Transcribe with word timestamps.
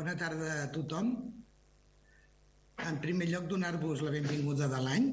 Bona 0.00 0.14
tarda 0.16 0.52
a 0.62 0.68
tothom. 0.72 1.08
En 2.90 2.98
primer 3.02 3.26
lloc, 3.28 3.42
donar-vos 3.50 4.00
la 4.00 4.12
benvinguda 4.14 4.68
de 4.72 4.78
l'any 4.80 5.08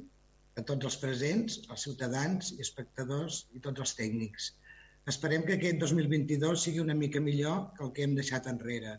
a 0.61 0.61
tots 0.69 0.87
els 0.89 0.95
presents, 1.01 1.57
els 1.73 1.83
ciutadans 1.83 2.53
i 2.55 2.61
espectadors 2.65 3.39
i 3.57 3.59
tots 3.65 3.83
els 3.83 3.91
tècnics. 3.97 4.45
Esperem 5.13 5.43
que 5.49 5.57
aquest 5.57 5.81
2022 5.81 6.63
sigui 6.63 6.79
una 6.85 6.95
mica 7.01 7.19
millor 7.25 7.57
que 7.75 7.83
el 7.87 7.91
que 7.97 8.05
hem 8.05 8.13
deixat 8.19 8.47
enrere. 8.53 8.93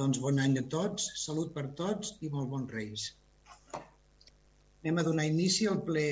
Doncs 0.00 0.18
bon 0.24 0.42
any 0.46 0.58
a 0.58 0.64
tots, 0.74 1.06
salut 1.22 1.54
per 1.54 1.66
tots 1.82 2.16
i 2.26 2.32
molt 2.34 2.50
bons 2.56 2.74
reis. 2.80 3.06
Anem 4.82 4.98
a 4.98 5.06
donar 5.12 5.28
inici 5.30 5.70
al 5.70 5.78
ple 5.92 6.08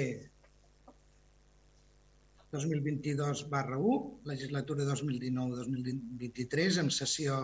2022 2.55 3.45
barra 3.51 3.83
1, 3.83 4.01
legislatura 4.31 4.87
2019-2023, 4.95 6.83
amb 6.87 6.99
sessió 7.03 7.43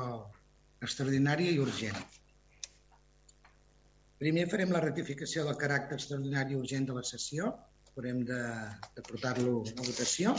extraordinària 0.88 1.52
i 1.54 1.60
urgent. 1.62 1.98
Primer 4.20 4.44
farem 4.50 4.72
la 4.72 4.82
ratificació 4.84 5.44
del 5.46 5.56
caràcter 5.60 5.98
extraordinari 5.98 6.54
i 6.54 6.60
urgent 6.60 6.86
de 6.88 6.96
la 6.96 7.02
sessió. 7.06 7.50
Haurem 7.94 8.22
de, 8.28 8.40
de 8.96 9.02
portar-lo 9.08 9.58
a 9.70 9.82
votació. 9.82 10.34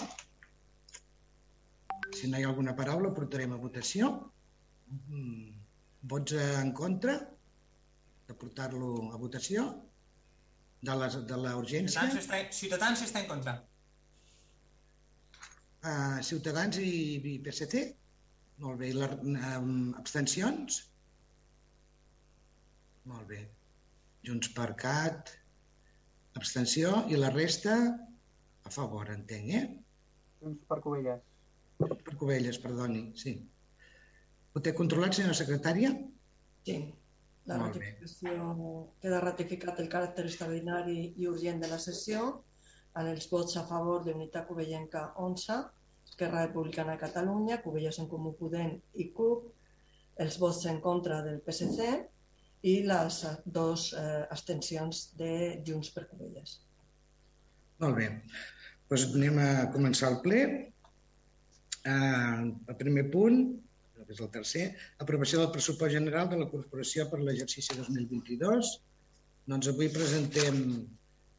Si 2.15 2.29
no 2.31 2.39
hi 2.39 2.45
ha 2.45 2.49
alguna 2.51 2.75
paraula, 2.77 3.11
portarem 3.15 3.53
a 3.55 3.59
votació. 3.61 4.11
Vots 6.13 6.37
en 6.39 6.71
contra 6.77 7.17
de 8.27 8.35
portar-lo 8.41 8.91
a 9.13 9.19
votació 9.21 9.67
de 10.85 10.95
la, 11.01 11.09
de 11.09 11.37
la 11.43 11.53
urgència. 11.59 12.01
Ciutadans 12.01 12.21
està, 12.23 12.41
Ciutadans 12.59 13.03
està 13.05 13.21
en 13.23 13.29
contra. 13.29 13.55
Uh, 15.85 16.17
Ciutadans 16.25 16.81
i, 16.81 16.91
i 17.21 17.37
PSC? 17.45 17.85
Molt 18.63 18.79
bé. 18.79 18.89
I 18.91 18.97
les 18.97 19.15
um, 19.59 19.93
abstencions? 19.99 20.81
Molt 23.11 23.27
bé. 23.29 23.41
Junts 24.25 24.49
per 24.57 24.71
Cat, 24.79 25.31
abstenció 26.39 27.03
i 27.11 27.19
la 27.19 27.31
resta 27.33 27.75
a 28.65 28.71
favor, 28.73 29.11
entenc, 29.13 29.51
eh? 29.59 29.65
Junts 30.41 30.63
per 30.69 30.79
Covelles. 30.85 31.21
Per 31.81 32.15
Covelles, 32.17 32.59
perdoni, 32.63 33.03
sí. 33.19 33.35
Ho 34.55 34.63
té 34.63 34.73
controlat, 34.73 35.17
senyora 35.17 35.37
secretària? 35.37 35.91
Sí. 36.65 36.79
La 37.45 37.59
Molt 37.61 37.75
bé. 37.77 37.91
ratificació 37.91 38.85
queda 39.03 39.21
ratificat 39.21 39.79
el 39.83 39.89
caràcter 39.91 40.23
extraordinari 40.25 40.95
i 41.21 41.27
urgent 41.29 41.59
de 41.61 41.67
la 41.69 41.77
sessió 41.83 42.23
en 42.97 43.09
els 43.11 43.27
vots 43.29 43.59
a 43.59 43.65
favor 43.69 44.01
d'Unitat 44.05 44.47
Covellenca 44.47 45.03
11, 45.21 45.59
Esquerra 46.05 46.45
Republicana 46.45 46.95
de 46.95 47.01
Catalunya, 47.01 47.61
Covelles 47.63 47.99
en 47.99 48.09
Comú 48.11 48.35
Podem 48.39 48.75
i 49.01 49.09
CUP, 49.15 49.47
els 50.23 50.37
vots 50.39 50.61
en 50.71 50.79
contra 50.83 51.21
del 51.25 51.41
PSC 51.43 51.89
i 52.65 52.75
les 52.87 53.17
dos 53.57 53.89
eh, 53.93 54.23
abstencions 54.31 55.01
de 55.19 55.33
Junts 55.65 55.91
per 55.95 56.05
Covelles. 56.09 56.59
Molt 57.83 57.99
bé. 57.99 58.07
Doncs 58.89 59.05
anem 59.17 59.37
a 59.43 59.51
començar 59.73 60.13
el 60.13 60.19
ple. 60.23 60.41
Eh, 61.85 62.41
el 62.71 62.77
primer 62.79 63.05
punt, 63.13 63.41
que 64.05 64.13
és 64.13 64.21
el 64.21 64.31
tercer, 64.33 64.65
aprovació 65.03 65.41
del 65.41 65.51
pressupost 65.53 65.93
general 65.97 66.29
de 66.31 66.39
la 66.41 66.49
Corporació 66.51 67.07
per 67.11 67.21
l'exercici 67.21 67.77
2022. 67.77 68.75
Doncs 69.51 69.69
avui 69.71 69.89
presentem 69.93 70.61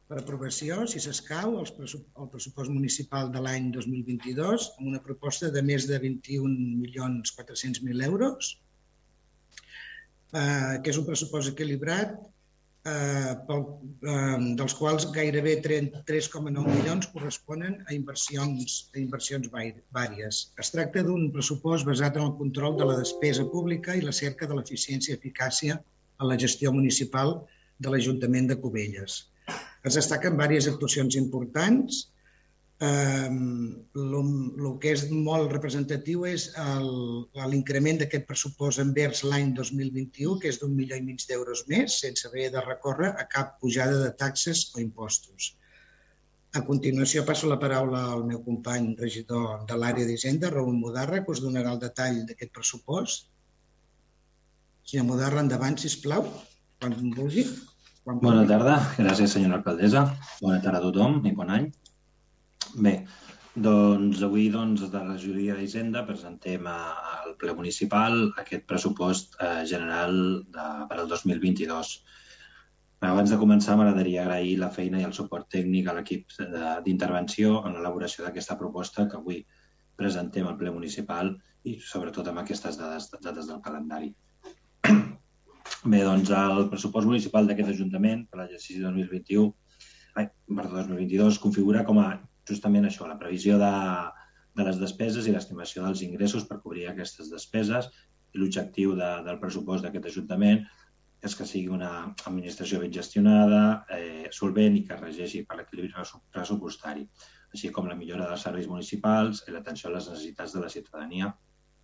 per 0.07 0.21
aprovació, 0.21 0.85
si 0.87 1.01
s'escau, 1.03 1.57
el 1.59 2.29
pressupost 2.31 2.71
municipal 2.71 3.27
de 3.33 3.41
l'any 3.43 3.67
2022 3.75 4.69
amb 4.77 4.87
una 4.93 5.03
proposta 5.03 5.51
de 5.51 5.63
més 5.69 5.87
de 5.89 5.99
21.400.000 6.03 8.05
euros, 8.07 8.53
eh, 10.31 10.79
que 10.79 10.93
és 10.93 11.01
un 11.01 11.07
pressupost 11.09 11.51
equilibrat 11.51 12.15
eh, 12.87 13.33
pel, 13.49 13.67
eh, 14.13 14.39
dels 14.61 14.77
quals 14.79 15.09
gairebé 15.19 15.57
3,9 15.67 16.65
milions 16.71 17.11
corresponen 17.11 17.73
a 17.87 17.99
inversions, 17.99 18.79
a 18.95 19.03
inversions 19.03 19.51
vàries. 19.51 20.43
Es 20.63 20.71
tracta 20.71 21.03
d'un 21.03 21.31
pressupost 21.35 21.87
basat 21.87 22.15
en 22.15 22.29
el 22.29 22.35
control 22.39 22.79
de 22.79 22.93
la 22.93 22.99
despesa 23.03 23.43
pública 23.51 23.95
i 23.95 24.07
la 24.07 24.15
cerca 24.15 24.47
de 24.47 24.55
l'eficiència 24.55 25.15
i 25.15 25.19
eficàcia 25.19 25.81
en 26.17 26.31
la 26.31 26.39
gestió 26.39 26.71
municipal 26.71 27.41
de 27.77 27.91
l'Ajuntament 27.91 28.47
de 28.49 28.63
Cubelles. 28.63 29.25
Es 29.87 29.95
destaquen 29.95 30.35
diverses 30.35 30.73
actuacions 30.73 31.15
importants. 31.15 32.05
El 32.77 34.65
que 34.81 34.91
és 34.93 35.03
molt 35.09 35.53
representatiu 35.53 36.25
és 36.29 36.49
l'increment 36.53 38.01
d'aquest 38.01 38.27
pressupost 38.29 38.81
envers 38.83 39.23
l'any 39.25 39.53
2021, 39.57 40.35
que 40.41 40.51
és 40.51 40.59
d'un 40.61 40.75
milió 40.77 40.99
i 40.99 41.05
mig 41.05 41.23
d'euros 41.29 41.63
més, 41.71 41.95
sense 42.03 42.27
haver 42.27 42.51
de 42.53 42.61
recórrer 42.65 43.13
a 43.15 43.25
cap 43.31 43.55
pujada 43.61 44.03
de 44.03 44.11
taxes 44.19 44.67
o 44.75 44.83
impostos. 44.83 45.55
A 46.57 46.61
continuació 46.67 47.23
passo 47.25 47.49
la 47.49 47.59
paraula 47.61 48.03
al 48.11 48.23
meu 48.27 48.43
company 48.43 48.91
regidor 48.99 49.65
de 49.69 49.75
l'àrea 49.79 50.05
d'Hisenda, 50.09 50.51
Raül 50.53 50.77
Mudarra, 50.77 51.23
que 51.23 51.33
us 51.33 51.41
donarà 51.43 51.73
el 51.75 51.81
detall 51.81 52.21
d'aquest 52.27 52.53
pressupost. 52.53 53.27
Senyor 54.87 55.05
Mudarra, 55.09 55.41
endavant, 55.43 55.75
si 55.81 55.89
plau, 56.03 56.23
quan 56.79 56.93
vulgui. 57.17 57.43
Quan 58.07 58.21
Bona 58.23 58.43
tarda, 58.47 58.73
gràcies 58.95 59.33
senyora 59.35 59.57
alcaldessa. 59.57 60.01
Bona 60.39 60.61
tarda 60.63 60.79
a 60.79 60.83
tothom 60.85 61.17
i 61.27 61.33
bon 61.35 61.49
any. 61.51 61.65
Bé, 62.85 62.93
doncs 63.65 64.21
avui 64.23 64.45
doncs, 64.53 64.85
de 64.93 65.01
la 65.01 65.09
regidoria 65.09 65.57
d'Hisenda 65.57 66.05
presentem 66.07 66.69
al 66.71 67.33
ple 67.41 67.55
municipal 67.57 68.15
aquest 68.43 68.63
pressupost 68.69 69.35
eh, 69.43 69.65
general 69.67 70.15
de, 70.55 70.67
per 70.87 71.01
al 71.01 71.09
2022. 71.11 71.89
Abans 73.09 73.33
de 73.33 73.41
començar, 73.41 73.75
m'agradaria 73.75 74.23
agrair 74.23 74.55
la 74.61 74.71
feina 74.77 75.01
i 75.03 75.07
el 75.09 75.15
suport 75.17 75.51
tècnic 75.57 75.89
a 75.91 75.97
l'equip 75.97 76.31
d'intervenció 76.87 77.57
en 77.67 77.75
l'elaboració 77.75 78.23
d'aquesta 78.23 78.55
proposta 78.63 79.09
que 79.11 79.19
avui 79.19 79.41
presentem 79.99 80.47
al 80.47 80.55
ple 80.63 80.71
municipal 80.79 81.35
i 81.67 81.75
sobretot 81.91 82.31
amb 82.31 82.45
aquestes 82.45 82.79
dades, 82.79 83.11
dades 83.19 83.51
del 83.51 83.59
calendari. 83.67 84.13
Bé, 85.85 85.99
doncs 86.01 86.31
el 86.33 86.67
pressupost 86.71 87.05
municipal 87.05 87.45
d'aquest 87.45 87.69
Ajuntament 87.69 88.23
per 88.31 88.39
l'exercici 88.41 88.79
2021 88.81 89.51
ai, 90.17 90.25
perdó, 90.49 90.81
2022 90.81 91.37
configura 91.43 91.83
com 91.85 91.99
a 92.01 92.07
justament 92.49 92.87
això, 92.87 93.05
la 93.05 93.19
previsió 93.21 93.59
de, 93.61 93.73
de 94.57 94.65
les 94.65 94.79
despeses 94.81 95.27
i 95.27 95.35
l'estimació 95.35 95.83
dels 95.85 96.01
ingressos 96.07 96.47
per 96.49 96.57
cobrir 96.63 96.87
aquestes 96.89 97.29
despeses 97.33 97.91
i 98.33 98.41
l'objectiu 98.41 98.95
de, 98.97 99.11
del 99.27 99.39
pressupost 99.43 99.85
d'aquest 99.85 100.09
Ajuntament 100.09 100.65
és 101.27 101.37
que 101.37 101.45
sigui 101.49 101.69
una 101.73 101.91
administració 102.29 102.81
ben 102.81 102.93
gestionada, 102.93 103.61
eh, 103.93 104.27
solvent 104.39 104.77
i 104.77 104.83
que 104.89 104.97
regeixi 104.97 105.43
per 105.45 105.57
l'equilibri 105.59 105.93
pressupostari, 106.33 107.07
així 107.53 107.71
com 107.73 107.89
la 107.89 107.97
millora 108.01 108.27
dels 108.29 108.45
serveis 108.49 108.69
municipals 108.69 109.45
i 109.47 109.53
l'atenció 109.53 109.89
a 109.89 109.95
les 109.95 110.09
necessitats 110.09 110.53
de 110.57 110.61
la 110.65 110.73
ciutadania 110.73 111.31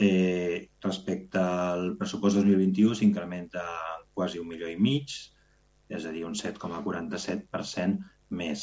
Eh, 0.00 0.56
respecte 0.82 1.38
al 1.38 1.96
pressupost 2.00 2.36
2021 2.40 2.94
s'incrementa 2.96 3.62
quasi 4.16 4.38
un 4.40 4.48
milió 4.48 4.66
i 4.70 4.76
mig, 4.80 5.06
és 5.90 6.06
a 6.06 6.10
dir, 6.14 6.24
un 6.24 6.34
7,47% 6.38 7.98
més. 8.40 8.60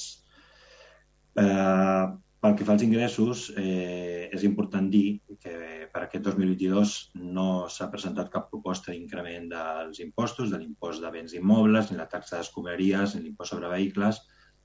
Eh, 1.38 2.06
pel 2.48 2.56
que 2.56 2.64
fa 2.64 2.78
als 2.78 2.84
ingressos, 2.86 3.50
eh, 3.60 4.30
és 4.32 4.44
important 4.48 4.86
dir 4.92 5.20
que 5.44 5.88
per 5.92 6.02
aquest 6.06 6.24
2022 6.24 7.12
no 7.36 7.68
s'ha 7.68 7.92
presentat 7.92 8.30
cap 8.32 8.48
proposta 8.52 8.92
d'increment 8.94 9.50
dels 9.52 10.00
impostos, 10.00 10.50
de 10.54 10.58
l'impost 10.62 11.02
de 11.04 11.10
béns 11.12 11.34
immobles, 11.36 11.92
ni 11.92 11.98
la 11.98 12.08
taxa 12.08 12.38
d'escombraries, 12.38 13.16
ni 13.16 13.22
l'impost 13.26 13.50
sobre 13.52 13.74
vehicles, 13.74 14.16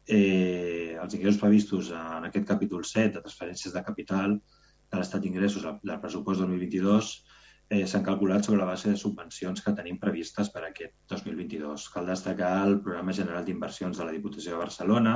Eh, 0.07 0.97
els 1.01 1.15
ingressos 1.15 1.41
previstos 1.41 1.91
en 1.95 2.25
aquest 2.29 2.47
capítol 2.49 2.85
7 2.85 3.15
de 3.17 3.23
transferències 3.23 3.75
de 3.75 3.83
capital 3.87 4.29
de 4.37 4.99
l'estat 4.99 5.21
d'ingressos 5.23 5.63
del 5.65 6.01
pressupost 6.03 6.41
2022 6.43 7.25
eh, 7.73 7.87
s'han 7.89 8.05
calculat 8.05 8.45
sobre 8.45 8.61
la 8.61 8.67
base 8.69 8.91
de 8.91 8.99
subvencions 9.01 9.63
que 9.65 9.73
tenim 9.77 9.97
previstes 10.01 10.51
per 10.53 10.63
aquest 10.67 10.93
2022. 11.09 11.89
Cal 11.95 12.07
destacar 12.11 12.67
el 12.67 12.81
Programa 12.85 13.15
General 13.17 13.45
d'Inversions 13.47 13.97
de 13.99 14.05
la 14.05 14.13
Diputació 14.13 14.51
de 14.53 14.59
Barcelona, 14.61 15.15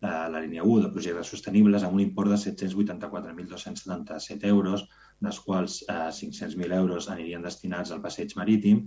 eh, 0.00 0.26
la 0.34 0.40
línia 0.44 0.62
1 0.62 0.82
de 0.84 0.92
projectes 0.94 1.30
sostenibles, 1.34 1.82
amb 1.82 1.94
un 1.98 2.04
import 2.04 2.28
de 2.30 2.38
784.277 2.44 4.46
euros, 4.54 4.78
dels 5.20 5.40
quals 5.44 5.82
eh, 5.86 6.10
500.000 6.16 6.76
euros 6.76 7.08
anirien 7.12 7.42
destinats 7.46 7.90
al 7.92 8.02
passeig 8.04 8.30
marítim 8.40 8.78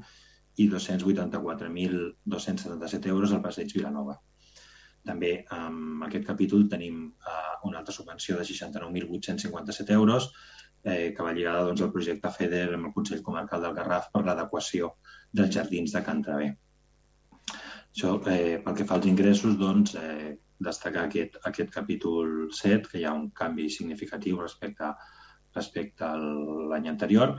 i 0.57 0.69
284.277 0.69 3.09
euros 3.13 3.31
al 3.33 3.41
passeig 3.41 3.73
Vilanova. 3.73 4.19
També 5.03 5.45
en 5.51 6.03
aquest 6.07 6.25
capítol 6.27 6.69
tenim 6.71 7.11
eh, 7.11 7.53
una 7.69 7.79
altra 7.81 7.95
subvenció 7.95 8.37
de 8.39 8.45
69.857 8.49 9.97
euros 9.97 10.23
eh, 10.83 11.13
que 11.15 11.23
va 11.23 11.33
lligada 11.33 11.65
doncs, 11.67 11.81
al 11.81 11.91
projecte 11.91 12.31
FEDER 12.37 12.73
amb 12.75 12.85
el 12.89 12.93
Consell 12.95 13.25
Comarcal 13.25 13.61
del 13.65 13.75
Garraf 13.79 14.05
per 14.13 14.23
l'adequació 14.27 14.81
dels 15.31 15.53
jardins 15.55 15.91
de 15.95 16.01
Can 16.05 16.21
Travé. 16.23 16.49
Això, 17.93 18.09
eh, 18.31 18.57
pel 18.63 18.75
que 18.77 18.87
fa 18.89 18.95
als 18.97 19.09
ingressos, 19.09 19.53
doncs, 19.59 19.89
eh, 19.95 20.37
destacar 20.63 21.03
aquest, 21.07 21.37
aquest 21.49 21.69
capítol 21.73 22.49
7, 22.51 22.89
que 22.89 22.99
hi 22.99 23.05
ha 23.05 23.13
un 23.13 23.29
canvi 23.31 23.69
significatiu 23.69 24.41
respecte, 24.41 24.93
respecte 25.55 26.05
a 26.07 26.15
l'any 26.17 26.89
anterior. 26.91 27.37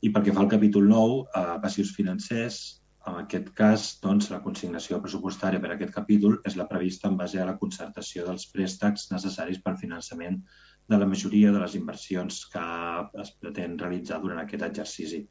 I 0.00 0.10
pel 0.12 0.24
que 0.26 0.34
fa 0.36 0.44
al 0.44 0.52
capítol 0.52 0.88
9, 0.88 1.16
eh, 1.36 1.56
passius 1.62 1.94
financers, 1.96 2.60
en 3.08 3.16
aquest 3.22 3.48
cas, 3.56 3.84
doncs, 4.02 4.28
la 4.32 4.42
consignació 4.44 4.98
pressupostària 5.00 5.60
per 5.60 5.70
a 5.70 5.76
aquest 5.76 5.92
capítol 5.94 6.36
és 6.48 6.56
la 6.60 6.66
prevista 6.68 7.08
en 7.08 7.16
base 7.20 7.40
a 7.40 7.46
la 7.48 7.56
concertació 7.60 8.26
dels 8.26 8.44
préstecs 8.52 9.06
necessaris 9.12 9.62
per 9.64 9.78
finançament 9.80 10.36
de 10.90 10.98
la 10.98 11.08
majoria 11.08 11.52
de 11.54 11.62
les 11.62 11.76
inversions 11.78 12.42
que 12.52 12.66
es 13.22 13.32
pretén 13.40 13.78
realitzar 13.78 14.20
durant 14.20 14.42
aquest 14.42 14.66
exercici. 14.68 15.22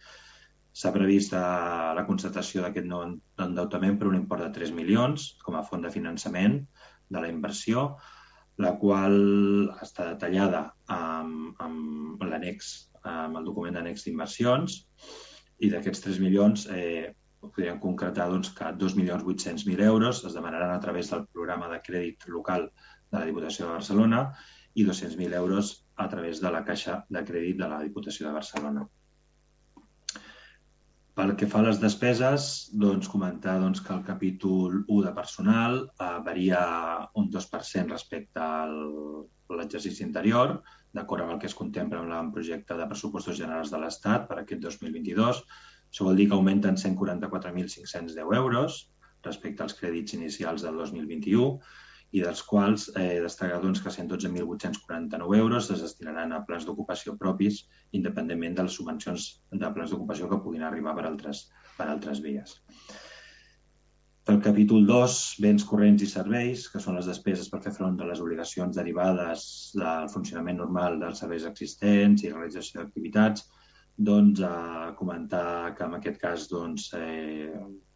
S'ha 0.79 0.93
previst 0.95 1.33
eh, 1.37 1.41
la 1.99 2.05
constatació 2.07 2.63
d'aquest 2.63 2.87
nou 2.89 3.05
endeutament 3.45 3.99
per 3.99 4.09
un 4.09 4.17
import 4.21 4.45
de 4.45 4.53
3 4.57 4.73
milions 4.77 5.33
com 5.45 5.57
a 5.59 5.65
font 5.69 5.85
de 5.85 5.93
finançament 5.93 6.61
de 7.09 7.21
la 7.21 7.29
inversió, 7.29 7.91
la 8.59 8.73
qual 8.79 9.15
està 9.79 10.09
detallada 10.11 10.65
amb, 10.91 11.55
amb 11.63 12.23
l'annex, 12.27 12.73
amb 13.07 13.39
el 13.39 13.47
document 13.47 13.77
d'annex 13.77 14.05
d'inversions, 14.05 14.81
i 15.63 15.71
d'aquests 15.71 16.03
3 16.05 16.19
milions 16.23 16.65
eh, 16.75 17.11
podríem 17.39 17.79
concretar 17.79 18.27
doncs, 18.31 18.51
que 18.55 18.71
2.800.000 18.83 19.83
euros 19.87 20.23
es 20.27 20.35
demanaran 20.35 20.73
a 20.75 20.79
través 20.83 21.11
del 21.11 21.25
programa 21.31 21.69
de 21.71 21.79
crèdit 21.85 22.27
local 22.27 22.67
de 23.11 23.17
la 23.17 23.25
Diputació 23.27 23.67
de 23.67 23.77
Barcelona 23.77 24.23
i 24.75 24.85
200.000 24.87 25.35
euros 25.39 25.73
a 25.95 26.07
través 26.11 26.41
de 26.43 26.51
la 26.51 26.63
Caixa 26.67 27.03
de 27.09 27.23
Crèdit 27.27 27.59
de 27.59 27.67
la 27.71 27.81
Diputació 27.83 28.27
de 28.27 28.35
Barcelona. 28.35 28.85
Pel 31.19 31.33
que 31.35 31.47
fa 31.51 31.59
a 31.59 31.63
les 31.65 31.79
despeses, 31.83 32.43
doncs, 32.81 33.09
comentar 33.11 33.57
doncs, 33.59 33.81
que 33.83 33.91
el 33.91 34.03
capítol 34.07 34.77
1 34.85 34.99
de 35.03 35.09
personal 35.17 35.73
eh, 35.83 36.05
varia 36.23 36.61
un 37.19 37.25
2% 37.33 37.91
respecte 37.91 38.39
a 38.39 38.61
l'exercici 39.57 40.05
anterior, 40.05 40.53
d'acord 40.95 41.25
amb 41.25 41.33
el 41.33 41.41
que 41.41 41.49
es 41.51 41.57
contempla 41.57 41.99
en 42.21 42.31
projecte 42.37 42.77
de 42.79 42.87
pressupostos 42.93 43.35
generals 43.41 43.73
de 43.73 43.81
l'Estat 43.83 44.29
per 44.31 44.39
aquest 44.39 44.63
2022. 44.63 45.43
Això 45.89 46.07
vol 46.07 46.15
dir 46.21 46.29
que 46.29 46.39
augmenten 46.39 46.79
144.510 46.79 48.39
euros 48.39 48.79
respecte 49.27 49.67
als 49.67 49.75
crèdits 49.75 50.15
inicials 50.15 50.63
del 50.63 50.79
2021 50.85 51.51
i 52.11 52.23
dels 52.25 52.41
quals 52.45 52.87
eh, 52.97 53.19
destacar 53.21 53.59
doncs, 53.61 53.81
que 53.83 53.91
112.849 53.93 55.37
euros 55.37 55.69
es 55.75 55.83
destinaran 55.85 56.33
a 56.33 56.41
plans 56.47 56.65
d'ocupació 56.65 57.15
propis, 57.17 57.61
independentment 57.99 58.57
de 58.57 58.65
les 58.65 58.79
subvencions 58.79 59.29
de 59.51 59.69
plans 59.75 59.93
d'ocupació 59.93 60.29
que 60.31 60.41
puguin 60.41 60.65
arribar 60.65 60.95
per 60.97 61.05
altres, 61.11 61.45
per 61.77 61.89
altres 61.91 62.23
vies. 62.25 62.57
Pel 64.29 64.41
capítol 64.45 64.83
2, 64.85 65.13
béns 65.41 65.63
corrents 65.65 66.03
i 66.05 66.07
serveis, 66.09 66.67
que 66.69 66.81
són 66.81 66.97
les 66.97 67.07
despeses 67.09 67.47
per 67.49 67.61
fer 67.63 67.73
front 67.73 67.95
a 68.01 68.09
les 68.09 68.19
obligacions 68.21 68.77
derivades 68.77 69.45
del 69.77 70.09
funcionament 70.13 70.59
normal 70.61 70.99
dels 71.01 71.21
serveis 71.23 71.47
existents 71.49 72.25
i 72.25 72.33
realització 72.33 72.81
d'activitats, 72.81 73.47
doncs, 74.09 74.41
a 74.45 74.93
comentar 74.99 75.73
que 75.77 75.85
en 75.85 75.97
aquest 75.97 76.21
cas 76.21 76.45
doncs, 76.51 76.91
eh, 76.97 77.49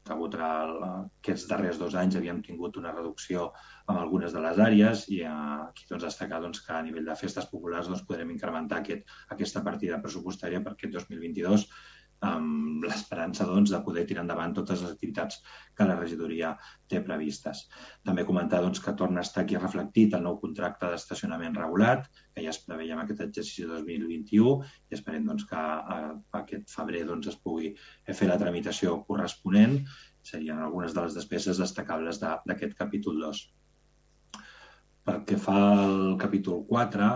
degut 0.09 0.35
a 0.35 0.49
aquests 0.93 1.45
darrers 1.51 1.79
dos 1.81 1.95
anys 2.01 2.17
havíem 2.19 2.41
tingut 2.45 2.79
una 2.81 2.91
reducció 2.95 3.45
en 3.91 3.99
algunes 4.01 4.35
de 4.35 4.43
les 4.45 4.59
àrees 4.65 5.05
i 5.15 5.21
aquí 5.29 5.87
doncs, 5.89 6.03
destacar 6.07 6.41
doncs, 6.43 6.61
que 6.65 6.75
a 6.75 6.83
nivell 6.87 7.07
de 7.09 7.17
festes 7.19 7.49
populars 7.51 7.89
doncs, 7.91 8.03
podrem 8.09 8.33
incrementar 8.35 8.81
aquest, 8.81 9.07
aquesta 9.37 9.63
partida 9.69 10.01
pressupostària 10.03 10.63
per 10.65 10.75
aquest 10.75 10.97
2022 10.99 11.67
amb 12.27 12.85
l'esperança 12.87 13.45
doncs, 13.47 13.71
de 13.71 13.79
poder 13.85 14.03
tirar 14.07 14.23
endavant 14.23 14.53
totes 14.55 14.81
les 14.83 14.91
activitats 14.93 15.39
que 15.77 15.87
la 15.87 15.95
regidoria 15.99 16.53
té 16.89 17.01
previstes. 17.05 17.63
També 18.07 18.25
comentar 18.27 18.61
doncs, 18.63 18.81
que 18.83 18.95
torna 18.99 19.21
a 19.21 19.27
estar 19.27 19.43
aquí 19.43 19.59
reflectit 19.59 20.15
el 20.17 20.23
nou 20.27 20.39
contracte 20.41 20.89
d'estacionament 20.91 21.57
regulat, 21.59 22.07
que 22.35 22.45
ja 22.45 22.53
es 22.53 22.61
preveia 22.67 22.97
en 22.97 23.03
aquest 23.03 23.25
exercici 23.27 23.67
2021 23.69 24.55
i 24.89 24.97
esperem 24.97 25.27
doncs, 25.29 25.47
que 25.49 25.59
a, 25.59 25.97
a 25.97 26.43
aquest 26.43 26.71
febrer 26.73 27.03
doncs, 27.09 27.31
es 27.33 27.39
pugui 27.39 27.73
fer 28.11 28.29
la 28.31 28.39
tramitació 28.41 28.99
corresponent. 29.09 29.81
Serien 30.23 30.61
algunes 30.63 30.95
de 30.95 31.03
les 31.03 31.19
despeses 31.19 31.59
destacables 31.59 32.21
d'aquest 32.23 32.79
capítol 32.79 33.19
2. 33.27 33.43
Pel 35.03 35.23
que 35.27 35.35
fa 35.35 35.59
al 35.73 36.13
capítol 36.19 36.61
4, 36.69 37.11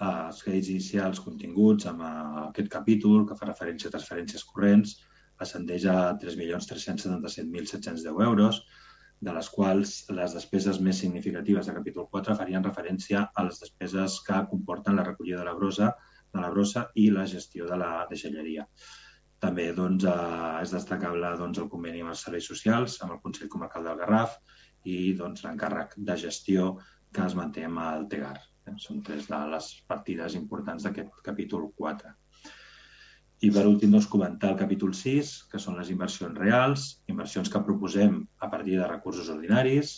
eh, 0.00 0.26
els 0.26 0.42
crèdits 0.44 0.72
inicials 0.74 1.22
continguts 1.24 1.88
amb 1.90 2.04
eh, 2.06 2.12
aquest 2.48 2.70
capítol, 2.72 3.24
que 3.28 3.38
fa 3.38 3.50
referència 3.50 3.90
a 3.90 3.96
transferències 3.96 4.46
corrents, 4.52 4.98
ascendeix 5.40 5.86
a 5.88 5.96
3.377.710 6.20 8.24
euros, 8.28 8.62
de 9.20 9.32
les 9.36 9.48
quals 9.52 9.90
les 10.16 10.34
despeses 10.36 10.78
més 10.80 11.00
significatives 11.02 11.68
de 11.68 11.74
capítol 11.76 12.06
4 12.12 12.36
farien 12.38 12.64
referència 12.64 13.26
a 13.34 13.44
les 13.44 13.60
despeses 13.60 14.16
que 14.26 14.38
comporten 14.52 14.96
la 14.96 15.04
recollida 15.10 15.42
de 15.42 15.48
la 15.50 15.56
brossa, 15.58 15.90
de 16.32 16.40
la 16.40 16.50
brossa 16.54 16.86
i 17.02 17.10
la 17.12 17.26
gestió 17.28 17.68
de 17.68 17.76
la 17.82 17.90
deixalleria. 18.10 18.66
També 19.40 19.70
doncs, 19.76 20.04
eh, 20.04 20.62
és 20.62 20.72
destacable 20.76 21.34
doncs, 21.40 21.60
el 21.60 21.68
conveni 21.72 22.04
amb 22.04 22.14
els 22.14 22.24
serveis 22.26 22.48
socials, 22.52 22.98
amb 23.02 23.16
el 23.16 23.22
Consell 23.24 23.52
Comarcal 23.52 23.88
del 23.88 24.00
Garraf 24.04 24.38
i 24.84 25.12
doncs, 25.20 25.44
l'encàrrec 25.44 25.96
de 26.10 26.16
gestió 26.24 26.74
que 27.12 27.26
es 27.26 27.36
manté 27.36 27.68
amb 27.68 27.84
el 27.84 28.08
TEGAR. 28.08 28.49
Són 28.78 29.02
tres 29.02 29.26
de 29.30 29.38
les 29.50 29.70
partides 29.90 30.36
importants 30.38 30.86
d'aquest 30.86 31.22
capítol 31.26 31.70
4. 31.76 32.12
I 33.40 33.48
per 33.54 33.64
últim, 33.64 33.90
doncs, 33.94 34.06
comentar 34.12 34.50
el 34.52 34.58
capítol 34.60 34.92
6, 34.96 35.32
que 35.50 35.58
són 35.62 35.78
les 35.80 35.90
inversions 35.92 36.36
reals, 36.38 36.86
inversions 37.08 37.48
que 37.48 37.62
proposem 37.64 38.18
a 38.44 38.50
partir 38.52 38.76
de 38.76 38.88
recursos 38.88 39.30
ordinaris, 39.32 39.94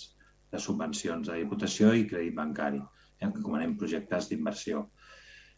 de 0.52 0.60
subvencions 0.62 1.26
de 1.26 1.40
diputació 1.40 1.90
i 1.96 2.06
crèdit 2.06 2.36
bancari, 2.36 2.78
eh, 3.18 3.28
que 3.28 3.42
comanem 3.42 3.74
projectes 3.80 4.28
d'inversió. 4.30 4.84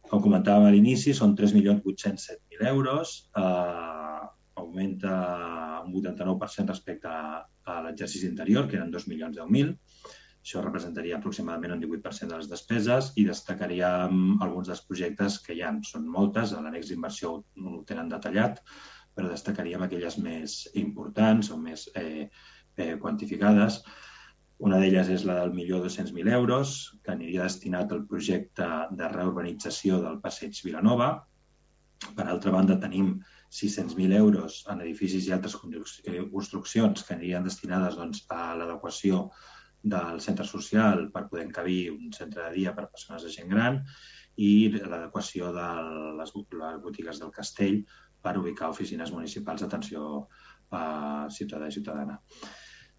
Com 0.08 0.22
comentàvem 0.24 0.68
a 0.68 0.72
l'inici, 0.72 1.12
són 1.16 1.36
3.807.000 1.36 2.68
euros, 2.70 3.14
eh, 3.36 4.24
augmenta 4.64 5.14
un 5.84 5.92
89% 5.92 6.72
respecte 6.72 7.08
a, 7.08 7.44
a 7.44 7.80
l'exercici 7.84 8.28
anterior, 8.32 8.68
que 8.68 8.78
eren 8.80 8.92
2.010.000, 8.92 9.74
això 10.44 10.60
representaria 10.60 11.16
aproximadament 11.16 11.72
un 11.72 11.82
18% 11.82 12.28
de 12.28 12.38
les 12.38 12.48
despeses 12.50 13.06
i 13.16 13.22
destacaríem 13.24 14.42
alguns 14.44 14.68
dels 14.68 14.82
projectes 14.84 15.38
que 15.40 15.56
hi 15.56 15.62
ha. 15.64 15.70
Són 15.88 16.04
moltes, 16.16 16.52
a 16.52 16.60
l'annex 16.60 16.90
d'inversió 16.90 17.30
ho 17.38 17.78
tenen 17.88 18.10
detallat, 18.12 18.60
però 19.16 19.30
destacaríem 19.30 19.86
aquelles 19.86 20.18
més 20.20 20.58
importants 20.80 21.48
o 21.54 21.56
més 21.56 21.86
eh, 21.96 22.28
eh, 22.76 22.96
quantificades. 23.00 23.80
Una 24.68 24.82
d'elles 24.82 25.08
és 25.16 25.24
la 25.24 25.38
del 25.40 25.56
milió 25.56 25.80
200.000 25.80 26.36
euros, 26.36 26.74
que 27.02 27.14
aniria 27.16 27.48
destinat 27.48 27.96
al 27.96 28.04
projecte 28.10 28.68
de 29.00 29.10
reurbanització 29.16 30.02
del 30.04 30.20
passeig 30.20 30.60
Vilanova. 30.66 31.08
Per 32.04 32.28
altra 32.28 32.52
banda, 32.52 32.76
tenim 32.84 33.14
600.000 33.48 34.20
euros 34.20 34.60
en 34.68 34.84
edificis 34.84 35.24
i 35.24 35.32
altres 35.32 35.56
construccions 35.56 37.08
que 37.08 37.16
anirien 37.16 37.48
destinades 37.48 37.96
doncs, 37.96 38.26
a 38.28 38.52
l'adequació 38.60 39.30
del 39.84 40.20
centre 40.24 40.46
social 40.48 41.10
per 41.12 41.26
poder 41.28 41.44
encabir 41.44 41.92
un 41.92 42.12
centre 42.16 42.46
de 42.46 42.52
dia 42.56 42.72
per 42.74 42.86
a 42.86 42.90
persones 42.90 43.24
de 43.24 43.32
gent 43.32 43.50
gran 43.52 43.82
i 44.40 44.70
l'adequació 44.72 45.52
de 45.54 45.66
les, 46.18 46.32
botigues 46.82 47.20
del 47.20 47.32
castell 47.34 47.82
per 48.24 48.38
ubicar 48.40 48.70
oficines 48.72 49.12
municipals 49.12 49.60
d'atenció 49.62 50.06
a 50.72 50.84
ciutadà 51.30 51.68
i 51.68 51.76
ciutadana. 51.76 52.16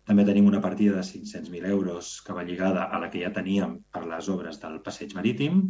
També 0.05 0.23
tenim 0.27 0.45
una 0.45 0.61
partida 0.61 0.99
de 0.99 1.07
500.000 1.07 1.65
euros 1.73 2.21
que 2.21 2.33
va 2.37 2.45
lligada 2.45 2.85
a 2.93 3.01
la 3.01 3.09
que 3.09 3.23
ja 3.23 3.33
teníem 3.33 3.79
per 3.91 4.05
les 4.05 4.29
obres 4.29 4.61
del 4.61 4.77
passeig 4.85 5.15
marítim, 5.17 5.63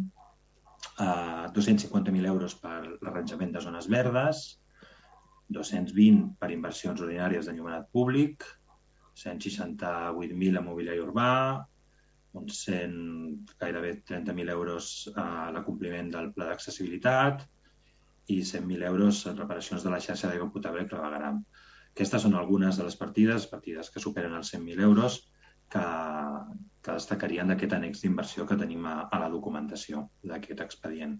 eh, 1.00 1.46
250.000 1.56 2.28
euros 2.28 2.58
per 2.60 2.76
l'arranjament 3.00 3.56
de 3.56 3.64
zones 3.64 3.88
verdes, 3.88 4.44
220 5.48 6.36
per 6.38 6.52
inversions 6.52 7.00
ordinàries 7.00 7.48
d'enllumenat 7.48 7.88
públic, 7.96 8.44
168.000 9.16 10.60
a 10.60 10.62
mobiliari 10.64 11.02
urbà, 11.02 11.30
uns 12.36 12.62
100, 12.66 12.96
gairebé 13.60 13.92
30.000 14.04 14.52
euros 14.52 14.90
a 15.16 15.50
l'acompliment 15.54 16.10
del 16.12 16.32
pla 16.36 16.50
d'accessibilitat 16.50 17.46
i 18.34 18.42
100.000 18.42 18.84
euros 18.90 19.22
en 19.30 19.38
reparacions 19.40 19.86
de 19.86 19.92
la 19.92 20.02
xarxa 20.02 20.28
d'aigua 20.28 20.52
potable 20.52 20.84
i 20.84 20.90
clavegaram. 20.90 21.40
Aquestes 21.94 22.26
són 22.26 22.36
algunes 22.36 22.76
de 22.76 22.84
les 22.84 22.98
partides, 23.00 23.48
partides 23.48 23.88
que 23.90 24.02
superen 24.04 24.34
els 24.36 24.52
100.000 24.52 24.84
euros, 24.84 25.20
que, 25.72 25.84
que 26.82 26.96
destacarien 26.98 27.48
d'aquest 27.50 27.76
annex 27.76 28.02
d'inversió 28.02 28.46
que 28.46 28.58
tenim 28.60 28.84
a, 28.86 28.96
a 29.10 29.20
la 29.22 29.30
documentació 29.32 30.08
d'aquest 30.22 30.60
expedient. 30.66 31.16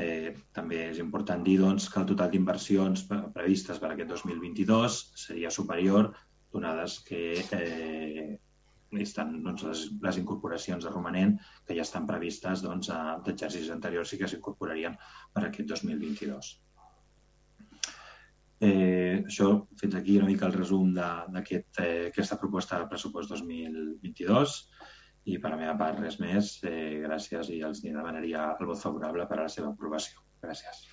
Eh, 0.00 0.34
també 0.54 0.82
és 0.88 0.98
important 1.02 1.44
dir 1.46 1.56
doncs, 1.60 1.88
que 1.90 2.00
el 2.02 2.08
total 2.10 2.30
d'inversions 2.32 3.06
previstes 3.10 3.78
per 3.82 3.92
aquest 3.92 4.12
2022 4.12 4.98
seria 5.24 5.50
superior, 5.54 6.12
donades 6.52 7.00
que 7.06 7.20
eh, 7.56 8.38
estan 8.98 9.36
doncs, 9.44 9.62
les, 9.68 9.84
les 10.02 10.18
incorporacions 10.22 10.84
de 10.84 10.90
romanent 10.90 11.36
que 11.66 11.76
ja 11.76 11.86
estan 11.86 12.08
previstes 12.08 12.64
doncs, 12.64 12.90
d'exercicis 13.26 13.70
anteriors 13.74 14.12
i 14.12 14.18
que 14.18 14.30
s'incorporarien 14.30 14.98
per 15.34 15.46
aquest 15.46 15.70
2022. 15.70 16.50
Eh, 18.60 19.24
això, 19.24 19.50
fins 19.80 19.94
aquí 19.96 20.18
una 20.20 20.28
mica 20.28 20.44
el 20.46 20.56
resum 20.56 20.90
d'aquesta 20.92 21.86
aquest, 22.10 22.32
eh, 22.34 22.40
proposta 22.40 22.80
de 22.80 22.88
pressupost 22.90 23.30
2022 23.32 24.56
i 25.32 25.38
per 25.40 25.54
la 25.54 25.60
meva 25.62 25.76
part 25.80 26.00
res 26.02 26.18
més. 26.20 26.58
Eh, 26.68 27.00
gràcies 27.06 27.48
i 27.54 27.62
els 27.64 27.80
demanaria 27.86 28.50
el 28.58 28.68
vot 28.68 28.82
favorable 28.82 29.26
per 29.30 29.38
a 29.38 29.46
la 29.46 29.54
seva 29.54 29.72
aprovació. 29.72 30.20
Gràcies. 30.42 30.84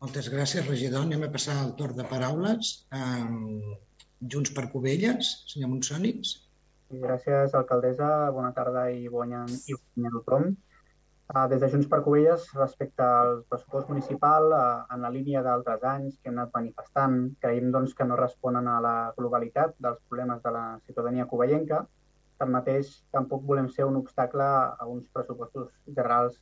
Moltes 0.00 0.30
gràcies, 0.32 0.64
regidor. 0.64 1.02
Anem 1.04 1.26
a 1.26 1.32
passar 1.32 1.54
al 1.60 1.74
torn 1.76 1.98
de 1.98 2.04
paraules. 2.08 2.70
Um, 2.96 3.74
Junts 4.32 4.52
per 4.56 4.70
Covelles, 4.72 5.32
senyor 5.50 5.68
Monsònics. 5.74 6.30
Gràcies, 7.02 7.52
alcaldessa. 7.58 8.08
Bona 8.32 8.54
tarda 8.56 8.86
i 8.96 9.10
bon 9.12 9.34
any 9.36 9.52
a 9.76 10.12
tothom. 10.14 10.48
Uh, 11.34 11.44
des 11.52 11.60
de 11.60 11.68
Junts 11.74 11.90
per 11.92 12.00
Covelles, 12.06 12.48
respecte 12.56 13.04
al 13.04 13.42
pressupost 13.52 13.92
municipal, 13.92 14.48
uh, 14.56 14.62
en 14.96 15.04
la 15.04 15.12
línia 15.12 15.44
d'altres 15.44 15.84
anys 15.92 16.16
que 16.16 16.32
hem 16.32 16.38
anat 16.38 16.56
manifestant, 16.56 17.20
creiem 17.44 17.68
doncs, 17.76 17.92
que 17.98 18.08
no 18.08 18.18
responen 18.18 18.72
a 18.72 18.80
la 18.86 18.96
globalitat 19.20 19.76
dels 19.84 20.00
problemes 20.08 20.40
de 20.46 20.54
la 20.56 20.64
ciutadania 20.86 21.28
covellenca. 21.28 21.84
Tanmateix, 22.40 22.96
tampoc 23.12 23.44
volem 23.52 23.68
ser 23.68 23.84
un 23.84 24.00
obstacle 24.00 24.48
a 24.48 24.88
uns 24.88 25.12
pressupostos 25.12 25.68
generals 25.92 26.40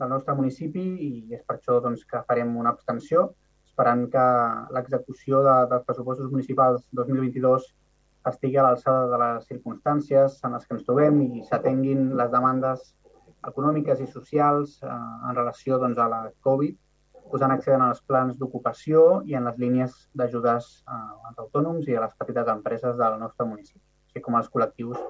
del 0.00 0.10
nostre 0.14 0.34
municipi 0.34 0.84
i 1.06 1.10
és 1.36 1.44
per 1.46 1.58
això 1.58 1.78
doncs, 1.84 2.06
que 2.08 2.22
farem 2.28 2.56
una 2.56 2.72
abstenció, 2.74 3.28
esperant 3.68 4.06
que 4.12 4.24
l'execució 4.76 5.44
de, 5.46 5.56
dels 5.70 5.84
pressupostos 5.88 6.30
municipals 6.32 6.86
2022 7.00 7.68
estigui 8.30 8.58
a 8.60 8.64
l'alçada 8.66 9.08
de 9.12 9.18
les 9.22 9.46
circumstàncies 9.48 10.40
en 10.44 10.56
les 10.56 10.66
que 10.66 10.76
ens 10.76 10.86
trobem 10.88 11.20
i 11.24 11.44
s'atenguin 11.48 12.10
les 12.20 12.32
demandes 12.32 12.90
econòmiques 13.48 14.00
i 14.04 14.08
socials 14.12 14.78
eh, 14.82 14.90
en 14.92 15.36
relació 15.36 15.78
doncs, 15.80 15.98
a 15.98 16.08
la 16.12 16.22
Covid, 16.46 16.76
posant 17.32 17.54
accent 17.54 17.84
als 17.84 18.02
plans 18.10 18.36
d'ocupació 18.40 19.22
i 19.30 19.38
en 19.38 19.46
les 19.48 19.60
línies 19.62 19.96
d'ajudes 20.16 20.72
eh, 20.82 21.28
als 21.30 21.44
autònoms 21.46 21.88
i 21.88 21.96
a 21.96 22.04
les 22.04 22.16
petites 22.20 22.52
empreses 22.56 22.98
del 23.00 23.20
nostre 23.22 23.48
municipi, 23.52 23.84
així 24.10 24.24
com 24.26 24.36
als 24.36 24.52
col·lectius 24.52 25.00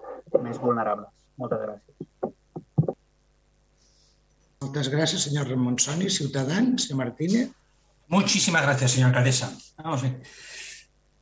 més 0.45 0.63
vulnerables. 0.63 1.11
Moltes 1.41 1.67
gràcies. 1.67 2.40
Moltes 4.61 4.91
gràcies, 4.93 5.23
senyor 5.25 5.47
Ramon 5.49 5.79
Soni. 5.81 6.11
Ciutadans, 6.13 6.83
senyor 6.83 6.99
Martínez. 6.99 7.49
Muchísimas 8.09 8.61
gracias, 8.61 8.91
señora 8.91 9.09
alcaldesa. 9.09 9.57
Vamos. 9.79 10.03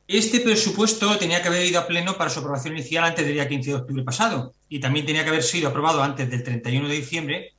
Este 0.05 0.41
presupuesto 0.41 1.17
tenía 1.17 1.41
que 1.41 1.47
haber 1.47 1.65
ido 1.65 1.79
a 1.79 1.87
pleno 1.87 2.17
para 2.17 2.29
su 2.29 2.39
aprobación 2.39 2.73
inicial 2.73 3.05
antes 3.05 3.23
del 3.23 3.35
día 3.35 3.47
15 3.47 3.69
de 3.69 3.75
octubre 3.77 4.03
pasado 4.03 4.53
y 4.67 4.81
también 4.81 5.05
tenía 5.05 5.23
que 5.23 5.29
haber 5.29 5.43
sido 5.43 5.69
aprobado 5.69 6.03
antes 6.03 6.29
del 6.29 6.43
31 6.43 6.89
de 6.89 6.95
diciembre, 6.95 7.53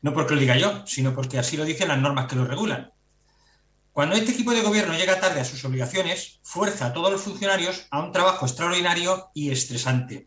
no 0.00 0.14
porque 0.14 0.32
lo 0.32 0.40
diga 0.40 0.56
yo, 0.56 0.86
sino 0.86 1.14
porque 1.14 1.38
así 1.38 1.58
lo 1.58 1.66
dicen 1.66 1.88
las 1.88 1.98
normas 1.98 2.26
que 2.26 2.36
lo 2.36 2.46
regulan. 2.46 2.90
Cuando 3.92 4.16
este 4.16 4.32
equipo 4.32 4.52
de 4.52 4.62
gobierno 4.62 4.96
llega 4.96 5.20
tarde 5.20 5.40
a 5.40 5.44
sus 5.44 5.62
obligaciones, 5.62 6.40
fuerza 6.42 6.86
a 6.86 6.92
todos 6.94 7.12
los 7.12 7.20
funcionarios 7.20 7.86
a 7.90 8.00
un 8.00 8.12
trabajo 8.12 8.46
extraordinario 8.46 9.28
y 9.34 9.50
estresante. 9.50 10.26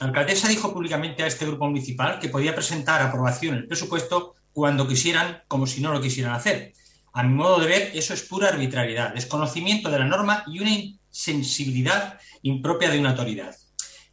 La 0.00 0.06
alcaldesa 0.06 0.48
dijo 0.48 0.72
públicamente 0.72 1.22
a 1.22 1.26
este 1.26 1.46
grupo 1.46 1.66
municipal 1.66 2.18
que 2.18 2.28
podía 2.28 2.54
presentar 2.54 3.02
aprobación 3.02 3.56
el 3.56 3.66
presupuesto 3.66 4.34
cuando 4.52 4.86
quisieran, 4.86 5.42
como 5.48 5.66
si 5.66 5.80
no 5.80 5.92
lo 5.92 6.00
quisieran 6.00 6.34
hacer, 6.34 6.72
a 7.14 7.22
mi 7.22 7.34
modo 7.34 7.60
de 7.60 7.66
ver, 7.66 7.90
eso 7.94 8.14
es 8.14 8.22
pura 8.22 8.48
arbitrariedad, 8.48 9.14
desconocimiento 9.14 9.90
de 9.90 9.98
la 9.98 10.06
norma 10.06 10.44
y 10.46 10.60
una 10.60 10.70
insensibilidad 10.70 12.18
impropia 12.42 12.90
de 12.90 12.98
una 12.98 13.10
autoridad. 13.10 13.54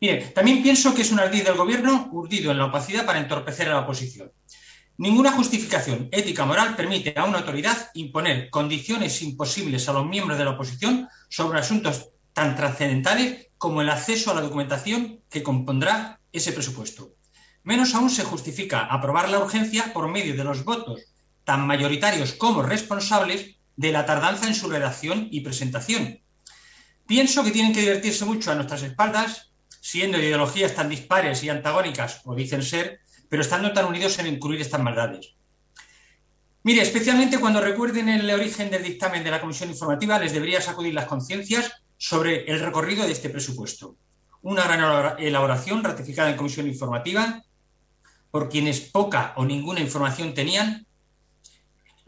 Mire, 0.01 0.27
también 0.35 0.61
pienso 0.61 0.93
que 0.93 1.01
es 1.01 1.11
un 1.11 1.19
ardid 1.19 1.43
del 1.43 1.55
gobierno 1.55 2.09
urdido 2.11 2.51
en 2.51 2.57
la 2.57 2.65
opacidad 2.65 3.05
para 3.05 3.19
entorpecer 3.19 3.67
a 3.69 3.75
la 3.75 3.79
oposición. 3.81 4.31
Ninguna 4.97 5.31
justificación 5.31 6.09
ética 6.11 6.45
moral 6.45 6.75
permite 6.75 7.13
a 7.17 7.23
una 7.23 7.39
autoridad 7.39 7.89
imponer 7.93 8.49
condiciones 8.49 9.21
imposibles 9.21 9.87
a 9.87 9.93
los 9.93 10.05
miembros 10.05 10.37
de 10.37 10.43
la 10.43 10.51
oposición 10.51 11.07
sobre 11.29 11.59
asuntos 11.59 12.09
tan 12.33 12.55
trascendentales 12.55 13.48
como 13.59 13.81
el 13.81 13.89
acceso 13.89 14.31
a 14.31 14.33
la 14.33 14.41
documentación 14.41 15.21
que 15.29 15.43
compondrá 15.43 16.19
ese 16.31 16.53
presupuesto. 16.53 17.13
Menos 17.63 17.93
aún 17.93 18.09
se 18.09 18.23
justifica 18.23 18.85
aprobar 18.85 19.29
la 19.29 19.39
urgencia 19.39 19.93
por 19.93 20.07
medio 20.07 20.35
de 20.35 20.45
los 20.45 20.63
votos 20.63 21.01
tan 21.43 21.67
mayoritarios 21.67 22.33
como 22.33 22.63
responsables 22.63 23.57
de 23.75 23.91
la 23.91 24.05
tardanza 24.05 24.47
en 24.47 24.55
su 24.55 24.69
redacción 24.69 25.27
y 25.29 25.41
presentación. 25.41 26.21
Pienso 27.05 27.43
que 27.43 27.51
tienen 27.51 27.73
que 27.73 27.81
divertirse 27.81 28.23
mucho 28.23 28.51
a 28.51 28.55
nuestras 28.55 28.83
espaldas, 28.83 29.51
siendo 29.81 30.17
ideologías 30.17 30.73
tan 30.73 30.87
dispares 30.87 31.43
y 31.43 31.49
antagónicas, 31.49 32.21
o 32.23 32.35
dicen 32.35 32.63
ser, 32.63 33.01
pero 33.27 33.41
estando 33.41 33.73
tan 33.73 33.85
unidos 33.85 34.17
en 34.19 34.27
incluir 34.27 34.61
estas 34.61 34.81
maldades. 34.81 35.35
Mire, 36.63 36.81
especialmente 36.81 37.39
cuando 37.39 37.61
recuerden 37.61 38.07
el 38.07 38.29
origen 38.29 38.69
del 38.69 38.83
dictamen 38.83 39.23
de 39.23 39.31
la 39.31 39.41
Comisión 39.41 39.69
Informativa, 39.69 40.19
les 40.19 40.33
debería 40.33 40.61
sacudir 40.61 40.93
las 40.93 41.07
conciencias 41.07 41.83
sobre 41.99 42.45
el 42.45 42.59
recorrido 42.59 43.05
de 43.05 43.11
este 43.11 43.29
presupuesto. 43.29 43.95
Una 44.41 44.63
gran 44.63 45.19
elaboración 45.19 45.83
ratificada 45.83 46.31
en 46.31 46.37
Comisión 46.37 46.65
Informativa 46.65 47.43
por 48.31 48.49
quienes 48.49 48.79
poca 48.79 49.33
o 49.37 49.45
ninguna 49.45 49.81
información 49.81 50.33
tenían 50.33 50.87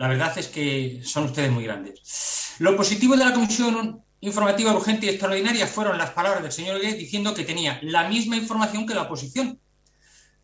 la 0.02 0.08
verdad 0.08 0.36
es 0.36 0.48
que 0.48 1.00
son 1.04 1.26
ustedes 1.26 1.52
muy 1.52 1.64
grandes. 1.64 2.56
Lo 2.58 2.76
positivo 2.76 3.16
de 3.16 3.24
la 3.24 3.34
Comisión 3.34 4.02
Informativa 4.22 4.74
Urgente 4.74 5.06
y 5.06 5.10
Extraordinaria 5.10 5.68
fueron 5.68 5.96
las 5.96 6.10
palabras 6.10 6.42
del 6.42 6.52
señor 6.52 6.78
Huguet 6.78 6.98
diciendo 6.98 7.36
que 7.36 7.44
tenía 7.44 7.78
la 7.84 8.10
misma 8.10 8.36
información 8.36 8.88
que 8.88 8.96
la 8.96 9.04
oposición. 9.04 9.60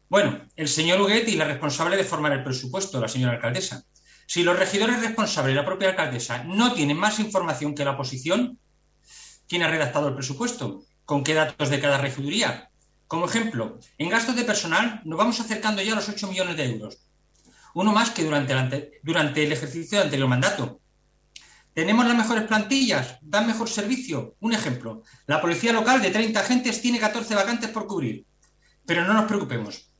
Bueno, 0.10 0.46
el 0.56 0.68
señor 0.68 1.02
Huguet 1.02 1.28
y 1.30 1.38
la 1.38 1.46
responsable 1.46 1.98
de 1.98 2.04
formar 2.04 2.34
el 2.34 2.44
presupuesto, 2.44 3.02
la 3.02 3.08
señora 3.08 3.34
alcaldesa. 3.34 3.84
Si 4.28 4.44
los 4.44 4.60
regidores 4.60 5.02
responsables 5.02 5.54
y 5.54 5.56
la 5.56 5.66
propia 5.66 5.90
alcaldesa 5.90 6.44
no 6.44 6.74
tienen 6.74 6.98
más 6.98 7.20
información 7.20 7.74
que 7.74 7.84
la 7.84 7.94
oposición, 7.94 8.60
¿quién 9.48 9.64
ha 9.64 9.70
redactado 9.70 10.08
el 10.10 10.16
presupuesto? 10.16 10.84
¿Con 11.06 11.24
qué 11.24 11.34
datos 11.34 11.70
de 11.70 11.80
cada 11.80 11.98
regiduría? 11.98 12.70
Como 13.08 13.26
ejemplo, 13.26 13.80
en 13.98 14.10
gastos 14.10 14.36
de 14.36 14.44
personal 14.44 15.02
nos 15.06 15.18
vamos 15.18 15.40
acercando 15.40 15.82
ya 15.82 15.94
a 15.94 15.96
los 15.96 16.10
8 16.10 16.28
millones 16.28 16.58
de 16.58 16.66
euros 16.66 17.08
uno 17.78 17.94
más 17.94 18.10
que 18.10 18.24
durante 18.24 19.44
el, 19.44 19.52
ejercicio 19.52 20.00
del 20.00 20.08
anterior 20.08 20.28
mandato. 20.28 20.82
¿Tenemos 21.76 22.08
las 22.08 22.18
mejores 22.18 22.46
plantillas? 22.46 23.20
¿Dan 23.22 23.46
mejor 23.46 23.70
servicio? 23.70 24.36
Un 24.40 24.54
ejemplo, 24.54 25.04
la 25.28 25.40
policía 25.40 25.74
local 25.74 26.02
de 26.02 26.10
30 26.10 26.40
agentes 26.40 26.82
tiene 26.82 27.00
14 27.00 27.36
vacantes 27.36 27.70
por 27.70 27.86
cubrir. 27.86 28.26
Pero 28.84 29.06
no 29.06 29.14
nos 29.14 29.26
preocupemos. 29.26 29.92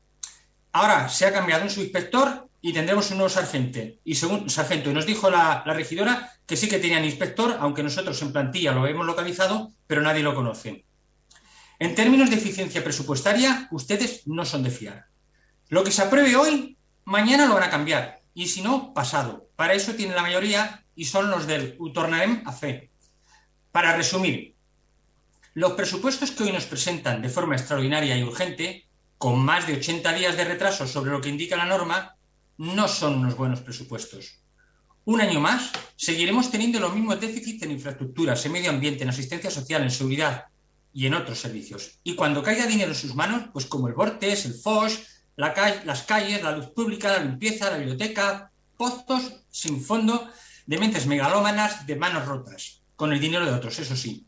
Ahora 0.72 1.08
se 1.08 1.28
ha 1.28 1.32
cambiado 1.32 1.66
un 1.66 1.70
subinspector 1.70 2.47
y 2.62 2.74
tendremos 2.74 3.12
un 3.12 3.18
nuevo 3.18 3.30
sargento. 3.30 3.80
Y 4.04 4.16
según 4.16 4.50
sargento, 4.50 4.92
nos 4.92 5.06
dijo 5.06 5.30
la, 5.30 5.64
la 5.66 5.74
regidora 5.74 6.32
que 6.46 6.58
sí 6.58 6.68
que 6.68 6.80
tenían 6.80 7.06
inspector, 7.06 7.58
aunque 7.60 7.84
nosotros 7.84 8.22
en 8.22 8.34
plantilla 8.34 8.72
lo 8.72 8.88
hemos 8.88 9.06
localizado, 9.06 9.72
pero 9.86 10.02
nadie 10.02 10.24
lo 10.24 10.36
conoce. 10.36 10.86
En 11.80 11.94
términos 11.96 12.30
de 12.30 12.38
eficiencia 12.38 12.84
presupuestaria, 12.84 13.68
ustedes 13.72 14.26
no 14.26 14.46
son 14.46 14.64
de 14.64 14.72
fiar. 14.72 15.06
Lo 15.70 15.84
que 15.84 15.92
se 15.92 16.02
apruebe 16.02 16.36
hoy 16.36 16.78
Mañana 17.08 17.46
lo 17.46 17.54
van 17.54 17.64
a 17.64 17.70
cambiar 17.70 18.22
y 18.34 18.48
si 18.48 18.62
no, 18.62 18.94
pasado. 18.94 19.50
Para 19.56 19.76
eso 19.76 19.94
tienen 19.94 20.18
la 20.18 20.24
mayoría 20.24 20.84
y 20.94 21.06
son 21.06 21.32
los 21.32 21.48
del 21.48 21.78
Utornarem 21.80 22.44
a 22.46 22.52
fe. 22.52 22.92
Para 23.72 23.96
resumir, 23.96 24.58
los 25.54 25.72
presupuestos 25.72 26.32
que 26.32 26.44
hoy 26.44 26.52
nos 26.52 26.66
presentan 26.66 27.22
de 27.22 27.30
forma 27.30 27.56
extraordinaria 27.56 28.18
y 28.18 28.24
urgente, 28.24 28.90
con 29.18 29.40
más 29.40 29.68
de 29.68 29.78
80 29.78 30.12
días 30.12 30.36
de 30.36 30.44
retraso 30.44 30.86
sobre 30.86 31.12
lo 31.12 31.22
que 31.22 31.30
indica 31.30 31.56
la 31.56 31.64
norma, 31.64 32.17
no 32.58 32.88
son 32.88 33.20
unos 33.20 33.36
buenos 33.36 33.62
presupuestos. 33.62 34.40
un 35.06 35.22
año 35.22 35.40
más, 35.40 35.72
seguiremos 35.96 36.52
teniendo 36.52 36.82
los 36.82 36.94
mismos 36.94 37.22
déficits 37.22 37.64
en 37.64 37.72
infraestructuras, 37.72 38.46
en 38.46 38.52
medio 38.52 38.70
ambiente, 38.70 39.04
en 39.04 39.10
asistencia 39.10 39.50
social, 39.50 39.82
en 39.84 39.92
seguridad 39.92 40.48
y 40.94 41.06
en 41.06 41.14
otros 41.14 41.40
servicios. 41.40 42.00
Y 42.04 42.16
cuando 42.16 42.44
caiga 42.44 42.66
dinero 42.66 42.90
en 42.90 42.98
sus 42.98 43.16
manos, 43.16 43.44
pues 43.54 43.68
como 43.68 43.88
el 43.88 43.94
Vortes, 43.94 44.46
el 44.46 44.54
FOS, 44.54 45.00
la 45.38 45.54
las 45.86 46.04
calles, 46.04 46.44
la 46.44 46.58
luz 46.58 46.68
pública, 46.72 47.14
la 47.14 47.24
limpieza, 47.24 47.70
la 47.70 47.78
biblioteca, 47.78 48.52
pozos 48.76 49.46
sin 49.50 49.82
fondo 49.82 50.30
de 50.66 50.78
mentes 50.78 51.08
megalómanas 51.08 51.88
de 51.88 51.96
manos 51.96 52.26
rotas, 52.26 52.82
con 52.96 53.14
el 53.14 53.20
dinero 53.20 53.46
de 53.46 53.54
otros, 53.54 53.80
eso 53.80 53.96
sí. 53.96 54.28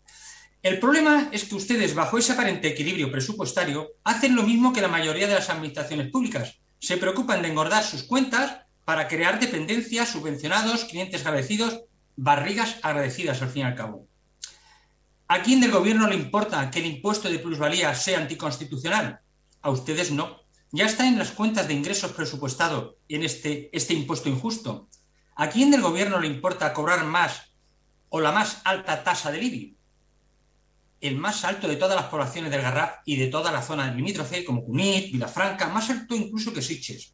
El 0.61 0.79
problema 0.79 1.29
es 1.31 1.45
que 1.45 1.55
ustedes, 1.55 1.95
bajo 1.95 2.17
ese 2.17 2.33
aparente 2.33 2.67
equilibrio 2.67 3.11
presupuestario, 3.11 3.93
hacen 4.03 4.35
lo 4.35 4.43
mismo 4.43 4.73
que 4.73 4.81
la 4.81 4.87
mayoría 4.87 5.27
de 5.27 5.35
las 5.35 5.49
administraciones 5.49 6.11
públicas. 6.11 6.59
Se 6.79 6.97
preocupan 6.97 7.41
de 7.41 7.49
engordar 7.49 7.83
sus 7.83 8.03
cuentas 8.03 8.61
para 8.85 9.07
crear 9.07 9.39
dependencias, 9.39 10.09
subvencionados, 10.09 10.85
clientes 10.85 11.25
agradecidos, 11.25 11.81
barrigas 12.15 12.77
agradecidas 12.81 13.41
al 13.41 13.49
fin 13.49 13.63
y 13.63 13.65
al 13.65 13.75
cabo. 13.75 14.07
¿A 15.27 15.43
quién 15.43 15.61
del 15.61 15.71
gobierno 15.71 16.07
le 16.07 16.15
importa 16.15 16.71
que 16.71 16.79
el 16.79 16.87
impuesto 16.87 17.29
de 17.29 17.37
plusvalía 17.37 17.93
sea 17.93 18.17
anticonstitucional? 18.17 19.19
A 19.61 19.69
ustedes 19.69 20.11
no. 20.11 20.39
Ya 20.71 20.85
está 20.85 21.07
en 21.07 21.19
las 21.19 21.31
cuentas 21.31 21.67
de 21.67 21.75
ingresos 21.75 22.13
presupuestado 22.13 22.97
en 23.07 23.23
este, 23.23 23.69
este 23.71 23.93
impuesto 23.93 24.29
injusto. 24.29 24.87
¿A 25.35 25.49
quién 25.49 25.69
del 25.71 25.81
gobierno 25.81 26.19
le 26.19 26.27
importa 26.27 26.73
cobrar 26.73 27.05
más 27.05 27.53
o 28.09 28.19
la 28.19 28.31
más 28.31 28.61
alta 28.65 29.03
tasa 29.03 29.31
del 29.31 29.43
IBI? 29.43 29.78
El 31.01 31.15
más 31.17 31.45
alto 31.45 31.67
de 31.67 31.77
todas 31.77 31.95
las 31.95 32.05
poblaciones 32.09 32.51
del 32.51 32.61
Garraf 32.61 32.97
y 33.05 33.15
de 33.15 33.27
toda 33.27 33.51
la 33.51 33.61
zona 33.61 33.93
limítrofe, 33.93 34.43
como 34.43 34.63
Cunit, 34.63 35.11
Vilafranca, 35.11 35.69
más 35.69 35.89
alto 35.89 36.15
incluso 36.15 36.53
que 36.53 36.61
Siches. 36.61 37.13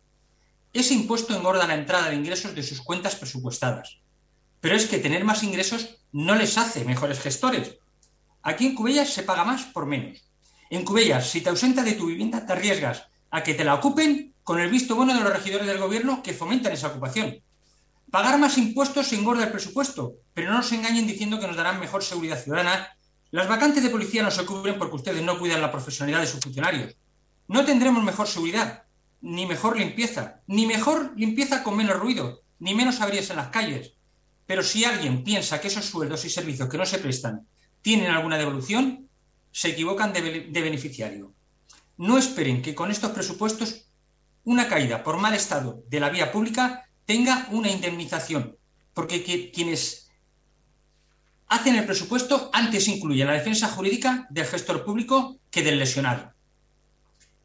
Ese 0.73 0.93
impuesto 0.93 1.35
engorda 1.35 1.67
la 1.67 1.75
entrada 1.75 2.09
de 2.09 2.15
ingresos 2.15 2.55
de 2.55 2.63
sus 2.63 2.81
cuentas 2.81 3.15
presupuestadas. 3.15 3.99
Pero 4.59 4.75
es 4.75 4.85
que 4.87 4.97
tener 4.97 5.23
más 5.23 5.43
ingresos 5.43 5.97
no 6.11 6.35
les 6.35 6.57
hace 6.57 6.83
mejores 6.83 7.19
gestores. 7.19 7.77
Aquí 8.41 8.65
en 8.65 8.75
Cubellas 8.75 9.09
se 9.09 9.23
paga 9.23 9.43
más 9.43 9.63
por 9.65 9.85
menos. 9.85 10.23
En 10.69 10.83
Cubellas, 10.83 11.29
si 11.29 11.41
te 11.41 11.49
ausentas 11.49 11.85
de 11.85 11.93
tu 11.93 12.07
vivienda, 12.07 12.45
te 12.45 12.53
arriesgas 12.53 13.07
a 13.29 13.43
que 13.43 13.53
te 13.53 13.63
la 13.63 13.75
ocupen 13.75 14.33
con 14.43 14.59
el 14.59 14.69
visto 14.69 14.95
bueno 14.95 15.13
de 15.13 15.21
los 15.21 15.31
regidores 15.31 15.67
del 15.67 15.77
gobierno 15.77 16.21
que 16.23 16.33
fomentan 16.33 16.73
esa 16.73 16.87
ocupación. 16.87 17.41
Pagar 18.11 18.39
más 18.39 18.57
impuestos 18.57 19.11
engorda 19.13 19.43
el 19.43 19.51
presupuesto, 19.51 20.15
pero 20.33 20.51
no 20.51 20.57
nos 20.57 20.71
engañen 20.71 21.07
diciendo 21.07 21.39
que 21.39 21.47
nos 21.47 21.55
darán 21.55 21.79
mejor 21.79 22.03
seguridad 22.03 22.41
ciudadana 22.41 22.94
las 23.35 23.49
vacantes 23.49 23.83
de 23.83 23.89
policía 23.89 24.23
no 24.23 24.31
se 24.31 24.45
cubren 24.45 24.77
porque 24.77 24.95
ustedes 24.95 25.21
no 25.21 25.37
cuidan 25.37 25.61
la 25.61 25.69
profesionalidad 25.69 26.21
de 26.21 26.27
sus 26.27 26.39
funcionarios. 26.39 26.95
No 27.49 27.65
tendremos 27.65 28.01
mejor 28.01 28.27
seguridad, 28.27 28.83
ni 29.19 29.45
mejor 29.45 29.77
limpieza, 29.77 30.39
ni 30.47 30.65
mejor 30.65 31.11
limpieza 31.17 31.61
con 31.61 31.75
menos 31.75 31.99
ruido, 31.99 32.43
ni 32.59 32.73
menos 32.73 33.01
averías 33.01 33.29
en 33.31 33.35
las 33.35 33.49
calles. 33.49 33.91
Pero 34.45 34.63
si 34.63 34.85
alguien 34.85 35.25
piensa 35.25 35.59
que 35.59 35.67
esos 35.67 35.83
sueldos 35.83 36.23
y 36.23 36.29
servicios 36.29 36.69
que 36.69 36.77
no 36.77 36.85
se 36.85 36.99
prestan 36.99 37.45
tienen 37.81 38.09
alguna 38.09 38.37
devolución, 38.37 39.09
se 39.51 39.67
equivocan 39.67 40.13
de, 40.13 40.49
beneficiario. 40.53 41.33
No 41.97 42.17
esperen 42.17 42.61
que 42.61 42.73
con 42.73 42.89
estos 42.89 43.11
presupuestos 43.11 43.89
una 44.45 44.69
caída 44.69 45.03
por 45.03 45.17
mal 45.17 45.33
estado 45.33 45.83
de 45.89 45.99
la 45.99 46.09
vía 46.09 46.31
pública 46.31 46.87
tenga 47.05 47.49
una 47.51 47.69
indemnización, 47.69 48.55
porque 48.93 49.51
quienes 49.53 50.04
hacen 51.55 51.75
el 51.75 51.85
presupuesto 51.85 52.49
antes 52.53 52.87
incluyen 52.87 53.27
la 53.27 53.33
defensa 53.33 53.69
jurídica 53.69 54.27
del 54.29 54.45
gestor 54.45 54.83
público 54.83 55.37
que 55.49 55.63
del 55.63 55.79
lesionado. 55.79 56.33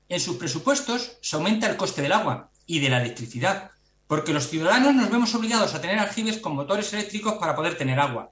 En 0.09 0.19
sus 0.19 0.37
presupuestos 0.37 1.19
se 1.23 1.37
aumenta 1.37 1.69
el 1.69 1.77
coste 1.77 2.03
del 2.03 2.13
agua 2.13 2.51
y 2.67 2.81
de 2.81 2.91
la 2.91 3.01
electricidad, 3.01 3.71
porque 4.09 4.33
los 4.33 4.49
ciudadanos 4.49 4.95
nos 4.95 5.11
vemos 5.11 5.35
obligados 5.37 5.75
a 5.75 5.81
tener 5.81 5.99
aljibes 5.99 6.39
con 6.39 6.57
motores 6.57 6.93
eléctricos 6.93 7.35
para 7.35 7.55
poder 7.55 7.79
tener 7.79 8.01
agua. 8.01 8.31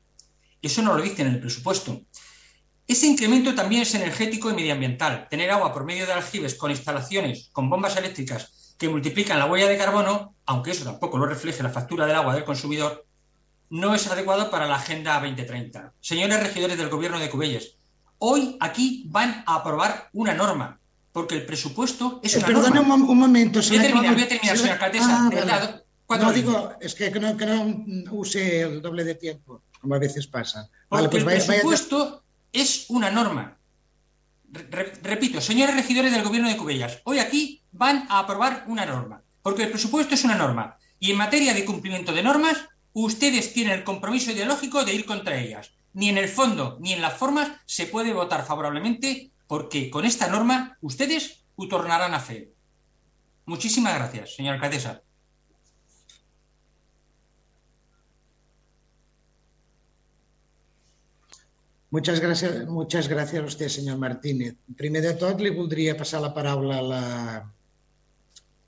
Eso 0.60 0.82
no 0.82 0.94
lo 0.94 1.02
dicen 1.02 1.28
en 1.28 1.34
el 1.34 1.40
presupuesto. 1.40 2.02
Ese 2.88 3.06
incremento 3.06 3.54
también 3.54 3.82
es 3.82 3.94
energético 3.94 4.50
y 4.50 4.54
medioambiental. 4.54 5.28
Tener 5.30 5.50
agua 5.50 5.72
por 5.72 5.84
medio 5.84 6.06
de 6.06 6.14
aljibes 6.14 6.56
con 6.56 6.72
instalaciones, 6.72 7.50
con 7.52 7.70
bombas 7.70 7.96
eléctricas 7.96 8.74
que 8.76 8.88
multiplican 8.88 9.38
la 9.38 9.46
huella 9.46 9.68
de 9.68 9.78
carbono, 9.78 10.34
aunque 10.46 10.72
eso 10.72 10.84
tampoco 10.84 11.18
lo 11.18 11.26
refleje 11.26 11.62
la 11.62 11.70
factura 11.70 12.06
del 12.06 12.16
agua 12.16 12.34
del 12.34 12.44
consumidor, 12.44 13.07
no 13.70 13.94
es 13.94 14.06
adecuado 14.06 14.50
para 14.50 14.66
la 14.66 14.76
Agenda 14.76 15.14
2030. 15.14 15.92
Señores 16.00 16.40
regidores 16.40 16.78
del 16.78 16.88
Gobierno 16.88 17.18
de 17.18 17.30
Cubelles, 17.30 17.76
hoy 18.18 18.56
aquí 18.60 19.04
van 19.08 19.42
a 19.46 19.56
aprobar 19.56 20.08
una 20.12 20.34
norma, 20.34 20.80
porque 21.12 21.34
el 21.34 21.46
presupuesto 21.46 22.20
es 22.22 22.36
una 22.36 22.46
Perdona 22.46 22.70
norma. 22.70 22.94
un, 22.94 23.02
un 23.02 23.18
momento. 23.18 23.60
Voy 23.66 23.78
a 23.78 23.82
terminar, 23.82 24.14
voy 24.14 24.22
a 24.22 24.28
terminar, 24.28 24.56
señora 24.56 24.74
alcaldesa. 24.74 25.26
Ah, 25.26 25.30
verdad, 25.30 25.84
no, 26.16 26.32
digo, 26.32 26.72
es 26.80 26.94
que, 26.94 27.10
no, 27.10 27.36
que 27.36 27.46
no 27.46 27.84
use 28.12 28.62
el 28.62 28.80
doble 28.80 29.04
de 29.04 29.14
tiempo, 29.14 29.62
como 29.80 29.94
a 29.94 29.98
veces 29.98 30.26
pasa. 30.26 30.68
Vale, 30.88 31.08
pues 31.08 31.20
el 31.20 31.26
vaya, 31.26 31.46
presupuesto 31.46 31.98
vaya... 31.98 32.22
es 32.52 32.86
una 32.88 33.10
norma. 33.10 33.58
Re 34.50 34.94
repito, 35.02 35.42
señores 35.42 35.76
regidores 35.76 36.10
del 36.10 36.22
Gobierno 36.22 36.48
de 36.48 36.56
Cubellas, 36.56 37.00
hoy 37.04 37.18
aquí 37.18 37.62
van 37.72 38.06
a 38.08 38.20
aprobar 38.20 38.64
una 38.66 38.86
norma, 38.86 39.22
porque 39.42 39.64
el 39.64 39.70
presupuesto 39.70 40.14
es 40.14 40.24
una 40.24 40.36
norma. 40.36 40.78
Y 40.98 41.10
en 41.10 41.18
materia 41.18 41.52
de 41.52 41.64
cumplimiento 41.66 42.12
de 42.12 42.22
normas, 42.22 42.56
ustedes 42.92 43.52
tienen 43.52 43.74
el 43.74 43.84
compromiso 43.84 44.32
ideológico 44.32 44.84
de 44.84 44.94
ir 44.94 45.04
contra 45.04 45.38
ellas. 45.38 45.72
Ni 45.92 46.08
en 46.08 46.18
el 46.18 46.28
fondo 46.28 46.78
ni 46.80 46.92
en 46.92 47.02
las 47.02 47.14
formas 47.14 47.50
se 47.66 47.86
puede 47.86 48.12
votar 48.12 48.44
favorablemente 48.44 49.30
porque 49.46 49.90
con 49.90 50.04
esta 50.04 50.28
norma 50.28 50.76
ustedes 50.80 51.44
tornarán 51.68 52.14
a 52.14 52.20
fe. 52.20 52.52
Muchísimas 53.46 53.94
gracias, 53.94 54.36
señora 54.36 54.56
alcaldesa. 54.56 55.02
Muchas 61.90 62.20
gràcies, 62.20 62.66
muchas 62.68 63.08
gràcies 63.08 63.40
a 63.40 63.46
vostè, 63.46 63.70
senyor 63.72 63.96
Martínez. 63.96 64.58
Primer 64.76 65.00
de 65.00 65.14
tot, 65.16 65.40
li 65.40 65.48
voldria 65.56 65.96
passar 65.96 66.20
la 66.20 66.34
paraula 66.36 66.82
a 66.82 66.84
la, 66.84 67.04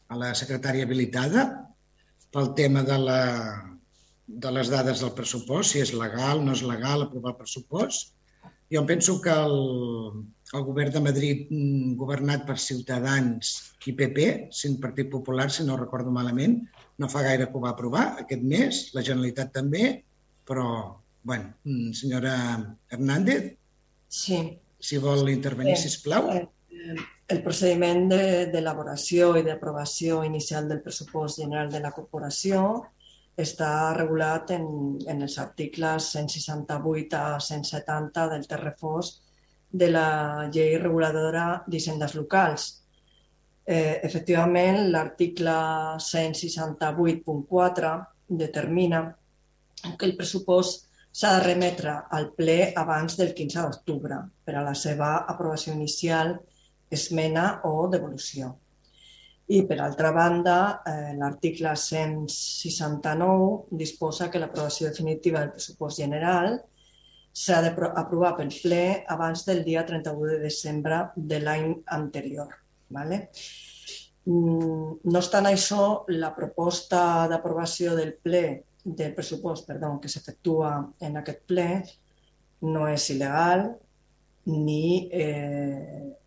a 0.09 0.17
la 0.17 0.31
secretària 0.35 0.89
habilitada 0.89 1.43
tema 2.57 2.83
de 2.83 2.99
la, 2.99 3.70
de 4.31 4.51
les 4.55 4.71
dades 4.71 5.03
del 5.03 5.13
pressupost, 5.17 5.73
si 5.73 5.83
és 5.83 5.93
legal, 5.97 6.45
no 6.45 6.55
és 6.55 6.63
legal 6.67 7.03
aprovar 7.03 7.35
el 7.35 7.41
pressupost. 7.41 8.15
Jo 8.71 8.85
em 8.85 8.87
penso 8.87 9.17
que 9.23 9.33
el, 9.35 9.57
el 10.55 10.65
govern 10.67 10.95
de 10.95 11.03
Madrid, 11.03 11.49
mm, 11.51 11.97
governat 11.99 12.45
per 12.47 12.57
Ciutadans 12.63 13.51
i 13.91 13.95
PP, 13.99 14.29
sin 14.55 14.79
Partit 14.83 15.11
Popular, 15.11 15.49
si 15.51 15.67
no 15.67 15.79
recordo 15.81 16.13
malament, 16.15 16.61
no 17.03 17.09
fa 17.11 17.25
gaire 17.27 17.49
que 17.49 17.59
ho 17.59 17.65
va 17.65 17.75
aprovar 17.75 18.05
aquest 18.23 18.45
mes, 18.47 18.83
la 18.95 19.03
Generalitat 19.03 19.51
també, 19.57 20.05
però, 20.47 20.69
bueno, 21.27 21.51
mm, 21.65 21.91
senyora 21.99 22.37
Hernández, 22.91 23.57
sí. 24.07 24.39
si 24.79 25.03
vol 25.03 25.29
intervenir, 25.35 25.75
sí. 25.77 25.89
sisplau. 25.89 26.31
Eh, 26.37 26.47
el 27.31 27.43
procediment 27.43 28.07
d'elaboració 28.55 29.33
de, 29.35 29.43
i 29.43 29.47
d'aprovació 29.51 30.23
inicial 30.27 30.71
del 30.71 30.83
pressupost 30.83 31.43
general 31.43 31.71
de 31.75 31.83
la 31.83 31.91
corporació 31.95 32.87
està 33.37 33.95
regulat 33.97 34.51
en, 34.57 34.99
en 35.09 35.23
els 35.23 35.39
articles 35.39 36.13
168 36.13 37.17
a 37.17 37.41
170 37.41 38.29
del 38.35 38.47
Terrefós 38.49 39.23
de 39.71 39.91
la 39.91 40.49
llei 40.53 40.79
reguladora 40.79 41.63
d'hisendes 41.67 42.15
locals. 42.19 42.83
Eh, 43.65 44.01
efectivament, 44.03 44.91
l'article 44.91 45.53
168.4 46.03 48.07
determina 48.27 49.17
que 49.97 50.07
el 50.07 50.17
pressupost 50.17 50.89
s'ha 51.11 51.35
de 51.37 51.45
remetre 51.45 51.95
al 52.17 52.31
ple 52.37 52.73
abans 52.77 53.17
del 53.19 53.33
15 53.35 53.63
d'octubre 53.63 54.19
per 54.45 54.57
a 54.57 54.65
la 54.67 54.75
seva 54.75 55.11
aprovació 55.33 55.75
inicial, 55.75 56.37
esmena 56.91 57.61
o 57.67 57.89
devolució. 57.91 58.57
I, 59.51 59.65
per 59.67 59.81
altra 59.83 60.13
banda, 60.15 60.83
eh, 60.87 61.17
l'article 61.19 61.73
169 61.75 63.67
disposa 63.81 64.29
que 64.31 64.39
l'aprovació 64.39 64.87
definitiva 64.89 65.41
del 65.41 65.51
pressupost 65.57 65.99
general 65.99 66.61
s'ha 67.33 67.59
d'aprovar 67.65 68.37
pel 68.37 68.53
ple 68.55 68.85
abans 69.11 69.43
del 69.49 69.65
dia 69.67 69.83
31 69.87 70.29
de 70.31 70.39
desembre 70.45 71.01
de 71.17 71.41
l'any 71.43 71.73
anterior. 71.99 72.55
¿vale? 72.91 73.31
Mm, 74.27 75.01
no 75.11 75.19
obstant 75.19 75.51
això, 75.51 76.05
la 76.15 76.31
proposta 76.37 77.27
d'aprovació 77.31 77.97
del 77.99 78.15
ple 78.23 78.45
del 78.85 79.15
pressupost 79.15 79.67
perdó, 79.67 79.97
que 80.01 80.09
s'efectua 80.09 80.73
en 81.07 81.19
aquest 81.21 81.43
ple 81.51 81.69
no 82.71 82.87
és 82.89 83.11
il·legal 83.13 83.67
ni 84.47 85.09
eh, 85.13 86.20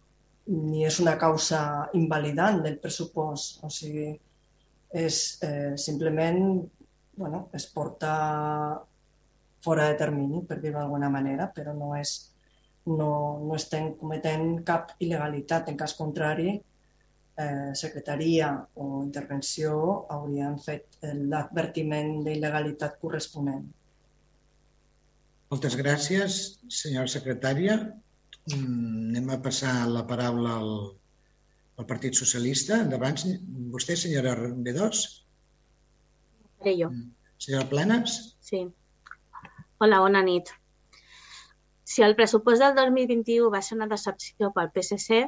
ni 0.52 0.84
és 0.86 1.00
una 1.00 1.16
causa 1.20 1.90
invalidant 1.96 2.62
del 2.66 2.80
pressupost. 2.84 3.62
O 3.64 3.70
sigui, 3.72 4.12
és 4.94 5.20
eh, 5.46 5.74
simplement 5.80 6.42
bueno, 7.16 7.50
es 7.54 7.68
porta 7.68 8.84
fora 9.62 9.88
de 9.88 9.96
termini, 9.96 10.42
per 10.48 10.60
dir-ho 10.60 10.80
d'alguna 10.82 11.10
manera, 11.10 11.48
però 11.56 11.74
no, 11.78 11.94
és, 11.96 12.14
no, 12.90 13.10
no 13.46 13.56
estem 13.56 13.94
cometent 14.00 14.64
cap 14.68 14.92
il·legalitat. 15.00 15.70
En 15.72 15.78
cas 15.80 15.94
contrari, 15.96 16.58
eh, 17.40 17.72
secretaria 17.80 18.50
o 18.76 19.04
intervenció 19.04 19.78
haurien 20.12 20.60
fet 20.60 21.00
l'advertiment 21.04 22.20
d'il·legalitat 22.26 23.00
corresponent. 23.00 23.64
Moltes 25.54 25.78
gràcies, 25.78 26.42
senyora 26.68 27.12
secretària. 27.14 27.78
Mm, 28.52 29.10
anem 29.14 29.30
a 29.32 29.40
passar 29.44 29.74
la 29.88 30.04
paraula 30.08 30.58
al, 30.60 30.72
al 31.80 31.88
Partit 31.88 32.18
Socialista. 32.20 32.82
Endavant, 32.84 33.20
vostè, 33.76 33.96
senyora 34.00 34.34
B2. 34.36 35.04
Seré 36.60 36.74
jo. 36.82 36.90
Mm. 36.92 37.14
Senyora 37.44 37.70
Planes? 37.72 38.18
Sí. 38.44 38.66
Hola, 39.80 40.02
bona 40.04 40.24
nit. 40.24 40.52
Si 41.94 42.04
el 42.04 42.16
pressupost 42.20 42.64
del 42.64 42.76
2021 42.80 43.50
va 43.54 43.62
ser 43.62 43.78
una 43.78 43.88
decepció 43.92 44.52
pel 44.56 44.72
PSC, 44.76 45.24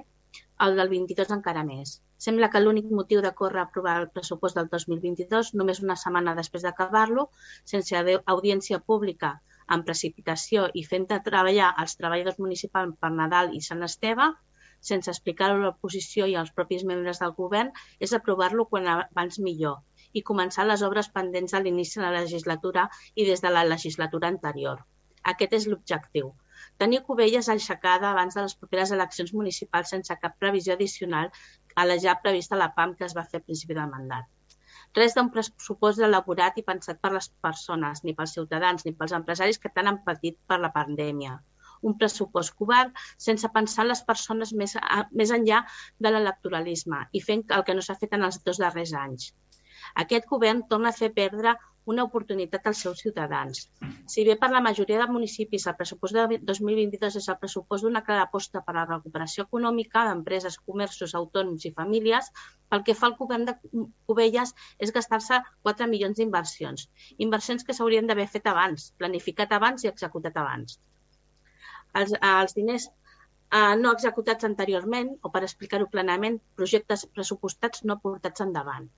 el 0.65 0.77
del 0.79 0.91
22 0.91 1.33
encara 1.35 1.63
més. 1.67 1.97
Sembla 2.25 2.47
que 2.51 2.61
l'únic 2.63 2.87
motiu 2.99 3.21
de 3.23 3.33
córrer 3.35 3.61
a 3.61 3.65
aprovar 3.67 3.97
el 4.01 4.07
pressupost 4.15 4.55
del 4.59 4.69
2022, 4.71 5.51
només 5.59 5.81
una 5.83 5.97
setmana 5.99 6.35
després 6.37 6.63
d'acabar-lo, 6.63 7.27
sense 7.71 7.99
audiència 8.35 8.79
pública 8.79 9.35
en 9.73 9.83
precipitació 9.87 10.65
i 10.81 10.83
fent 10.89 11.07
treballar 11.27 11.73
els 11.83 11.95
treballadors 11.99 12.41
municipals 12.45 12.97
per 13.01 13.11
Nadal 13.19 13.53
i 13.57 13.61
Sant 13.67 13.83
Esteve, 13.87 14.27
sense 14.89 15.11
explicar-ho 15.11 15.57
a 15.57 15.63
l'oposició 15.63 16.27
i 16.31 16.35
als 16.39 16.51
propis 16.57 16.83
membres 16.91 17.21
del 17.23 17.33
govern, 17.39 17.71
és 18.07 18.13
aprovar-lo 18.13 18.67
quan 18.71 18.89
abans 18.93 19.39
millor 19.47 19.81
i 20.13 20.23
començar 20.29 20.65
les 20.67 20.83
obres 20.87 21.09
pendents 21.15 21.53
a 21.53 21.61
l'inici 21.63 21.99
de 21.99 22.05
la 22.05 22.25
legislatura 22.25 22.85
i 23.15 23.25
des 23.29 23.41
de 23.45 23.53
la 23.55 23.65
legislatura 23.71 24.31
anterior. 24.33 24.83
Aquest 25.33 25.55
és 25.59 25.67
l'objectiu. 25.71 26.31
Tenir 26.81 27.01
Cubelles 27.07 27.49
aixecada 27.53 28.11
abans 28.11 28.37
de 28.37 28.45
les 28.45 28.55
properes 28.61 28.93
eleccions 28.97 29.33
municipals 29.39 29.91
sense 29.95 30.19
cap 30.21 30.37
previsió 30.43 30.77
addicional 30.77 31.33
a 31.75 31.89
la 31.89 31.97
ja 32.05 32.19
prevista 32.21 32.61
la 32.61 32.71
PAM 32.77 32.95
que 32.99 33.09
es 33.09 33.17
va 33.17 33.27
fer 33.31 33.41
a 33.41 33.47
principi 33.49 33.77
del 33.79 33.91
mandat. 33.97 34.34
Res 34.95 35.15
d'un 35.15 35.29
pressupost 35.35 35.99
elaborat 36.07 36.57
i 36.59 36.63
pensat 36.67 37.01
per 37.03 37.11
les 37.15 37.27
persones, 37.45 38.01
ni 38.07 38.13
pels 38.19 38.35
ciutadans, 38.37 38.85
ni 38.85 38.93
pels 38.99 39.15
empresaris 39.17 39.59
que 39.63 39.71
tant 39.75 39.91
han 39.91 39.99
patit 40.05 40.37
per 40.51 40.59
la 40.63 40.71
pandèmia. 40.77 41.35
Un 41.89 41.97
pressupost 42.01 42.55
covard 42.59 42.95
sense 43.25 43.49
pensar 43.57 43.83
en 43.83 43.91
les 43.91 44.03
persones 44.11 44.53
més, 44.61 44.75
a, 44.79 45.03
més 45.11 45.33
enllà 45.35 45.59
de 46.05 46.13
l'electoralisme 46.13 47.01
i 47.11 47.21
fent 47.27 47.43
el 47.57 47.65
que 47.67 47.75
no 47.75 47.83
s'ha 47.85 47.97
fet 47.99 48.15
en 48.17 48.23
els 48.29 48.39
dos 48.47 48.61
darrers 48.63 48.95
anys. 49.01 49.33
Aquest 50.05 50.31
govern 50.31 50.63
torna 50.71 50.93
a 50.93 50.99
fer 50.99 51.11
perdre 51.19 51.57
una 51.85 52.03
oportunitat 52.03 52.67
als 52.67 52.81
seus 52.83 53.01
ciutadans. 53.03 53.59
Si 54.11 54.23
bé 54.27 54.35
per 54.41 54.49
la 54.53 54.61
majoria 54.67 54.97
de 55.01 55.07
municipis 55.11 55.67
el 55.69 55.75
pressupost 55.79 56.17
de 56.17 56.39
2022 56.49 57.19
és 57.21 57.27
el 57.29 57.37
pressupost 57.41 57.85
d'una 57.85 58.01
clara 58.07 58.25
aposta 58.25 58.61
per 58.65 58.73
a 58.75 58.77
la 58.79 58.85
recuperació 58.89 59.45
econòmica 59.47 60.05
d'empreses, 60.07 60.57
comerços, 60.71 61.15
autònoms 61.19 61.67
i 61.69 61.73
famílies, 61.79 62.31
pel 62.69 62.83
que 62.87 62.97
fa 62.97 63.09
al 63.09 63.17
govern 63.21 63.45
de 63.49 63.55
Cubelles 64.09 64.55
és 64.87 64.93
gastar-se 64.97 65.41
4 65.69 65.89
milions 65.93 66.17
d'inversions. 66.17 66.89
Inversions 67.27 67.63
que 67.63 67.77
s'haurien 67.77 68.09
d'haver 68.09 68.27
fet 68.33 68.51
abans, 68.53 68.91
planificat 68.97 69.53
abans 69.59 69.85
i 69.85 69.93
executat 69.93 70.37
abans. 70.43 70.79
Els, 71.95 72.13
els 72.19 72.57
diners 72.57 72.89
eh, 72.89 73.75
no 73.81 73.93
executats 73.95 74.47
anteriorment, 74.49 75.15
o 75.21 75.31
per 75.31 75.45
explicar-ho 75.45 75.87
plenament, 75.91 76.41
projectes 76.59 77.05
pressupostats 77.17 77.85
no 77.89 78.01
portats 78.03 78.43
endavant. 78.49 78.89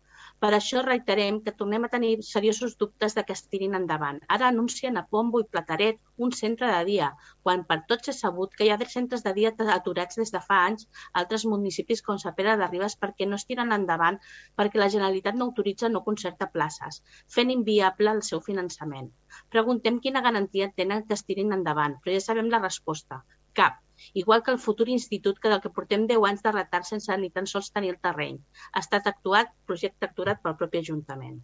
Per 0.44 0.50
això 0.56 0.82
reiterem 0.86 1.38
que 1.46 1.52
tornem 1.60 1.86
a 1.86 1.90
tenir 1.92 2.10
seriosos 2.26 2.74
dubtes 2.82 3.16
de 3.18 3.22
que 3.28 3.34
es 3.36 3.40
tirin 3.54 3.78
endavant. 3.78 4.20
Ara 4.36 4.50
anuncien 4.54 5.00
a 5.00 5.04
Pombo 5.14 5.40
i 5.44 5.46
Plataret 5.54 5.98
un 6.26 6.34
centre 6.40 6.70
de 6.74 6.84
dia, 6.90 7.08
quan 7.48 7.64
per 7.72 7.78
tots 7.92 8.12
és 8.14 8.20
sabut 8.26 8.54
que 8.60 8.68
hi 8.68 8.70
ha 8.74 8.78
centres 8.92 9.26
de 9.28 9.34
dia 9.40 9.54
aturats 9.78 10.22
des 10.22 10.34
de 10.36 10.42
fa 10.50 10.60
anys 10.68 10.86
a 10.86 11.24
altres 11.24 11.48
municipis 11.54 12.06
com 12.10 12.22
Sa 12.26 12.36
Pere 12.42 12.54
de 12.62 12.68
Ribes 12.74 12.98
perquè 13.06 13.30
no 13.32 13.42
es 13.42 13.48
tiren 13.50 13.74
endavant 13.80 14.22
perquè 14.62 14.84
la 14.84 14.92
Generalitat 14.98 15.40
no 15.40 15.50
autoritza 15.50 15.90
no 15.96 16.06
concerta 16.12 16.52
places, 16.58 17.02
fent 17.38 17.56
inviable 17.58 18.14
el 18.18 18.22
seu 18.30 18.46
finançament. 18.52 19.10
Preguntem 19.58 20.02
quina 20.06 20.26
garantia 20.30 20.70
tenen 20.84 21.08
que 21.10 21.18
es 21.18 21.26
tirin 21.32 21.58
endavant, 21.60 21.98
però 22.04 22.20
ja 22.20 22.26
sabem 22.30 22.54
la 22.54 22.62
resposta. 22.68 23.24
Cap 23.60 23.84
igual 24.22 24.44
que 24.46 24.52
el 24.54 24.60
futur 24.64 24.88
institut 24.94 25.40
que 25.44 25.50
del 25.52 25.62
que 25.62 25.74
portem 25.78 26.06
10 26.10 26.26
anys 26.30 26.44
de 26.46 26.54
retard 26.56 26.88
sense 26.90 27.18
ni 27.22 27.30
tan 27.38 27.48
sols 27.52 27.72
tenir 27.76 27.90
el 27.94 28.02
terreny. 28.08 28.38
Ha 28.74 28.84
estat 28.86 29.10
actuat, 29.12 29.54
projecte 29.72 30.10
actuat 30.10 30.44
pel 30.44 30.58
propi 30.60 30.84
Ajuntament. 30.84 31.40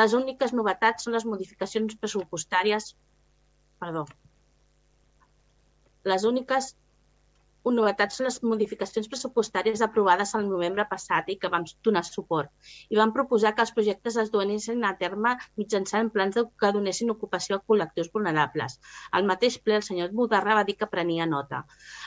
Les 0.00 0.14
úniques 0.18 0.54
novetats 0.60 1.06
són 1.06 1.18
les 1.18 1.26
modificacions 1.32 1.98
pressupostàries 2.02 2.94
perdó, 3.82 4.06
les 6.10 6.24
úniques 6.24 6.72
novetats 7.74 8.18
són 8.18 8.28
les 8.28 8.38
modificacions 8.42 9.08
pressupostàries 9.12 9.82
aprovades 9.86 10.34
el 10.38 10.48
novembre 10.48 10.86
passat 10.90 11.30
i 11.32 11.38
que 11.42 11.50
vam 11.52 11.64
donar 11.88 12.04
suport. 12.08 12.52
I 12.90 13.00
vam 13.00 13.14
proposar 13.16 13.54
que 13.54 13.64
els 13.66 13.74
projectes 13.78 14.18
es 14.22 14.32
donessin 14.34 14.84
a 14.84 14.94
terme 15.00 15.36
mitjançant 15.62 16.12
plans 16.14 16.36
que 16.36 16.72
donessin 16.78 17.14
ocupació 17.14 17.58
a 17.58 17.64
col·lectius 17.72 18.12
vulnerables. 18.14 18.78
Al 19.12 19.26
mateix 19.32 19.58
ple, 19.58 19.80
el 19.80 19.86
senyor 19.88 20.12
Mudarra 20.12 20.60
va 20.60 20.66
dir 20.68 20.76
que 20.76 20.92
prenia 20.92 21.26
nota. 21.26 21.64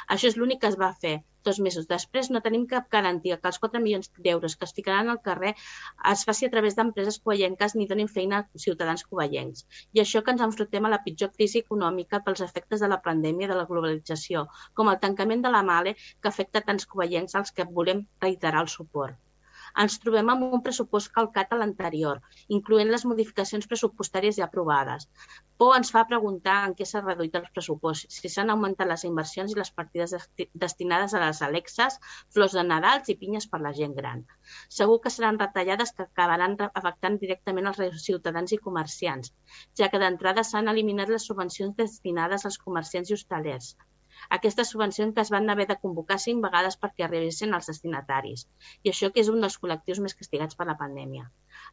Això 0.08 0.32
és 0.32 0.40
l'únic 0.40 0.62
que 0.64 0.72
es 0.74 0.80
va 0.80 0.94
fer 1.04 1.20
dos 1.48 1.60
mesos 1.66 1.88
després 1.92 2.30
no 2.34 2.42
tenim 2.46 2.66
cap 2.74 2.90
garantia 2.96 3.38
que 3.42 3.50
els 3.52 3.60
4 3.66 3.82
milions 3.86 4.12
d'euros 4.26 4.56
que 4.58 4.68
es 4.70 4.76
ficaran 4.80 5.12
al 5.14 5.22
carrer 5.28 5.54
es 6.14 6.26
faci 6.30 6.48
a 6.48 6.54
través 6.56 6.78
d'empreses 6.80 7.20
covellenques 7.24 7.76
ni 7.80 7.88
donin 7.92 8.12
feina 8.16 8.42
a 8.42 8.64
ciutadans 8.66 9.06
covellencs. 9.12 9.66
I 9.96 10.04
això 10.04 10.24
que 10.24 10.36
ens 10.36 10.46
enfrontem 10.48 10.90
a 10.90 10.94
la 10.96 11.02
pitjor 11.06 11.34
crisi 11.38 11.64
econòmica 11.66 12.24
pels 12.28 12.44
efectes 12.48 12.84
de 12.84 12.92
la 12.92 13.02
pandèmia 13.08 13.52
de 13.54 13.62
la 13.62 13.70
globalització, 13.72 14.46
com 14.74 14.92
el 14.94 15.02
tancament 15.08 15.48
de 15.48 15.56
la 15.56 15.64
Male 15.72 15.96
que 16.04 16.34
afecta 16.34 16.66
tants 16.72 16.90
covellencs 16.94 17.40
als 17.42 17.56
que 17.56 17.70
volem 17.80 18.06
reiterar 18.28 18.68
el 18.68 18.76
suport 18.80 19.18
ens 19.84 19.98
trobem 20.04 20.30
amb 20.34 20.46
un 20.58 20.62
pressupost 20.66 21.12
calcat 21.16 21.54
a 21.54 21.60
l'anterior, 21.60 22.22
incloent 22.58 22.92
les 22.94 23.06
modificacions 23.12 23.68
pressupostàries 23.72 24.40
ja 24.40 24.48
aprovades. 24.48 25.08
Por 25.62 25.76
ens 25.78 25.92
fa 25.96 26.06
preguntar 26.12 26.56
en 26.68 26.76
què 26.80 26.88
s'ha 26.88 27.02
reduït 27.04 27.36
el 27.40 27.48
pressupost, 27.56 28.08
si 28.16 28.32
s'han 28.34 28.54
augmentat 28.54 28.90
les 28.92 29.04
inversions 29.10 29.54
i 29.54 29.60
les 29.60 29.72
partides 29.82 30.16
destinades 30.66 31.14
a 31.14 31.24
les 31.26 31.42
Alexes, 31.50 32.00
flors 32.36 32.58
de 32.60 32.64
Nadals 32.70 33.12
i 33.14 33.18
pinyes 33.24 33.50
per 33.52 33.62
la 33.66 33.74
gent 33.82 33.98
gran. 34.00 34.26
Segur 34.80 35.00
que 35.04 35.14
seran 35.16 35.42
retallades 35.44 35.94
que 35.98 36.08
acabaran 36.08 36.58
afectant 36.70 37.20
directament 37.26 37.74
els 37.74 38.04
ciutadans 38.08 38.56
i 38.56 38.64
comerciants, 38.70 39.34
ja 39.82 39.92
que 39.92 40.02
d'entrada 40.02 40.48
s'han 40.48 40.72
eliminat 40.76 41.14
les 41.14 41.30
subvencions 41.32 41.76
destinades 41.84 42.46
als 42.50 42.62
comerciants 42.66 43.12
i 43.12 43.20
hostalers, 43.20 43.74
aquestes 44.38 44.72
subvencions 44.74 45.14
que 45.16 45.24
es 45.26 45.32
van 45.36 45.50
haver 45.54 45.68
de 45.72 45.78
convocar 45.84 46.18
cinc 46.24 46.44
vegades 46.46 46.78
perquè 46.86 47.06
arribessin 47.08 47.58
als 47.58 47.70
destinataris. 47.72 48.46
I 48.84 48.94
això 48.94 49.12
que 49.14 49.24
és 49.24 49.32
un 49.34 49.46
dels 49.46 49.60
col·lectius 49.66 50.02
més 50.06 50.18
castigats 50.22 50.60
per 50.60 50.68
la 50.70 50.78
pandèmia. 50.82 51.28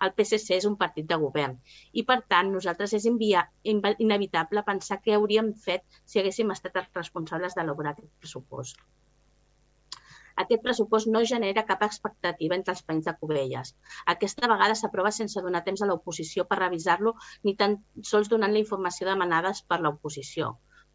El 0.06 0.12
PSC 0.18 0.58
és 0.58 0.68
un 0.70 0.76
partit 0.82 1.08
de 1.12 1.20
govern 1.24 1.56
i, 1.92 2.04
per 2.10 2.18
tant, 2.34 2.52
nosaltres 2.56 2.96
és 3.00 3.08
invia, 3.12 3.46
inevitable 4.06 4.66
pensar 4.70 5.00
què 5.02 5.16
hauríem 5.16 5.54
fet 5.68 5.86
si 6.04 6.22
haguéssim 6.22 6.54
estat 6.56 6.82
els 6.82 7.02
responsables 7.02 7.58
d'elaborar 7.58 7.96
aquest 7.96 8.12
pressupost. 8.22 8.86
Aquest 10.42 10.62
pressupost 10.64 11.08
no 11.12 11.22
genera 11.28 11.64
cap 11.68 11.84
expectativa 11.86 12.56
entre 12.56 12.74
els 12.76 12.82
panys 12.88 13.06
de 13.08 13.14
Cubelles. 13.20 13.72
Aquesta 14.14 14.50
vegada 14.52 14.74
s'aprova 14.80 15.12
sense 15.18 15.42
donar 15.46 15.62
temps 15.68 15.82
a 15.82 15.88
l'oposició 15.90 16.44
per 16.50 16.58
revisar-lo 16.60 17.14
ni 17.48 17.56
tan 17.62 17.78
sols 18.10 18.28
donant 18.32 18.56
la 18.56 18.62
informació 18.64 19.08
demanada 19.08 19.54
per 19.72 19.80
l'oposició. 19.86 20.50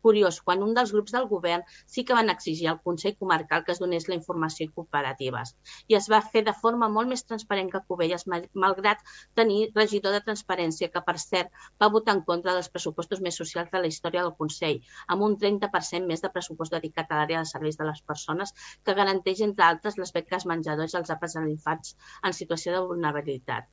Curiós, 0.06 0.40
quan 0.46 0.64
un 0.66 0.74
dels 0.78 0.92
grups 0.96 1.14
del 1.16 1.28
govern 1.32 1.64
sí 1.94 2.04
que 2.08 2.16
van 2.18 2.34
exigir 2.34 2.68
al 2.70 2.80
Consell 2.88 3.18
Comarcal 3.20 3.66
que 3.66 3.74
es 3.76 3.82
donés 3.84 4.08
la 4.10 4.18
informació 4.18 4.68
i 4.68 4.72
cooperatives. 4.76 5.54
I 5.92 5.98
es 6.00 6.10
va 6.14 6.22
fer 6.34 6.44
de 6.48 6.56
forma 6.62 6.90
molt 6.96 7.12
més 7.12 7.26
transparent 7.32 7.70
que 7.74 7.84
Cubelles, 7.88 8.26
malgrat 8.66 9.04
tenir 9.42 9.60
regidor 9.76 10.16
de 10.18 10.24
transparència, 10.30 10.90
que 10.96 11.04
per 11.10 11.18
cert 11.24 11.52
va 11.84 11.92
votar 11.98 12.18
en 12.18 12.24
contra 12.32 12.56
dels 12.58 12.72
pressupostos 12.76 13.22
més 13.28 13.38
socials 13.44 13.74
de 13.76 13.84
la 13.84 13.92
història 13.94 14.26
del 14.26 14.36
Consell, 14.42 14.82
amb 15.08 15.28
un 15.30 15.38
30% 15.44 16.10
més 16.14 16.26
de 16.26 16.34
pressupost 16.38 16.78
dedicat 16.78 17.12
a 17.12 17.22
l'àrea 17.22 17.44
de 17.44 17.52
serveis 17.54 17.78
de 17.82 17.90
les 17.92 18.02
persones, 18.14 18.56
que 18.86 18.98
garanteix, 19.02 19.46
entre 19.50 19.68
altres, 19.68 20.00
les 20.02 20.16
beques 20.18 20.50
menjadors 20.54 20.98
i 20.98 21.02
els 21.04 21.14
àpats 21.18 21.38
a 21.38 21.46
infants 21.52 21.96
en 22.24 22.42
situació 22.42 22.78
de 22.78 22.84
vulnerabilitat. 22.94 23.70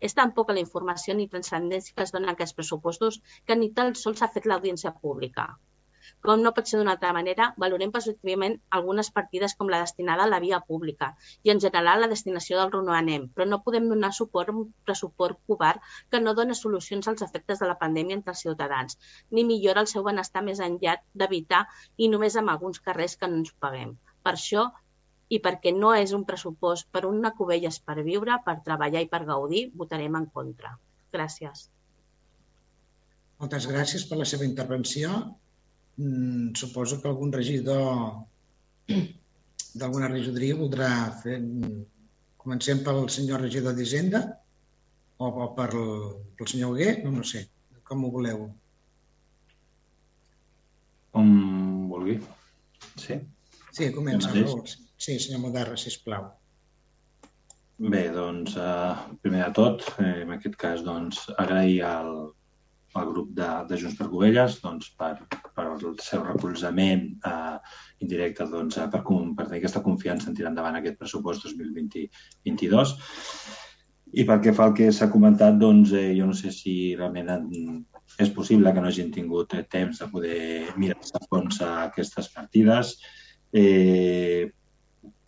És 0.00 0.16
tan 0.18 0.34
poca 0.40 0.56
la 0.56 0.64
informació 0.64 1.14
ni 1.14 1.30
transcendència 1.36 1.94
que 1.96 2.08
es 2.08 2.16
donen 2.16 2.34
aquests 2.34 2.58
pressupostos 2.60 3.22
que 3.46 3.60
ni 3.62 3.72
tan 3.78 3.94
sols 4.02 4.22
s'ha 4.22 4.32
fet 4.38 4.50
l'audiència 4.50 4.94
pública. 5.06 5.46
Com 6.26 6.42
no 6.42 6.50
pot 6.56 6.68
ser 6.70 6.78
d'una 6.78 6.92
altra 6.96 7.08
manera, 7.14 7.46
valorem 7.62 7.92
positivament 7.94 8.52
algunes 8.78 9.08
partides 9.16 9.54
com 9.60 9.72
la 9.72 9.80
destinada 9.82 10.22
a 10.26 10.30
la 10.32 10.38
via 10.44 10.60
pública 10.68 11.08
i 11.48 11.52
en 11.54 11.62
general 11.64 12.02
la 12.04 12.10
destinació 12.12 12.60
del 12.60 12.70
Ronoanem, 12.74 13.24
però 13.34 13.46
no 13.48 13.60
podem 13.64 13.88
donar 13.92 14.12
suport 14.18 14.52
a 14.52 14.56
un 14.60 14.68
pressupost 14.90 15.42
covard 15.50 15.90
que 16.14 16.22
no 16.22 16.36
dona 16.40 16.58
solucions 16.60 17.10
als 17.12 17.26
efectes 17.28 17.62
de 17.62 17.70
la 17.72 17.78
pandèmia 17.82 18.18
entre 18.20 18.36
els 18.36 18.44
ciutadans, 18.46 18.98
ni 19.30 19.46
millora 19.50 19.82
el 19.86 19.92
seu 19.94 20.06
benestar 20.10 20.44
més 20.50 20.62
enllà 20.70 20.96
d'evitar 21.22 21.64
i 21.96 22.12
només 22.14 22.38
amb 22.42 22.54
alguns 22.54 22.82
carrers 22.88 23.18
que 23.18 23.32
no 23.32 23.42
ens 23.42 23.54
paguem. 23.66 23.96
Per 24.22 24.34
això 24.36 24.68
i 25.28 25.40
perquè 25.42 25.72
no 25.74 25.92
és 25.98 26.12
un 26.16 26.24
pressupost 26.26 26.86
per 26.94 27.04
una 27.08 27.32
Cubelles 27.38 27.80
per 27.82 27.98
viure, 28.06 28.36
per 28.44 28.60
treballar 28.66 29.02
i 29.02 29.08
per 29.10 29.24
gaudir, 29.26 29.66
votarem 29.74 30.18
en 30.20 30.28
contra. 30.34 30.76
Gràcies. 31.14 31.66
Moltes 33.40 33.66
gràcies 33.68 34.06
per 34.08 34.20
la 34.20 34.28
seva 34.28 34.46
intervenció. 34.46 35.12
Mm, 35.96 36.52
suposo 36.60 37.00
que 37.00 37.08
algun 37.10 37.32
regidor 37.32 38.22
d'alguna 39.80 40.12
regidoria 40.12 40.58
voldrà 40.62 40.90
fer... 41.22 41.40
Comencem 42.46 42.78
pel 42.86 43.08
senyor 43.10 43.40
regidor 43.42 43.74
d'Hisenda 43.74 44.20
o, 45.18 45.26
o 45.26 45.46
per 45.56 45.66
pel 45.74 46.46
senyor 46.46 46.70
Hugué, 46.70 46.92
no, 47.02 47.10
no 47.16 47.24
sé, 47.26 47.40
com 47.88 48.04
ho 48.06 48.10
voleu. 48.14 48.44
Com 51.16 51.32
vulgui. 51.90 52.20
Sí? 53.02 53.18
Sí, 53.72 53.90
comença. 53.96 54.30
mateix? 54.30 54.85
Sí, 54.96 55.18
senyor 55.20 55.42
Modarra, 55.44 55.76
sisplau. 55.76 56.30
Bé, 57.76 58.06
doncs, 58.08 58.56
eh, 58.56 58.94
primer 59.20 59.44
de 59.44 59.52
tot, 59.52 59.84
eh, 60.00 60.22
en 60.22 60.32
aquest 60.32 60.56
cas, 60.56 60.82
doncs, 60.84 61.26
agrair 61.36 61.82
al, 61.84 62.12
al 62.96 63.10
grup 63.10 63.34
de, 63.36 63.48
de 63.68 63.78
Junts 63.80 63.98
per 63.98 64.08
Covelles 64.08 64.56
doncs, 64.62 64.88
per, 64.96 65.12
per 65.56 65.66
el 65.74 65.98
seu 66.00 66.24
recolzament 66.24 67.04
eh, 67.28 67.58
indirecte 68.04 68.48
doncs, 68.48 68.78
eh, 68.80 68.88
per, 68.92 69.02
per 69.04 69.46
tenir 69.46 69.60
aquesta 69.60 69.84
confiança 69.84 70.30
en 70.30 70.38
tirar 70.38 70.54
endavant 70.54 70.80
aquest 70.80 70.98
pressupost 71.02 71.44
2022. 71.44 72.96
I 74.16 74.24
pel 74.24 74.40
que 74.40 74.54
fa 74.56 74.70
al 74.70 74.74
que 74.78 74.88
s'ha 74.94 75.10
comentat, 75.12 75.58
doncs, 75.60 75.92
eh, 75.92 76.12
jo 76.16 76.30
no 76.30 76.36
sé 76.38 76.52
si 76.54 76.94
realment 76.96 77.32
en, 77.36 77.48
és 78.22 78.30
possible 78.32 78.72
que 78.72 78.80
no 78.80 78.88
hagin 78.88 79.12
tingut 79.12 79.52
eh, 79.52 79.66
temps 79.68 80.00
de 80.00 80.08
poder 80.12 80.44
mirar-se 80.80 81.18
a 81.18 81.26
fons 81.28 81.60
a 81.60 81.72
aquestes 81.90 82.30
partides. 82.32 82.96
Eh, 83.52 84.46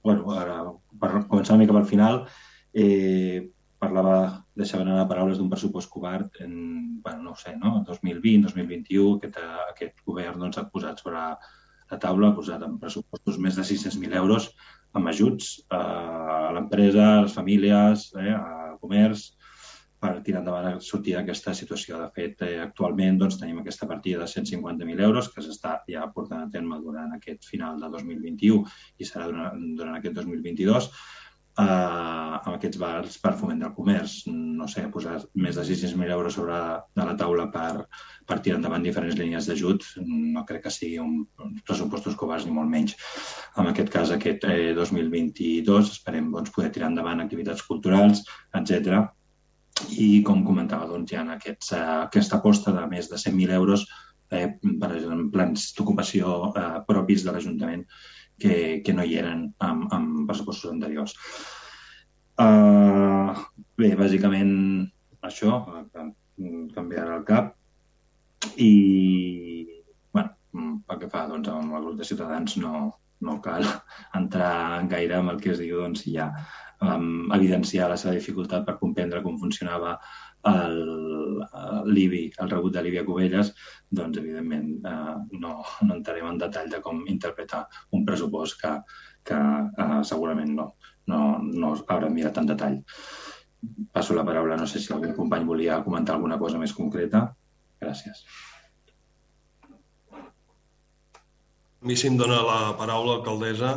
bueno, 0.08 0.32
ara, 0.34 0.58
per 1.00 1.12
començar 1.28 1.54
una 1.54 1.62
mica 1.64 1.76
pel 1.76 1.88
final, 1.88 2.24
eh, 2.72 3.46
parlava, 3.78 4.42
deixava 4.58 4.84
anar 4.84 5.06
paraules 5.10 5.38
d'un 5.38 5.50
pressupost 5.52 5.90
covard 5.92 6.40
en, 6.44 6.52
bueno, 7.04 7.22
no 7.28 7.34
ho 7.34 7.38
sé, 7.38 7.54
no? 7.60 7.78
2020, 7.86 8.48
2021, 8.48 9.14
aquest, 9.18 9.38
aquest 9.68 10.02
govern 10.08 10.42
doncs, 10.42 10.58
ha 10.58 10.66
posat 10.72 11.04
sobre 11.04 11.22
la 11.22 11.98
taula, 12.02 12.32
ha 12.32 12.36
posat 12.36 12.64
en 12.66 12.76
pressupostos 12.82 13.38
més 13.44 13.56
de 13.58 13.64
600.000 13.68 14.18
euros 14.22 14.50
amb 14.98 15.12
ajuts 15.12 15.52
a 15.70 15.82
l'empresa, 16.56 17.04
a 17.06 17.22
les 17.26 17.36
famílies, 17.36 18.08
eh, 18.18 18.34
al 18.34 18.78
comerç, 18.82 19.28
per 19.98 20.12
tirar 20.26 20.42
endavant 20.42 20.80
sortir 20.84 21.16
d'aquesta 21.16 21.54
situació. 21.58 22.00
De 22.02 22.08
fet, 22.14 22.42
eh, 22.46 22.58
actualment 22.62 23.18
doncs, 23.20 23.38
tenim 23.40 23.60
aquesta 23.62 23.88
partida 23.90 24.22
de 24.22 24.30
150.000 24.30 25.06
euros 25.08 25.30
que 25.34 25.44
s'està 25.44 25.78
ja 25.90 26.06
portant 26.14 26.44
a 26.44 26.50
terme 26.50 26.80
durant 26.82 27.14
aquest 27.16 27.48
final 27.50 27.80
de 27.82 27.90
2021 27.96 28.62
i 28.98 29.08
serà 29.08 29.30
durant, 29.30 29.64
durant 29.78 29.98
aquest 29.98 30.20
2022 30.20 30.92
eh, 31.58 32.36
amb 32.38 32.54
aquests 32.54 32.78
bars 32.80 33.18
per 33.22 33.34
foment 33.40 33.64
del 33.64 33.74
comerç. 33.76 34.20
No 34.30 34.68
sé, 34.70 34.84
posar 34.94 35.18
més 35.34 35.58
de 35.58 35.64
600.000 35.66 36.14
euros 36.14 36.38
sobre 36.38 36.58
de 36.98 37.06
la 37.08 37.16
taula 37.18 37.48
per, 37.54 37.84
per 38.28 38.38
tirar 38.44 38.60
endavant 38.60 38.86
diferents 38.86 39.18
línies 39.18 39.48
d'ajut 39.48 39.86
no 40.04 40.44
crec 40.48 40.66
que 40.66 40.74
sigui 40.74 40.98
un, 41.02 41.20
uns 41.44 41.62
pressupostos 41.66 42.16
ni 42.46 42.54
molt 42.54 42.70
menys. 42.70 42.96
En 43.58 43.70
aquest 43.70 43.92
cas, 43.94 44.14
aquest 44.14 44.46
eh, 44.46 44.74
2022, 44.78 45.92
esperem 45.98 46.30
doncs, 46.34 46.54
poder 46.54 46.72
tirar 46.74 46.92
endavant 46.92 47.24
activitats 47.24 47.64
culturals, 47.66 48.24
etc. 48.54 49.08
I, 49.94 50.22
com 50.26 50.44
comentava, 50.46 50.88
doncs, 50.90 51.12
hi 51.12 51.18
ha 51.18 51.24
aquests, 51.36 51.72
eh, 51.76 51.86
aquesta 52.08 52.38
aposta 52.38 52.74
de 52.74 52.84
més 52.90 53.10
de 53.10 53.18
100.000 53.20 53.54
euros 53.54 53.86
eh, 54.30 54.48
per 54.60 54.90
exemple, 54.92 55.30
plans 55.32 55.70
d'ocupació 55.76 56.52
eh, 56.52 56.70
propis 56.88 57.24
de 57.24 57.34
l'Ajuntament 57.34 57.84
que, 58.38 58.54
que 58.84 58.94
no 58.94 59.04
hi 59.04 59.16
eren 59.20 59.48
amb, 59.64 59.86
amb 59.94 60.28
pressupostos 60.28 60.72
anteriors. 60.72 61.14
Uh, 62.38 63.34
bé, 63.80 63.94
bàsicament 63.98 64.52
això, 65.26 65.56
eh, 65.80 66.08
canviar 66.74 67.08
el 67.16 67.24
cap. 67.26 67.56
I, 68.62 68.70
bueno, 70.14 70.78
pel 70.86 71.00
que 71.00 71.10
fa 71.10 71.24
doncs, 71.30 71.50
amb 71.50 71.74
el 71.74 71.88
grup 71.88 71.98
de 71.98 72.06
ciutadans 72.06 72.54
no, 72.62 72.92
no 73.26 73.40
cal 73.44 73.64
entrar 74.20 74.86
gaire 74.90 75.16
amb 75.18 75.34
el 75.34 75.40
que 75.42 75.52
es 75.54 75.58
diu 75.62 75.80
doncs, 75.82 76.04
ja 76.06 76.30
um, 76.84 77.28
evidenciar 77.34 77.88
la 77.90 77.96
seva 78.00 78.14
dificultat 78.14 78.66
per 78.66 78.78
comprendre 78.78 79.22
com 79.24 79.38
funcionava 79.40 79.96
el- 80.46 81.42
l'IBI, 81.88 82.22
el 82.42 82.50
rebut 82.50 82.72
de 82.74 82.82
l'IBI 82.82 83.00
a 83.00 83.04
Cubelles, 83.06 83.50
doncs, 83.90 84.18
evidentment, 84.20 84.68
eh, 84.86 85.14
no, 85.42 85.54
no 85.82 85.94
entrarem 85.96 86.28
en 86.30 86.38
detall 86.38 86.70
de 86.70 86.80
com 86.84 87.00
interpretar 87.10 87.64
un 87.96 88.04
pressupost 88.06 88.60
que, 88.60 88.72
que 89.26 89.38
eh, 89.38 89.98
segurament 90.04 90.54
no, 90.54 90.68
no, 91.10 91.20
no 91.42 91.72
haurem 91.88 92.14
mirat 92.14 92.38
en 92.38 92.46
detall. 92.52 92.78
Passo 93.92 94.14
la 94.14 94.24
paraula, 94.24 94.56
no 94.56 94.66
sé 94.70 94.78
si 94.78 94.92
algun 94.94 95.16
company 95.16 95.44
volia 95.48 95.80
comentar 95.84 96.14
alguna 96.14 96.38
cosa 96.38 96.58
més 96.62 96.74
concreta. 96.76 97.24
Gràcies. 97.82 98.22
A 101.78 101.86
mi, 101.86 101.94
si 101.96 102.08
em 102.10 102.16
dóna 102.18 102.42
la 102.42 102.58
paraula, 102.78 103.20
alcaldessa, 103.20 103.76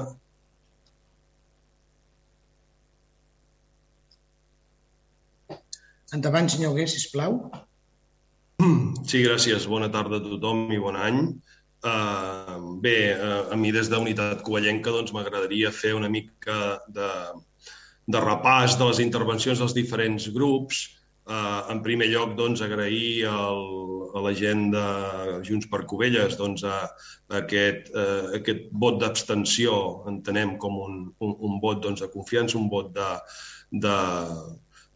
Endavant, 6.11 6.49
senyor 6.51 6.73
Hugué, 6.73 6.85
sisplau. 6.91 7.37
Sí, 9.07 9.21
gràcies. 9.23 9.63
Bona 9.71 9.87
tarda 9.93 10.19
a 10.19 10.23
tothom 10.25 10.65
i 10.75 10.79
bon 10.81 10.97
any. 10.99 11.21
Uh, 11.81 12.75
bé, 12.83 12.95
uh, 13.15 13.53
a 13.53 13.57
mi 13.57 13.71
des 13.73 13.87
d'Unitat 13.89 14.43
Covellenca 14.45 14.91
doncs, 14.93 15.13
m'agradaria 15.15 15.71
fer 15.73 15.95
una 15.97 16.11
mica 16.11 16.57
de, 16.93 17.07
de 18.11 18.21
repàs 18.21 18.75
de 18.77 18.89
les 18.89 18.99
intervencions 19.01 19.63
dels 19.63 19.73
diferents 19.77 20.27
grups. 20.35 20.83
Uh, 21.31 21.61
en 21.71 21.79
primer 21.85 22.09
lloc, 22.11 22.33
doncs, 22.35 22.59
agrair 22.65 23.27
el, 23.29 23.61
a 24.17 24.23
la 24.25 24.31
gent 24.35 24.65
de 24.73 24.85
Junts 25.47 25.69
per 25.71 25.85
Covelles 25.87 26.35
doncs, 26.35 26.65
a, 26.67 26.79
a 27.31 27.37
aquest, 27.39 27.87
uh, 27.95 28.33
aquest 28.35 28.65
vot 28.83 28.97
d'abstenció, 28.99 29.77
entenem 30.11 30.57
com 30.59 30.75
un, 30.81 30.97
un, 31.23 31.37
un 31.47 31.61
vot 31.63 31.79
doncs, 31.85 32.03
de 32.03 32.09
confiança, 32.11 32.59
un 32.59 32.67
vot 32.73 32.91
de, 32.97 33.07
de, 33.85 33.95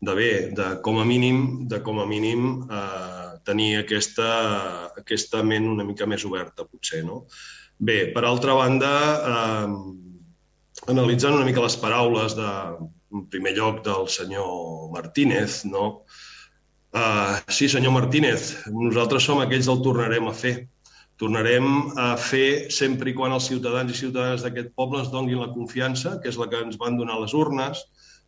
de 0.02 0.16
bé, 0.16 0.32
de 0.58 0.68
com 0.84 1.00
a 1.00 1.06
mínim, 1.06 1.68
de 1.72 1.80
com 1.86 2.00
a 2.00 2.06
mínim 2.06 2.68
eh, 2.70 3.30
tenir 3.48 3.70
aquesta, 3.80 4.28
aquesta 5.00 5.44
ment 5.44 5.70
una 5.72 5.86
mica 5.88 6.08
més 6.10 6.26
oberta, 6.28 6.66
potser, 6.68 7.04
no? 7.08 7.24
Bé, 7.80 8.12
per 8.16 8.26
altra 8.28 8.56
banda, 8.58 8.92
eh, 9.32 10.90
analitzant 10.92 11.38
una 11.38 11.48
mica 11.48 11.64
les 11.64 11.78
paraules 11.80 12.36
de, 12.38 12.52
en 13.16 13.26
primer 13.32 13.56
lloc 13.56 13.82
del 13.86 14.08
senyor 14.12 14.92
Martínez, 14.94 15.64
no? 15.66 16.06
Eh, 16.96 17.36
sí, 17.48 17.70
senyor 17.72 17.96
Martínez, 17.96 18.52
nosaltres 18.72 19.28
som 19.28 19.42
aquells 19.44 19.70
del 19.72 19.84
tornarem 19.84 20.28
a 20.32 20.36
fer. 20.36 20.56
Tornarem 21.20 21.68
a 22.02 22.10
fer 22.20 22.72
sempre 22.76 23.12
i 23.12 23.16
quan 23.16 23.32
els 23.36 23.48
ciutadans 23.48 23.92
i 23.94 24.00
ciutadanes 24.02 24.44
d'aquest 24.44 24.74
poble 24.76 25.00
ens 25.04 25.12
donguin 25.14 25.40
la 25.40 25.54
confiança, 25.54 26.18
que 26.22 26.32
és 26.32 26.40
la 26.40 26.50
que 26.52 26.60
ens 26.66 26.80
van 26.82 27.00
donar 27.00 27.22
les 27.22 27.36
urnes, 27.36 27.86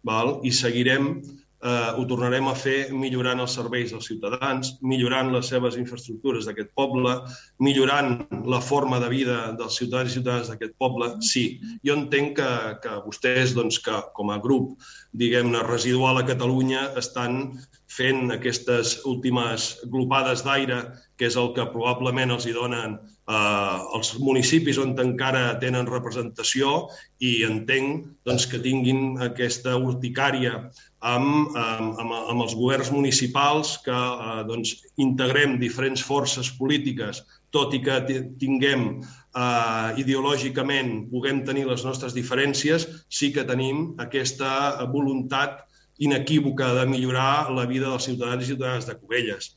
val? 0.08 0.38
i 0.48 0.54
seguirem 0.56 1.18
eh, 1.64 1.92
ho 1.98 2.06
tornarem 2.10 2.48
a 2.50 2.56
fer 2.58 2.92
millorant 2.94 3.42
els 3.44 3.56
serveis 3.58 3.94
dels 3.94 4.08
ciutadans, 4.10 4.76
millorant 4.82 5.32
les 5.34 5.50
seves 5.54 5.78
infraestructures 5.80 6.48
d'aquest 6.48 6.70
poble, 6.78 7.16
millorant 7.64 8.20
la 8.46 8.62
forma 8.62 9.00
de 9.04 9.10
vida 9.14 9.40
dels 9.58 9.80
ciutadans 9.80 10.12
i 10.12 10.20
ciutadanes 10.20 10.52
d'aquest 10.52 10.78
poble. 10.78 11.10
Sí, 11.26 11.46
jo 11.86 11.98
entenc 11.98 12.38
que, 12.40 12.52
que 12.84 13.02
vostès, 13.08 13.56
doncs, 13.58 13.82
que 13.84 13.98
com 14.18 14.32
a 14.34 14.40
grup, 14.44 14.78
diguem-ne, 15.18 15.66
residual 15.68 16.22
a 16.22 16.28
Catalunya, 16.28 16.92
estan 17.00 17.58
fent 17.98 18.34
aquestes 18.36 18.98
últimes 19.08 19.78
glopades 19.92 20.44
d'aire, 20.46 20.82
que 21.18 21.30
és 21.30 21.38
el 21.40 21.54
que 21.56 21.66
probablement 21.74 22.36
els 22.36 22.46
hi 22.46 22.54
donen 22.54 22.98
eh, 22.98 23.78
els 23.98 24.14
municipis 24.20 24.80
on 24.82 24.94
encara 25.02 25.58
tenen 25.62 25.90
representació 25.90 26.88
i 27.24 27.42
entenc 27.48 28.06
doncs, 28.28 28.46
que 28.52 28.62
tinguin 28.64 29.18
aquesta 29.24 29.78
urticària 29.80 30.68
amb, 31.00 31.54
amb, 31.56 32.00
amb, 32.02 32.14
amb 32.14 32.42
els 32.42 32.56
governs 32.58 32.90
municipals 32.92 33.78
que 33.86 33.94
eh, 33.94 34.44
doncs, 34.50 34.74
integrem 34.98 35.60
diferents 35.62 36.02
forces 36.02 36.50
polítiques, 36.58 37.22
tot 37.54 37.74
i 37.78 37.82
que 37.86 38.00
ti- 38.08 38.24
tinguem 38.42 38.88
eh, 38.98 39.90
ideològicament, 40.02 41.08
puguem 41.12 41.44
tenir 41.46 41.68
les 41.70 41.86
nostres 41.86 42.18
diferències, 42.18 42.88
sí 43.10 43.32
que 43.34 43.46
tenim 43.46 43.94
aquesta 44.02 44.84
voluntat 44.92 45.64
inequívoca 46.00 46.74
de 46.78 46.86
millorar 46.90 47.50
la 47.54 47.66
vida 47.66 47.90
dels 47.90 48.06
ciutadans 48.06 48.44
i 48.44 48.52
ciutadanes 48.52 48.86
de 48.86 48.98
Cubelles. 48.98 49.54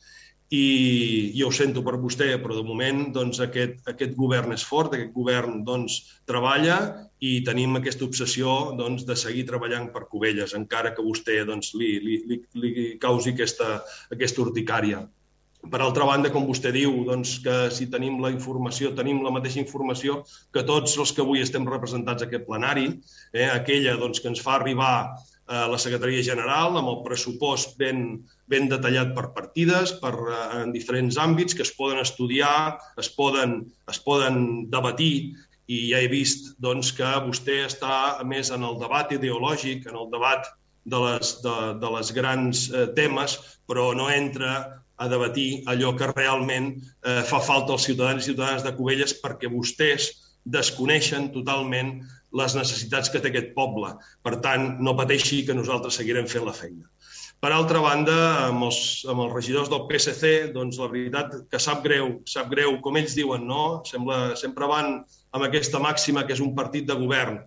I 0.51 1.31
jo 1.39 1.47
ho 1.47 1.55
sento 1.55 1.83
per 1.87 1.95
vostè, 2.03 2.27
però 2.43 2.57
de 2.57 2.65
moment 2.67 3.05
doncs, 3.15 3.39
aquest, 3.45 3.77
aquest 3.93 4.17
govern 4.19 4.51
és 4.57 4.65
fort, 4.67 4.97
aquest 4.97 5.13
govern 5.15 5.61
doncs, 5.67 6.01
treballa 6.27 6.81
i 7.23 7.37
tenim 7.47 7.79
aquesta 7.79 8.03
obsessió 8.09 8.57
doncs, 8.81 9.05
de 9.07 9.15
seguir 9.15 9.45
treballant 9.47 9.93
per 9.95 10.09
Cubelles, 10.11 10.57
encara 10.59 10.91
que 10.97 11.07
vostè 11.07 11.45
doncs, 11.47 11.71
li, 11.79 11.93
li, 12.03 12.19
li, 12.27 12.43
li 12.65 12.75
causi 12.99 13.37
aquesta, 13.37 13.77
aquesta 14.11 14.43
urticària. 14.43 15.05
Per 15.61 15.79
altra 15.85 16.07
banda, 16.09 16.31
com 16.33 16.47
vostè 16.49 16.71
diu, 16.73 17.03
doncs, 17.07 17.37
que 17.45 17.57
si 17.71 17.87
tenim 17.93 18.19
la 18.25 18.31
informació, 18.33 18.95
tenim 18.97 19.21
la 19.23 19.31
mateixa 19.35 19.61
informació 19.61 20.23
que 20.55 20.65
tots 20.67 20.97
els 20.97 21.13
que 21.13 21.23
avui 21.23 21.45
estem 21.45 21.69
representats 21.69 22.25
a 22.25 22.31
aquest 22.31 22.47
plenari, 22.49 22.87
eh, 23.37 23.47
aquella 23.53 23.99
doncs, 24.01 24.23
que 24.25 24.33
ens 24.33 24.41
fa 24.41 24.57
arribar 24.57 24.95
la 25.51 25.79
Secretaria 25.83 26.23
General 26.23 26.77
amb 26.79 26.91
el 26.93 27.01
pressupost 27.03 27.77
ben, 27.81 28.21
ben 28.51 28.69
detallat 28.71 29.15
per 29.17 29.33
partides, 29.35 29.97
per, 30.03 30.13
eh, 30.15 30.41
en 30.63 30.75
diferents 30.75 31.19
àmbits 31.19 31.57
que 31.57 31.67
es 31.67 31.73
poden 31.77 31.99
estudiar, 32.03 32.79
es 33.03 33.11
poden, 33.17 33.65
es 33.91 33.99
poden 34.05 34.71
debatir. 34.71 35.35
I 35.71 35.81
ja 35.93 36.01
he 36.03 36.09
vist 36.11 36.55
doncs, 36.63 36.91
que 36.95 37.09
vostè 37.27 37.61
està 37.67 38.23
més 38.27 38.51
en 38.51 38.67
el 38.67 38.79
debat 38.81 39.11
ideològic, 39.15 39.87
en 39.87 39.99
el 39.99 40.09
debat 40.11 40.47
de 40.91 40.99
les, 41.05 41.37
de, 41.45 41.57
de 41.83 41.91
les 41.97 42.15
grans 42.17 42.65
eh, 42.71 42.87
temes, 42.97 43.37
però 43.67 43.91
no 43.95 44.09
entra 44.11 44.55
a 45.01 45.09
debatir 45.09 45.63
allò 45.71 45.95
que 45.97 46.11
realment 46.13 46.75
eh, 46.77 47.23
fa 47.27 47.41
falta 47.41 47.75
als 47.75 47.87
ciutadans 47.89 48.25
i 48.25 48.31
ciutadanes 48.31 48.67
de 48.67 48.75
Cubelles 48.77 49.15
perquè 49.23 49.49
vostès 49.49 50.11
desconeixen 50.45 51.31
totalment 51.35 52.01
les 52.39 52.55
necessitats 52.55 53.11
que 53.11 53.21
té 53.23 53.31
aquest 53.31 53.53
poble. 53.57 53.93
Per 54.23 54.37
tant, 54.45 54.77
no 54.83 54.97
pateixi 54.99 55.43
que 55.47 55.57
nosaltres 55.57 55.99
seguirem 56.01 56.29
fent 56.31 56.47
la 56.47 56.55
feina. 56.57 56.87
Per 57.41 57.51
altra 57.57 57.81
banda, 57.81 58.17
amb 58.51 58.67
els, 58.67 58.81
amb 59.09 59.25
els 59.25 59.33
regidors 59.33 59.71
del 59.73 59.87
PSC, 59.89 60.53
doncs 60.53 60.77
la 60.81 60.91
veritat 60.93 61.39
que 61.51 61.61
sap 61.63 61.81
greu, 61.87 62.19
sap 62.29 62.51
greu, 62.53 62.77
com 62.85 62.99
ells 63.01 63.17
diuen, 63.17 63.47
no? 63.49 63.81
Sembla, 63.89 64.21
sempre 64.37 64.69
van 64.69 64.99
amb 65.33 65.47
aquesta 65.47 65.81
màxima 65.81 66.27
que 66.29 66.37
és 66.37 66.43
un 66.45 66.53
partit 66.59 66.85
de 66.91 66.99
govern. 67.01 67.41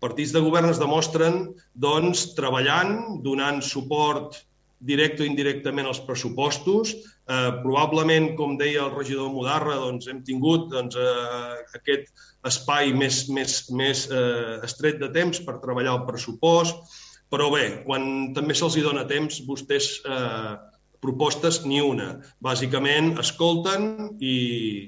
Partits 0.00 0.30
de 0.32 0.40
govern 0.44 0.70
es 0.70 0.78
demostren 0.80 1.42
doncs, 1.74 2.30
treballant, 2.38 2.94
donant 3.26 3.58
suport 3.66 4.38
directe 4.80 5.22
o 5.22 5.28
indirectament 5.28 5.86
als 5.86 6.00
pressupostos. 6.06 6.94
Eh, 7.30 7.50
probablement, 7.62 8.32
com 8.38 8.56
deia 8.58 8.86
el 8.86 8.94
regidor 8.96 9.30
Mudarra, 9.32 9.76
doncs, 9.82 10.08
hem 10.08 10.24
tingut 10.26 10.70
doncs, 10.72 10.96
eh, 10.96 11.60
aquest 11.78 12.10
espai 12.48 12.94
més, 12.96 13.28
més, 13.28 13.60
més 13.70 14.08
eh, 14.10 14.58
estret 14.66 14.98
de 14.98 15.12
temps 15.14 15.44
per 15.44 15.60
treballar 15.62 15.98
el 16.00 16.06
pressupost 16.08 16.98
però 17.30 17.46
bé, 17.52 17.64
quan 17.86 18.32
també 18.34 18.56
se'ls 18.58 18.74
hi 18.76 18.82
dona 18.82 19.06
temps, 19.06 19.38
vostès 19.46 20.00
eh, 20.02 20.54
propostes 21.00 21.60
ni 21.64 21.78
una. 21.80 22.08
Bàsicament 22.44 23.14
escolten 23.22 23.86
i, 24.18 24.34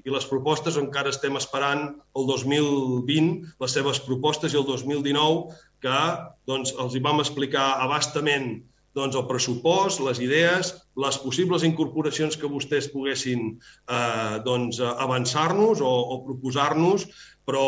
i 0.02 0.12
les 0.12 0.26
propostes 0.28 0.76
encara 0.80 1.12
estem 1.14 1.38
esperant 1.38 1.86
el 2.18 2.26
2020, 2.28 3.54
les 3.62 3.78
seves 3.78 4.02
propostes 4.08 4.52
i 4.52 4.60
el 4.60 4.66
2019, 4.68 5.54
que 5.82 6.02
doncs, 6.50 6.74
els 6.82 6.98
hi 6.98 7.04
vam 7.06 7.22
explicar 7.22 7.76
abastament 7.86 8.56
doncs, 8.96 9.16
el 9.16 9.26
pressupost, 9.28 10.02
les 10.04 10.20
idees, 10.20 10.72
les 11.00 11.18
possibles 11.22 11.64
incorporacions 11.64 12.36
que 12.36 12.50
vostès 12.50 12.90
poguessin 12.92 13.52
eh, 13.52 14.36
doncs, 14.44 14.80
avançar-nos 14.80 15.80
o, 15.80 15.92
o 16.14 16.20
proposar-nos, 16.26 17.08
però 17.48 17.64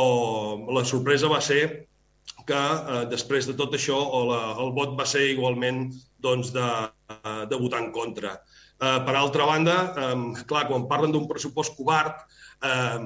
la 0.77 0.85
sorpresa 0.85 1.31
va 1.33 1.41
ser 1.45 1.65
que 2.49 2.61
eh, 2.61 3.05
després 3.13 3.49
de 3.49 3.57
tot 3.57 3.75
això 3.77 3.97
la, 4.29 4.43
el 4.61 4.75
vot 4.77 4.99
va 4.99 5.07
ser 5.09 5.25
igualment 5.33 5.87
doncs, 6.25 6.53
de, 6.55 6.69
de 7.49 7.61
votar 7.61 7.83
en 7.85 7.91
contra. 7.93 8.37
Eh, 8.83 9.01
per 9.07 9.15
altra 9.17 9.47
banda, 9.47 9.77
eh, 9.97 10.45
clar, 10.49 10.67
quan 10.69 10.89
parlen 10.91 11.13
d'un 11.15 11.29
pressupost 11.31 11.77
covard, 11.79 12.25
eh, 12.61 12.99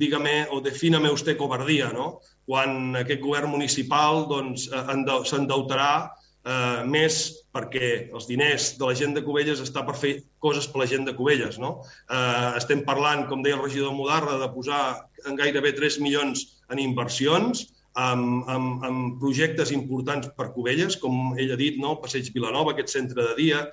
dígame 0.00 0.48
o 0.50 0.60
defíname 0.60 1.10
usted 1.10 1.36
covardia, 1.36 1.92
no? 1.92 2.20
Quan 2.46 2.96
aquest 2.96 3.20
govern 3.22 3.50
municipal 3.52 4.26
doncs, 4.30 4.66
eh, 6.44 6.82
més 6.86 7.20
perquè 7.54 7.90
els 8.14 8.28
diners 8.30 8.74
de 8.78 8.86
la 8.86 8.96
gent 8.96 9.16
de 9.16 9.24
Cubelles 9.26 9.60
està 9.64 9.82
per 9.86 9.96
fer 9.98 10.14
coses 10.38 10.68
per 10.70 10.82
la 10.82 10.88
gent 10.90 11.04
de 11.08 11.16
Cubelles. 11.18 11.58
No? 11.58 11.80
Eh, 12.08 12.50
estem 12.60 12.84
parlant, 12.86 13.26
com 13.28 13.42
deia 13.42 13.58
el 13.58 13.64
regidor 13.64 13.94
Mudarra, 13.96 14.38
de 14.40 14.48
posar 14.54 14.82
en 15.26 15.36
gairebé 15.36 15.74
3 15.76 16.00
milions 16.04 16.46
en 16.70 16.80
inversions, 16.82 17.66
amb, 17.98 18.48
amb, 18.48 18.84
amb 18.86 19.20
projectes 19.20 19.72
importants 19.74 20.30
per 20.36 20.52
Cubelles, 20.54 20.96
com 20.96 21.34
ell 21.38 21.54
ha 21.54 21.58
dit, 21.58 21.78
no? 21.82 21.96
Passeig 22.02 22.30
Vilanova, 22.34 22.72
aquest 22.72 22.94
centre 22.94 23.24
de 23.32 23.34
dia, 23.38 23.64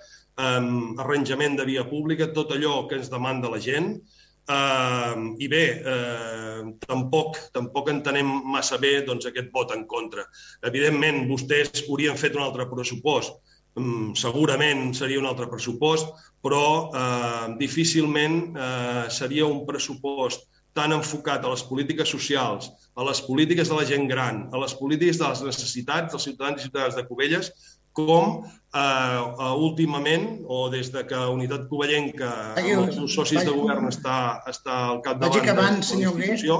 um, 0.41 0.95
arranjament 1.03 1.57
de 1.57 1.67
via 1.69 1.85
pública, 1.85 2.31
tot 2.33 2.51
allò 2.55 2.87
que 2.89 2.97
ens 2.97 3.11
demanda 3.13 3.51
la 3.53 3.61
gent. 3.61 3.99
Uh, 4.47 5.35
I 5.43 5.47
bé, 5.51 5.63
uh, 5.83 6.69
tampoc, 6.87 7.35
tampoc 7.51 7.89
entenem 7.91 8.29
massa 8.47 8.77
bé 8.79 9.01
doncs, 9.03 9.27
aquest 9.27 9.49
vot 9.51 9.73
en 9.75 9.83
contra. 9.91 10.23
Evidentment, 10.69 11.25
vostès 11.27 11.83
haurien 11.83 12.15
fet 12.15 12.37
un 12.37 12.45
altre 12.45 12.63
pressupost, 12.71 13.41
um, 13.75 14.13
segurament 14.15 14.93
seria 14.95 15.19
un 15.19 15.27
altre 15.27 15.49
pressupost, 15.51 16.13
però 16.39 16.63
uh, 16.87 17.57
difícilment 17.59 18.39
uh, 18.55 19.03
seria 19.11 19.49
un 19.49 19.65
pressupost 19.67 20.47
tan 20.77 20.93
enfocat 20.93 21.43
a 21.43 21.51
les 21.51 21.63
polítiques 21.65 22.07
socials, 22.07 22.69
a 22.95 23.03
les 23.03 23.19
polítiques 23.25 23.67
de 23.67 23.77
la 23.79 23.85
gent 23.89 24.05
gran, 24.07 24.45
a 24.53 24.61
les 24.61 24.75
polítiques 24.77 25.17
de 25.19 25.27
les 25.27 25.41
necessitats 25.49 26.13
dels 26.13 26.27
ciutadans 26.29 26.61
i 26.61 26.67
ciutadanes 26.69 26.95
de 26.95 27.05
Cubelles, 27.09 27.51
com 27.97 28.43
eh, 28.45 29.19
uh, 29.19 29.53
últimament, 29.57 30.27
o 30.45 30.67
des 30.69 30.91
de 30.93 31.01
que 31.09 31.21
Unitat 31.33 31.65
Covellenca, 31.71 32.29
amb 32.53 32.83
els 32.85 32.99
seus 32.99 33.15
socis 33.17 33.41
de 33.47 33.55
govern, 33.55 33.89
està, 33.89 34.17
està 34.49 34.75
al 34.91 35.01
capdavant 35.05 35.47
de 35.47 35.55
la 35.57 35.71
institució, 35.73 36.59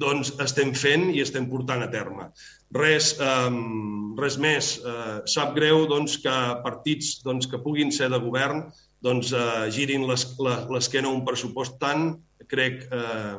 doncs 0.00 0.32
estem 0.42 0.72
fent 0.72 1.10
i 1.12 1.20
estem 1.20 1.50
portant 1.52 1.84
a 1.84 1.90
terme. 1.92 2.30
Res, 2.76 3.12
um, 3.20 4.14
res 4.20 4.38
més. 4.40 4.78
Uh, 4.80 5.20
sap 5.28 5.52
greu 5.58 5.84
doncs, 5.90 6.16
que 6.22 6.36
partits 6.64 7.18
doncs, 7.26 7.50
que 7.50 7.60
puguin 7.60 7.92
ser 7.92 8.08
de 8.14 8.22
govern 8.22 8.68
doncs, 9.04 9.34
uh, 9.36 9.68
girin 9.74 10.08
l'esquena 10.08 11.08
a 11.08 11.14
un 11.14 11.24
pressupost 11.28 11.76
tan 11.82 12.14
crec, 12.50 12.86
eh, 12.90 13.38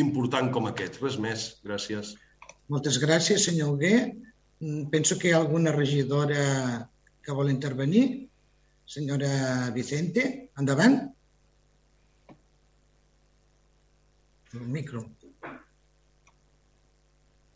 important 0.00 0.50
com 0.54 0.68
aquest. 0.70 1.00
Res 1.02 1.18
més. 1.20 1.48
Gràcies. 1.66 2.14
Moltes 2.72 2.98
gràcies, 3.02 3.48
senyor 3.48 3.74
Hugué. 3.74 3.96
Mm, 4.62 4.90
penso 4.94 5.18
que 5.18 5.28
hi 5.28 5.32
ha 5.34 5.40
alguna 5.42 5.72
regidora 5.74 6.42
que 7.22 7.34
vol 7.34 7.50
intervenir. 7.50 8.28
Senyora 8.86 9.70
Vicente, 9.74 10.50
endavant. 10.58 11.00
El 14.52 14.68
micro. 14.68 15.02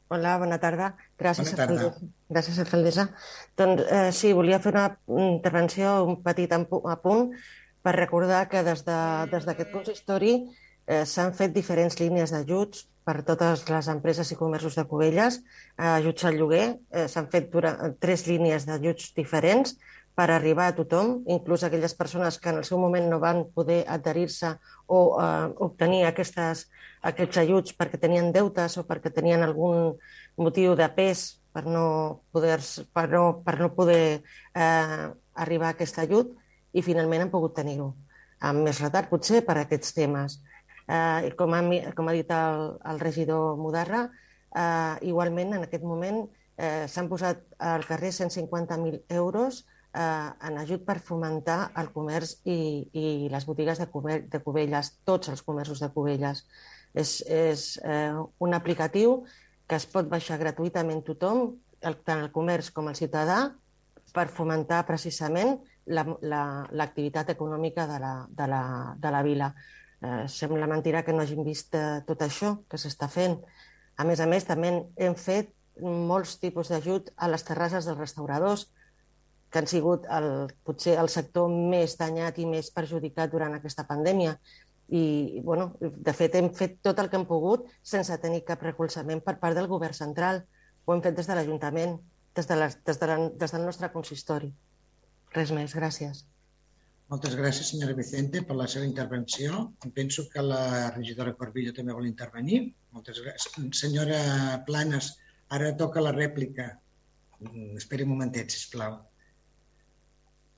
Hola, 0.08 0.34
bona 0.42 0.58
tarda. 0.58 0.90
Gràcies, 1.18 1.52
bona 1.52 1.60
tarda. 1.60 1.78
alcaldessa. 1.78 2.10
Gràcies, 2.34 2.58
alcaldessa. 2.64 3.06
Doncs 3.58 3.86
eh, 3.86 4.10
sí, 4.14 4.32
volia 4.34 4.58
fer 4.64 4.74
una 4.74 4.86
intervenció, 5.28 5.96
un 6.10 6.20
petit 6.26 6.54
apunt 6.58 7.30
per 7.86 7.94
recordar 7.94 8.46
que 8.50 8.64
des 8.66 8.82
d'aquest 8.86 9.46
de, 9.46 9.62
des 9.62 9.74
consistori 9.74 10.32
eh, 10.87 11.05
s'han 11.05 11.34
fet 11.34 11.55
diferents 11.55 11.99
línies 12.01 12.32
d'ajuts 12.34 12.87
per 13.07 13.20
totes 13.26 13.62
les 13.70 13.89
empreses 13.93 14.32
i 14.32 14.39
comerços 14.39 14.74
de 14.78 14.84
Cubelles, 14.91 15.39
eh, 15.78 15.87
ajuts 15.87 16.24
al 16.24 16.39
lloguer. 16.41 16.78
Eh, 16.91 17.07
s'han 17.09 17.28
fet 17.30 17.53
durant, 17.53 17.95
tres 18.03 18.26
línies 18.26 18.66
d'ajuts 18.66 19.12
diferents 19.14 19.76
per 20.16 20.30
arribar 20.32 20.70
a 20.70 20.74
tothom, 20.74 21.20
inclús 21.28 21.62
aquelles 21.62 21.95
persones 21.95 22.39
que 22.41 22.49
en 22.49 22.62
el 22.62 22.64
seu 22.64 22.80
moment 22.80 23.05
no 23.11 23.20
van 23.20 23.45
poder 23.55 23.84
adherir-se 23.87 24.55
o 24.87 25.01
eh, 25.20 25.49
obtenir 25.68 26.07
aquestes, 26.09 26.66
aquests 27.03 27.43
ajuts 27.45 27.76
perquè 27.76 28.01
tenien 28.01 28.32
deutes 28.32 28.78
o 28.80 28.87
perquè 28.89 29.12
tenien 29.12 29.45
algun 29.45 29.93
motiu 30.41 30.74
de 30.74 30.89
pes 30.97 31.26
per 31.53 31.66
no 31.68 32.24
poder, 32.32 32.59
per 32.97 33.07
no, 33.12 33.22
per 33.45 33.59
no 33.61 33.70
poder 33.76 34.22
eh, 34.57 35.07
arribar 35.37 35.70
a 35.70 35.76
aquest 35.76 36.01
ajut 36.01 36.32
i 36.72 36.82
finalment 36.84 37.26
han 37.26 37.32
pogut 37.32 37.55
tenir-ho, 37.57 37.93
amb 38.41 38.64
més 38.64 38.80
retard 38.80 39.12
potser 39.12 39.45
per 39.45 39.61
aquests 39.61 39.95
temes. 39.97 40.41
Eh, 40.87 41.32
com, 41.39 41.55
ha, 41.55 41.62
com 41.99 42.09
ha 42.09 42.14
dit 42.14 42.30
el, 42.30 42.66
el 42.87 43.01
regidor 43.03 43.57
Mudarra, 43.59 44.07
eh, 44.55 45.09
igualment 45.11 45.57
en 45.57 45.66
aquest 45.66 45.84
moment 45.84 46.22
eh, 46.57 46.87
s'han 46.89 47.09
posat 47.11 47.43
al 47.59 47.84
carrer 47.89 48.12
150.000 48.14 49.03
euros 49.18 49.64
eh, 49.97 50.30
en 50.49 50.59
ajut 50.62 50.87
per 50.87 51.01
fomentar 51.03 51.72
el 51.80 51.91
comerç 51.95 52.39
i, 52.45 52.59
i 52.93 53.07
les 53.32 53.47
botigues 53.49 53.82
de, 53.82 53.89
Cube, 53.93 54.22
de 54.30 54.41
Cubelles, 54.45 54.95
tots 55.05 55.32
els 55.32 55.43
comerços 55.43 55.82
de 55.82 55.91
Cubelles. 55.93 56.45
És, 56.97 57.20
és 57.28 57.68
eh, 57.84 58.14
un 58.41 58.57
aplicatiu 58.57 59.22
que 59.66 59.76
es 59.76 59.87
pot 59.91 60.09
baixar 60.09 60.39
gratuïtament 60.41 61.03
tothom, 61.05 61.49
el, 61.82 61.99
tant 62.07 62.22
el 62.24 62.32
comerç 62.32 62.70
com 62.72 62.89
el 62.89 62.97
ciutadà, 62.97 63.51
per 64.16 64.30
fomentar 64.32 64.87
precisament 64.89 65.59
l'activitat 65.87 67.26
la, 67.26 67.26
la, 67.26 67.34
econòmica 67.34 67.84
de 67.91 67.99
la, 68.01 68.12
de 68.30 68.47
la, 68.49 68.62
de 69.03 69.11
la 69.12 69.22
vila. 69.26 69.51
Eh, 70.07 70.28
sembla 70.28 70.66
mentira 70.70 71.02
que 71.02 71.12
no 71.12 71.22
hagin 71.22 71.42
vist 71.46 71.74
eh, 71.74 72.02
tot 72.07 72.22
això 72.22 72.52
que 72.70 72.78
s'està 72.78 73.09
fent. 73.11 73.40
A 73.96 74.04
més 74.04 74.20
a 74.20 74.26
més, 74.30 74.44
també 74.46 74.72
hem 75.02 75.16
fet 75.18 75.50
molts 75.82 76.36
tipus 76.42 76.70
d'ajut 76.70 77.11
a 77.16 77.28
les 77.32 77.44
terrasses 77.46 77.88
dels 77.88 77.98
restauradors, 77.98 78.66
que 79.50 79.62
han 79.62 79.68
sigut 79.70 80.07
el, 80.12 80.28
potser 80.66 80.96
el 81.00 81.11
sector 81.12 81.48
més 81.50 81.96
danyat 81.98 82.38
i 82.38 82.46
més 82.50 82.70
perjudicat 82.76 83.32
durant 83.32 83.57
aquesta 83.57 83.86
pandèmia. 83.88 84.36
I, 84.86 85.40
bueno, 85.42 85.72
de 85.80 86.14
fet, 86.14 86.36
hem 86.38 86.52
fet 86.54 86.78
tot 86.86 87.00
el 87.02 87.11
que 87.11 87.18
hem 87.18 87.26
pogut 87.26 87.66
sense 87.82 88.20
tenir 88.22 88.44
cap 88.46 88.62
recolzament 88.62 89.24
per 89.24 89.38
part 89.42 89.59
del 89.59 89.70
govern 89.70 89.96
central. 89.96 90.44
Ho 90.84 90.94
hem 90.94 91.02
fet 91.02 91.18
des 91.18 91.26
de 91.26 91.38
l'Ajuntament, 91.38 91.98
des, 92.36 92.46
de 92.46 92.61
des, 92.61 93.00
de 93.00 93.11
la, 93.11 93.18
des 93.42 93.57
del 93.57 93.66
nostre 93.66 93.90
consistori. 93.96 94.52
Res 95.34 95.50
més, 95.57 95.74
gràcies. 95.74 96.26
Moltes 97.12 97.36
gràcies, 97.38 97.68
senyora 97.70 97.94
Vicente, 97.94 98.40
per 98.46 98.57
la 98.59 98.64
seva 98.70 98.86
intervenció. 98.86 99.59
Penso 99.94 100.24
que 100.32 100.42
la 100.42 100.90
regidora 100.94 101.36
Corbillo 101.38 101.74
també 101.76 101.94
vol 101.94 102.09
intervenir. 102.09 102.59
Moltes 102.96 103.20
gràcies. 103.22 103.54
Senyora 103.80 104.18
Planes, 104.66 105.12
ara 105.59 105.70
toca 105.82 106.02
la 106.02 106.14
rèplica. 106.16 106.66
Mm, 107.44 107.76
esperi 107.78 108.02
un 108.09 108.11
momentet, 108.14 108.50
sisplau. 108.50 108.98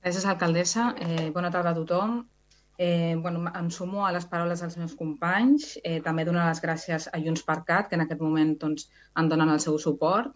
Gràcies, 0.00 0.24
alcaldessa. 0.32 0.88
Eh, 1.04 1.28
bona 1.36 1.52
tarda 1.52 1.74
a 1.74 1.78
tothom. 1.82 2.16
Eh, 2.78 3.16
bueno, 3.20 3.44
em 3.60 3.68
sumo 3.74 4.06
a 4.06 4.12
les 4.16 4.24
paraules 4.32 4.64
dels 4.64 4.78
meus 4.80 4.96
companys. 4.96 5.74
Eh, 5.84 6.00
també 6.00 6.24
donar 6.24 6.48
les 6.48 6.64
gràcies 6.64 7.10
a 7.12 7.20
Junts 7.20 7.44
per 7.44 7.58
Cat, 7.68 7.90
que 7.90 8.00
en 8.00 8.06
aquest 8.06 8.24
moment 8.24 8.56
doncs, 8.64 8.88
en 9.20 9.28
donen 9.28 9.52
el 9.52 9.60
seu 9.60 9.76
suport. 9.76 10.32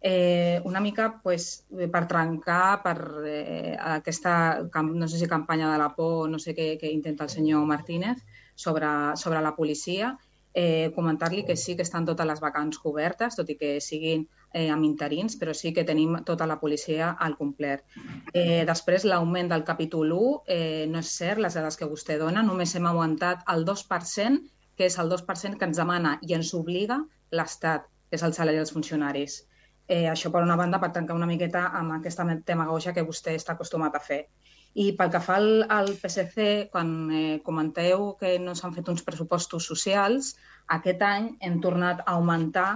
Eh, 0.00 0.62
una 0.64 0.80
mica 0.80 1.20
pues, 1.22 1.66
per 1.68 2.06
trencar 2.08 2.80
per 2.82 2.96
eh, 3.28 3.76
aquesta, 3.76 4.64
no 4.82 5.08
sé 5.08 5.18
si 5.20 5.28
campanya 5.28 5.70
de 5.72 5.78
la 5.78 5.90
por, 5.94 6.28
no 6.30 6.38
sé 6.40 6.54
què, 6.56 6.72
què 6.80 6.88
intenta 6.88 7.26
el 7.28 7.30
senyor 7.30 7.66
Martínez 7.68 8.24
sobre, 8.54 8.88
sobre 9.20 9.42
la 9.44 9.54
policia, 9.56 10.14
eh, 10.54 10.90
comentar-li 10.94 11.44
que 11.44 11.56
sí 11.56 11.76
que 11.76 11.82
estan 11.82 12.06
totes 12.06 12.26
les 12.26 12.40
vacants 12.40 12.78
cobertes, 12.78 13.36
tot 13.36 13.50
i 13.50 13.56
que 13.60 13.74
siguin 13.80 14.24
eh, 14.52 14.68
amb 14.70 14.84
interins, 14.84 15.36
però 15.38 15.54
sí 15.54 15.72
que 15.76 15.84
tenim 15.86 16.16
tota 16.26 16.46
la 16.46 16.58
policia 16.60 17.12
al 17.20 17.36
complet. 17.38 17.84
Eh, 18.32 18.64
després, 18.66 19.04
l'augment 19.04 19.50
del 19.52 19.64
capítol 19.64 20.12
1 20.16 20.32
eh, 20.46 20.86
no 20.90 21.04
és 21.04 21.12
cert, 21.20 21.40
les 21.44 21.54
dades 21.54 21.76
que 21.76 21.88
vostè 21.90 22.18
dona, 22.18 22.42
només 22.42 22.74
hem 22.74 22.88
aguantat 22.90 23.44
el 23.54 23.64
2%, 23.68 24.42
que 24.76 24.88
és 24.88 24.98
el 24.98 25.12
2% 25.12 25.60
que 25.60 25.68
ens 25.68 25.78
demana 25.78 26.16
i 26.26 26.34
ens 26.34 26.54
obliga 26.56 26.98
l'Estat, 27.30 27.86
que 28.08 28.18
és 28.18 28.26
el 28.26 28.34
salari 28.34 28.58
dels 28.58 28.72
funcionaris. 28.74 29.42
Eh, 29.90 30.06
això, 30.06 30.30
per 30.30 30.44
una 30.46 30.54
banda, 30.54 30.78
per 30.78 30.92
tancar 30.94 31.16
una 31.18 31.26
miqueta 31.26 31.64
amb 31.74 31.96
aquesta 31.96 32.22
demagogia 32.46 32.92
que 32.94 33.02
vostè 33.06 33.34
està 33.34 33.56
acostumat 33.56 33.96
a 33.98 34.00
fer. 34.04 34.20
I 34.78 34.92
pel 34.94 35.10
que 35.10 35.20
fa 35.24 35.38
al, 35.40 35.64
al 35.66 35.90
PSC, 35.98 36.46
quan 36.70 36.92
eh, 37.10 37.40
comenteu 37.42 38.12
que 38.20 38.36
no 38.38 38.54
s'han 38.54 38.76
fet 38.76 38.92
uns 38.92 39.02
pressupostos 39.02 39.66
socials, 39.66 40.36
aquest 40.76 41.02
any 41.02 41.26
hem 41.42 41.58
tornat 41.64 42.04
a 42.04 42.14
augmentar 42.14 42.68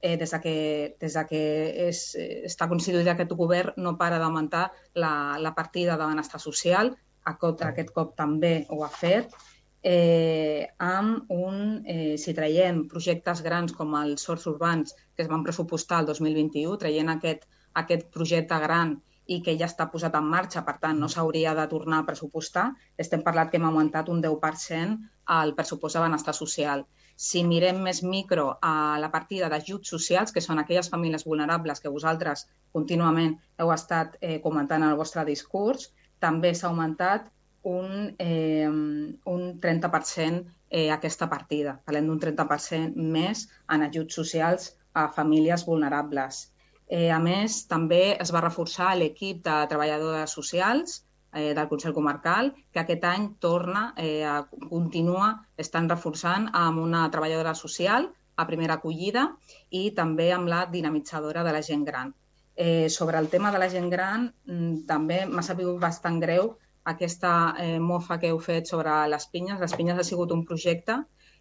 eh, 0.00 0.16
des 0.16 0.30
de 0.30 0.40
que, 0.44 0.56
des 1.02 1.18
de 1.18 1.26
que 1.26 1.42
és, 1.88 2.04
està 2.46 2.70
constituït 2.70 3.10
aquest 3.10 3.34
govern, 3.42 3.74
no 3.76 3.96
para 3.98 4.22
d'augmentar 4.22 4.68
la, 4.94 5.12
la 5.42 5.56
partida 5.58 5.98
de 5.98 6.06
benestar 6.06 6.38
social. 6.38 6.94
Aquest, 7.34 7.66
aquest 7.66 7.90
cop 7.98 8.14
també 8.14 8.60
ho 8.70 8.84
ha 8.86 8.94
fet. 8.94 9.34
Eh, 9.82 10.68
amb 10.78 11.30
un, 11.32 11.82
eh, 11.86 12.16
si 12.20 12.34
traiem 12.36 12.82
projectes 12.88 13.40
grans 13.40 13.72
com 13.72 13.94
els 13.96 14.26
sorts 14.28 14.44
urbans 14.50 14.92
que 15.16 15.24
es 15.24 15.30
van 15.30 15.44
pressupostar 15.46 16.02
el 16.02 16.10
2021, 16.10 16.76
traient 16.82 17.08
aquest, 17.08 17.46
aquest 17.82 18.10
projecte 18.12 18.58
gran 18.60 18.98
i 19.24 19.38
que 19.46 19.54
ja 19.56 19.68
està 19.70 19.86
posat 19.92 20.16
en 20.18 20.26
marxa, 20.26 20.64
per 20.66 20.76
tant, 20.82 20.98
no 21.00 21.08
s'hauria 21.08 21.54
de 21.56 21.66
tornar 21.70 22.00
a 22.02 22.06
pressupostar, 22.06 22.66
estem 23.04 23.22
parlant 23.22 23.48
que 23.50 23.60
hem 23.60 23.66
augmentat 23.68 24.08
un 24.12 24.20
10% 24.24 24.98
al 25.38 25.54
pressupost 25.54 25.96
de 25.96 26.02
benestar 26.04 26.34
social. 26.34 26.84
Si 27.16 27.44
mirem 27.46 27.80
més 27.86 28.02
micro 28.02 28.46
a 28.60 28.98
la 29.00 29.10
partida 29.14 29.48
d'ajuts 29.48 29.94
socials, 29.94 30.32
que 30.34 30.44
són 30.44 30.58
aquelles 30.58 30.90
famílies 30.92 31.24
vulnerables 31.28 31.80
que 31.80 31.92
vosaltres 31.96 32.48
contínuament 32.72 33.36
heu 33.56 33.72
estat 33.72 34.16
eh, 34.20 34.40
comentant 34.44 34.82
en 34.82 34.90
el 34.90 35.00
vostre 35.00 35.24
discurs, 35.28 35.92
també 36.18 36.52
s'ha 36.54 36.68
augmentat 36.68 37.30
un, 37.62 38.14
eh, 38.18 38.68
un 38.68 39.60
30% 39.60 40.44
eh, 40.70 40.90
aquesta 40.90 41.28
partida. 41.28 41.80
Parlem 41.84 42.06
d'un 42.08 42.20
30% 42.22 42.96
més 42.96 43.48
en 43.68 43.82
ajuts 43.86 44.14
socials 44.14 44.72
a 44.94 45.08
famílies 45.12 45.66
vulnerables. 45.66 46.48
Eh, 46.88 47.10
a 47.10 47.20
més, 47.22 47.66
també 47.70 48.16
es 48.18 48.32
va 48.34 48.42
reforçar 48.42 48.96
l'equip 48.98 49.44
de 49.44 49.56
treballadores 49.70 50.32
socials 50.34 51.04
eh, 51.32 51.52
del 51.54 51.68
Consell 51.68 51.94
Comarcal, 51.94 52.54
que 52.72 52.80
aquest 52.82 53.04
any 53.06 53.28
torna 53.38 53.92
eh, 53.96 54.24
a 54.26 54.40
continua 54.70 55.30
estan 55.56 55.88
reforçant 55.88 56.48
amb 56.52 56.82
una 56.82 57.04
treballadora 57.10 57.54
social 57.54 58.08
a 58.36 58.46
primera 58.48 58.80
acollida 58.80 59.28
i 59.70 59.90
també 59.94 60.30
amb 60.32 60.48
la 60.48 60.64
dinamitzadora 60.72 61.44
de 61.46 61.52
la 61.54 61.62
gent 61.62 61.84
gran. 61.84 62.14
Eh, 62.56 62.88
sobre 62.90 63.18
el 63.18 63.28
tema 63.28 63.52
de 63.52 63.58
la 63.62 63.70
gent 63.72 63.88
gran, 63.90 64.26
mm, 64.46 64.86
també 64.88 65.24
m'ha 65.26 65.46
sabut 65.46 65.78
bastant 65.80 66.18
greu 66.20 66.56
aquesta 66.84 67.54
eh, 67.58 67.78
mofa 67.80 68.18
que 68.18 68.30
heu 68.30 68.38
fet 68.40 68.68
sobre 68.70 68.94
les 69.12 69.26
pinyes. 69.32 69.60
Les 69.60 69.74
pinyes 69.76 69.98
ha 69.98 70.06
sigut 70.06 70.32
un 70.32 70.44
projecte 70.48 70.96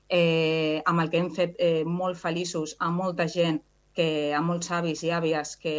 eh, 0.10 0.82
amb 0.86 1.02
el 1.02 1.10
que 1.10 1.22
hem 1.22 1.32
fet 1.36 1.56
eh, 1.60 1.84
molt 1.86 2.18
feliços 2.18 2.76
a 2.80 2.90
molta 2.92 3.28
gent 3.28 3.62
que 3.96 4.34
a 4.36 4.42
molts 4.46 4.72
avis 4.72 5.02
i 5.04 5.12
àvies 5.16 5.56
que 5.62 5.76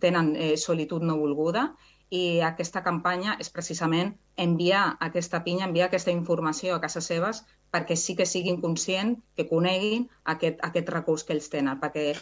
tenen 0.00 0.34
eh, 0.36 0.54
solitud 0.56 1.02
no 1.02 1.18
volguda 1.20 1.68
i 2.10 2.40
aquesta 2.44 2.82
campanya 2.84 3.36
és 3.40 3.50
precisament 3.50 4.12
enviar 4.36 4.96
aquesta 5.06 5.40
pinya, 5.44 5.66
enviar 5.66 5.88
aquesta 5.88 6.12
informació 6.12 6.74
a 6.74 6.80
casa 6.82 7.00
seves 7.00 7.44
perquè 7.74 7.96
sí 7.98 8.14
que 8.14 8.26
siguin 8.26 8.60
conscients, 8.62 9.18
que 9.36 9.48
coneguin 9.48 10.06
aquest, 10.32 10.60
aquest 10.62 10.90
recurs 10.94 11.24
que 11.26 11.34
ells 11.34 11.50
tenen, 11.50 11.80
perquè 11.82 12.12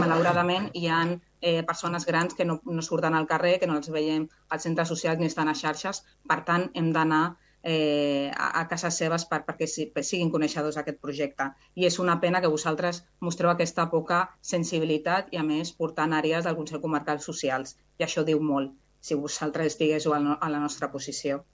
malauradament 0.00 0.68
hi 0.74 0.86
ha 0.88 1.00
eh, 1.40 1.62
persones 1.64 2.04
grans 2.04 2.34
que 2.36 2.44
no, 2.44 2.58
no 2.64 2.84
surten 2.84 3.16
al 3.16 3.28
carrer, 3.30 3.56
que 3.60 3.68
no 3.70 3.78
els 3.78 3.88
veiem 3.94 4.26
als 4.48 4.66
centres 4.68 4.90
socials 4.92 5.18
ni 5.18 5.30
estan 5.30 5.48
a 5.48 5.56
xarxes, 5.56 6.02
per 6.28 6.42
tant 6.50 6.68
hem 6.74 6.90
d'anar 6.92 7.22
eh, 7.62 8.30
a, 8.36 8.50
a 8.60 8.66
casa 8.68 8.90
seves 8.90 9.24
per, 9.30 9.40
perquè 9.46 9.68
si, 9.70 9.86
per 9.94 10.04
siguin 10.04 10.32
coneixedors 10.34 10.76
d'aquest 10.76 11.00
projecte. 11.00 11.48
I 11.74 11.88
és 11.88 11.98
una 12.04 12.18
pena 12.20 12.42
que 12.44 12.52
vosaltres 12.52 13.00
mostreu 13.24 13.54
aquesta 13.54 13.88
poca 13.94 14.26
sensibilitat 14.52 15.32
i, 15.32 15.40
a 15.40 15.46
més, 15.46 15.72
portant 15.72 16.12
àrees 16.20 16.44
del 16.44 16.58
Consell 16.60 16.84
Comarcal 16.84 17.24
Socials. 17.24 17.78
I 17.96 18.04
això 18.04 18.26
diu 18.28 18.44
molt 18.44 18.76
si 19.00 19.14
vosaltres 19.14 19.74
estiguéssiu 19.74 20.14
a 20.14 20.48
la 20.50 20.58
nostra 20.58 20.90
posició. 20.92 21.44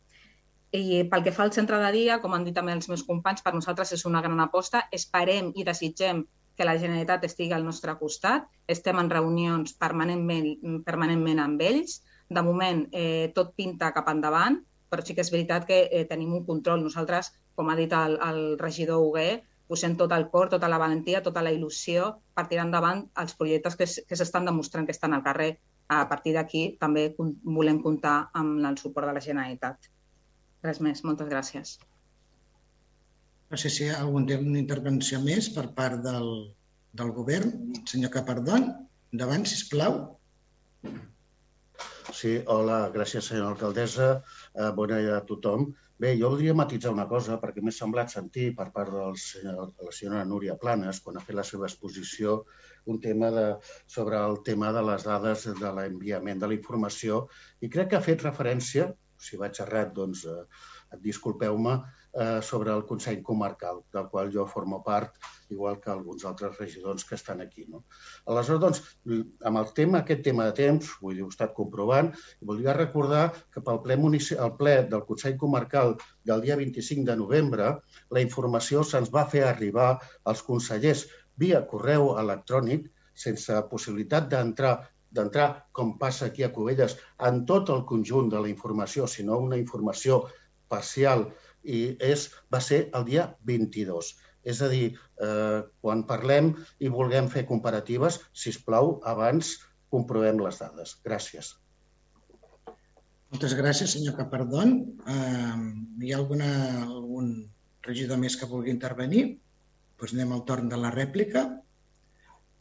I 0.75 1.05
pel 1.11 1.23
que 1.23 1.33
fa 1.35 1.45
al 1.45 1.53
centre 1.55 1.79
de 1.79 1.91
dia, 1.95 2.19
com 2.23 2.33
han 2.35 2.45
dit 2.47 2.55
també 2.57 2.73
els 2.75 2.89
meus 2.91 3.05
companys, 3.07 3.45
per 3.45 3.53
nosaltres 3.55 3.93
és 3.95 4.05
una 4.09 4.23
gran 4.25 4.41
aposta. 4.43 4.89
Esperem 4.91 5.53
i 5.55 5.67
desitgem 5.67 6.25
que 6.59 6.67
la 6.67 6.75
Generalitat 6.79 7.27
estigui 7.29 7.55
al 7.55 7.67
nostre 7.67 7.95
costat. 8.01 8.49
Estem 8.75 8.99
en 8.99 9.11
reunions 9.13 9.77
permanentment, 9.79 10.83
permanentment 10.87 11.43
amb 11.45 11.63
ells. 11.63 12.01
De 12.31 12.43
moment, 12.43 12.87
eh, 12.91 13.31
tot 13.37 13.55
pinta 13.55 13.93
cap 13.95 14.09
endavant, 14.11 14.59
però 14.91 15.05
sí 15.05 15.15
que 15.15 15.23
és 15.23 15.31
veritat 15.31 15.67
que 15.69 15.81
eh, 15.91 16.05
tenim 16.11 16.35
un 16.35 16.47
control. 16.47 16.83
Nosaltres, 16.83 17.31
com 17.55 17.71
ha 17.71 17.77
dit 17.79 17.93
el, 17.95 18.19
el 18.29 18.41
regidor 18.59 19.03
Huguer, 19.05 19.45
posem 19.71 19.95
tot 20.01 20.13
el 20.13 20.27
cor, 20.33 20.51
tota 20.51 20.69
la 20.69 20.79
valentia, 20.83 21.23
tota 21.23 21.43
la 21.43 21.53
il·lusió 21.55 22.11
per 22.35 22.49
tirar 22.51 22.67
endavant 22.67 23.07
els 23.23 23.39
projectes 23.39 23.79
que 23.79 24.19
s'estan 24.19 24.51
demostrant 24.51 24.87
que 24.87 24.95
estan 24.97 25.15
al 25.15 25.23
carrer 25.23 25.55
a 25.89 26.05
partir 26.09 26.33
d'aquí 26.37 26.63
també 26.81 27.09
volem 27.19 27.81
comptar 27.83 28.31
amb 28.33 28.65
el 28.65 28.79
suport 28.81 29.09
de 29.11 29.17
la 29.17 29.25
Generalitat. 29.25 29.91
Res 30.65 30.81
més, 30.81 31.05
moltes 31.05 31.29
gràcies. 31.29 31.77
No 33.51 33.61
sé 33.61 33.71
si 33.71 33.85
hi 33.85 33.91
ha 33.93 34.01
algun 34.03 34.27
tema 34.27 34.55
d'intervenció 34.55 35.21
més 35.23 35.51
per 35.55 35.69
part 35.77 36.01
del, 36.05 36.31
del 36.97 37.13
govern. 37.19 37.53
Senyor 37.91 38.13
Capardón, 38.15 38.71
endavant, 39.13 39.45
sisplau. 39.47 39.99
Sí, 42.15 42.39
hola, 42.55 42.79
gràcies, 42.95 43.29
senyora 43.29 43.53
alcaldessa. 43.53 44.09
Eh, 44.55 44.71
bona 44.79 45.01
nit 45.03 45.13
a 45.13 45.21
tothom. 45.29 45.69
Bé, 46.01 46.15
jo 46.19 46.31
voldria 46.33 46.55
matitzar 46.59 46.93
una 46.95 47.07
cosa, 47.11 47.37
perquè 47.43 47.63
m'he 47.63 47.73
semblat 47.75 48.11
sentir 48.13 48.49
per 48.59 48.71
part 48.75 48.91
del 48.95 49.19
senyor, 49.21 49.71
de 49.77 49.89
la 49.89 49.95
senyora 49.95 50.25
Núria 50.31 50.57
Planes, 50.61 51.01
quan 51.05 51.19
ha 51.19 51.25
fet 51.27 51.37
la 51.39 51.45
seva 51.47 51.69
exposició, 51.69 52.41
un 52.91 53.01
tema 53.01 53.31
de, 53.31 53.47
sobre 53.87 54.21
el 54.21 54.41
tema 54.47 54.73
de 54.77 54.83
les 54.91 55.07
dades 55.09 55.49
de 55.61 55.73
l'enviament 55.79 56.41
de 56.41 56.51
la 56.51 56.59
informació 56.59 57.25
i 57.61 57.71
crec 57.73 57.93
que 57.93 58.01
ha 58.01 58.07
fet 58.09 58.25
referència, 58.27 58.91
si 59.25 59.41
vaig 59.41 59.61
errat, 59.65 59.93
doncs 59.97 60.25
eh, 60.29 60.41
disculpeu-me, 61.03 61.79
eh, 62.15 62.41
sobre 62.43 62.73
el 62.73 62.85
Consell 62.87 63.23
Comarcal, 63.23 63.83
del 63.93 64.09
qual 64.09 64.31
jo 64.33 64.47
formo 64.47 64.83
part, 64.85 65.17
igual 65.51 65.81
que 65.81 65.91
alguns 65.91 66.25
altres 66.25 66.59
regidors 66.59 67.05
que 67.05 67.17
estan 67.17 67.41
aquí. 67.41 67.67
No? 67.69 67.85
Aleshores, 68.27 68.61
doncs, 68.63 68.83
amb 69.45 69.61
el 69.61 69.73
tema, 69.75 70.03
aquest 70.03 70.23
tema 70.27 70.47
de 70.49 70.55
temps, 70.61 70.93
vull 71.01 71.17
dir, 71.17 71.25
ho 71.25 71.31
he 71.31 71.35
estat 71.35 71.55
comprovant, 71.57 72.13
i 72.41 72.49
voldria 72.51 72.77
recordar 72.77 73.25
que 73.55 73.63
pel 73.65 73.83
ple, 73.87 73.99
el 73.99 74.55
ple 74.61 74.77
del 74.93 75.05
Consell 75.09 75.37
Comarcal 75.41 75.97
del 76.25 76.45
dia 76.47 76.57
25 76.61 77.09
de 77.11 77.19
novembre, 77.19 77.73
la 78.11 78.25
informació 78.25 78.85
se'ns 78.85 79.13
va 79.15 79.27
fer 79.31 79.45
arribar 79.49 79.99
als 80.25 80.43
consellers 80.43 81.07
via 81.41 81.65
correu 81.71 82.15
electrònic, 82.21 82.91
sense 83.15 83.61
possibilitat 83.71 84.29
d'entrar 84.31 84.75
d'entrar, 85.15 85.69
com 85.73 85.95
passa 85.99 86.27
aquí 86.27 86.43
a 86.43 86.51
Covelles, 86.53 86.97
en 87.29 87.45
tot 87.47 87.71
el 87.71 87.85
conjunt 87.87 88.31
de 88.33 88.41
la 88.43 88.51
informació, 88.51 89.07
sinó 89.07 89.39
una 89.39 89.59
informació 89.61 90.25
parcial, 90.69 91.29
i 91.63 91.97
és, 92.03 92.29
va 92.53 92.61
ser 92.61 92.89
el 92.99 93.07
dia 93.09 93.29
22. 93.49 94.11
És 94.45 94.61
a 94.61 94.69
dir, 94.69 94.97
eh, 95.25 95.61
quan 95.81 96.05
parlem 96.09 96.53
i 96.79 96.91
vulguem 96.93 97.31
fer 97.33 97.47
comparatives, 97.49 98.21
si 98.33 98.51
us 98.53 98.59
plau, 98.61 98.99
abans 99.05 99.57
comprovem 99.89 100.43
les 100.43 100.59
dades. 100.61 100.99
Gràcies. 101.07 101.55
Moltes 103.33 103.55
gràcies, 103.59 103.95
senyor 103.97 104.19
Capardón. 104.19 104.75
Eh, 105.09 105.57
hi 106.05 106.13
ha 106.13 106.19
alguna, 106.19 106.51
algun 106.85 107.33
regidor 107.87 108.19
més 108.19 108.37
que 108.37 108.51
vulgui 108.51 108.71
intervenir? 108.75 109.25
Doncs 110.05 110.19
anem 110.19 110.33
al 110.37 110.43
torn 110.45 110.67
de 110.69 110.77
la 110.77 110.91
rèplica. 110.93 111.47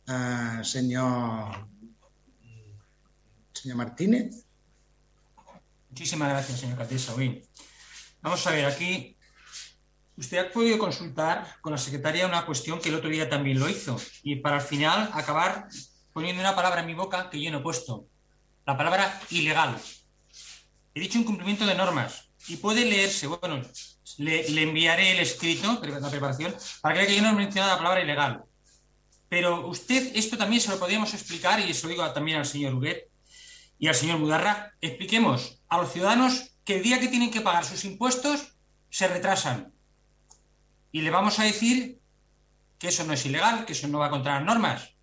Uh, 0.08 0.64
senyor, 0.64 1.58
Martínez. 3.76 4.46
Muchísimas 5.89 6.30
gracias, 6.30 6.62
señor 6.62 6.78
Catesa. 6.78 7.14
Vamos 8.22 8.48
a 8.48 8.52
ver, 8.52 8.64
aquí 8.64 9.18
usted 10.16 10.38
ha 10.38 10.52
podido 10.54 10.78
consultar 10.78 11.58
con 11.60 11.74
la 11.74 11.78
secretaria 11.78 12.28
una 12.28 12.46
cuestión 12.46 12.80
que 12.80 12.88
el 12.88 12.96
otro 12.96 13.10
día 13.10 13.30
también 13.30 13.60
lo 13.60 13.68
hizo 13.68 14.00
y 14.24 14.38
para 14.38 14.58
al 14.58 14.62
final 14.62 15.10
acabar 15.14 15.68
poniendo 16.14 16.41
una 16.41 16.56
palabra 16.56 16.80
en 16.80 16.88
mi 16.88 16.94
boca 16.94 17.30
que 17.30 17.41
yo 17.41 17.52
no 17.52 17.58
he 17.58 17.62
puesto, 17.62 18.08
la 18.66 18.78
palabra 18.78 19.20
ilegal. 19.32 19.78
He 20.94 21.02
dicho 21.02 21.20
incumplimiento 21.20 21.66
de 21.66 21.76
normas, 21.76 22.32
y 22.48 22.58
puede 22.58 22.86
leerse, 22.86 23.28
bueno, 23.28 23.62
le, 24.18 24.62
enviaré 24.62 25.12
el 25.12 25.20
escrito, 25.20 25.82
la 25.82 26.10
preparación, 26.10 26.56
para 26.82 26.96
que 26.96 27.00
vea 27.00 27.08
que 27.08 27.16
yo 27.16 27.22
no 27.22 27.30
he 27.30 27.34
mencionado 27.34 27.74
la 27.74 27.78
palabra 27.78 28.02
ilegal. 28.02 28.44
Pero 29.30 29.68
usted, 29.68 30.12
esto 30.16 30.38
también 30.38 30.62
se 30.62 30.70
lo 30.70 30.80
podríamos 30.80 31.14
explicar, 31.14 31.60
y 31.60 31.72
eso 31.72 31.88
digo 31.88 32.08
también 32.12 32.38
al 32.38 32.46
señor 32.46 32.76
Huguet 32.76 33.10
y 33.80 33.88
al 33.88 33.96
señor 33.96 34.20
Mudarra, 34.20 34.74
expliquemos 34.82 35.62
a 35.68 35.78
los 35.78 35.91
ciudadanos 35.91 36.52
que 36.64 36.78
el 36.78 36.84
día 36.84 37.00
que 37.00 37.08
tienen 37.08 37.32
que 37.32 37.41
pagar 37.41 37.66
sus 37.66 37.84
impuestos 37.86 38.56
se 38.89 39.08
retrasan. 39.08 39.74
Y 40.91 41.02
le 41.02 41.10
vamos 41.10 41.39
a 41.39 41.44
decir 41.44 41.98
que 42.78 42.89
eso 42.89 43.04
no 43.06 43.14
es 43.14 43.26
ilegal, 43.26 43.66
que 43.66 43.74
eso 43.74 43.88
no 43.88 44.00
va 44.00 44.10
contra 44.10 44.36
las 44.36 44.44
normas. 44.44 44.94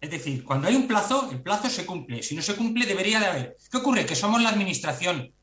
Es 0.00 0.10
decir, 0.10 0.44
cuando 0.44 0.68
hay 0.68 0.76
un 0.76 0.86
plazo, 0.86 1.28
el 1.32 1.42
plazo 1.42 1.68
se 1.68 1.84
cumple. 1.84 2.22
Si 2.22 2.36
no 2.36 2.42
se 2.42 2.54
cumple, 2.54 2.86
debería 2.86 3.18
de 3.18 3.26
haber. 3.26 3.56
¿Qué 3.70 3.78
ocurre? 3.78 4.06
Que 4.06 4.14
somos 4.14 4.40
la 4.40 4.50
administración 4.50 5.34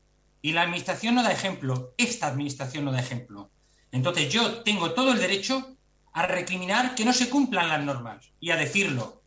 y 0.46 0.52
la 0.52 0.62
administración 0.62 1.16
no 1.16 1.24
da 1.24 1.32
ejemplo. 1.32 1.92
Esta 1.98 2.28
administración 2.28 2.84
no 2.84 2.92
da 2.92 3.00
ejemplo. 3.00 3.50
Entonces 3.90 4.32
yo 4.32 4.62
tengo 4.62 4.92
todo 4.92 5.10
el 5.12 5.18
derecho 5.18 5.76
a 6.12 6.24
recriminar 6.24 6.94
que 6.94 7.04
no 7.04 7.12
se 7.12 7.28
cumplan 7.28 7.68
las 7.68 7.82
normas 7.82 8.30
y 8.38 8.52
a 8.52 8.56
decirlo. 8.56 9.24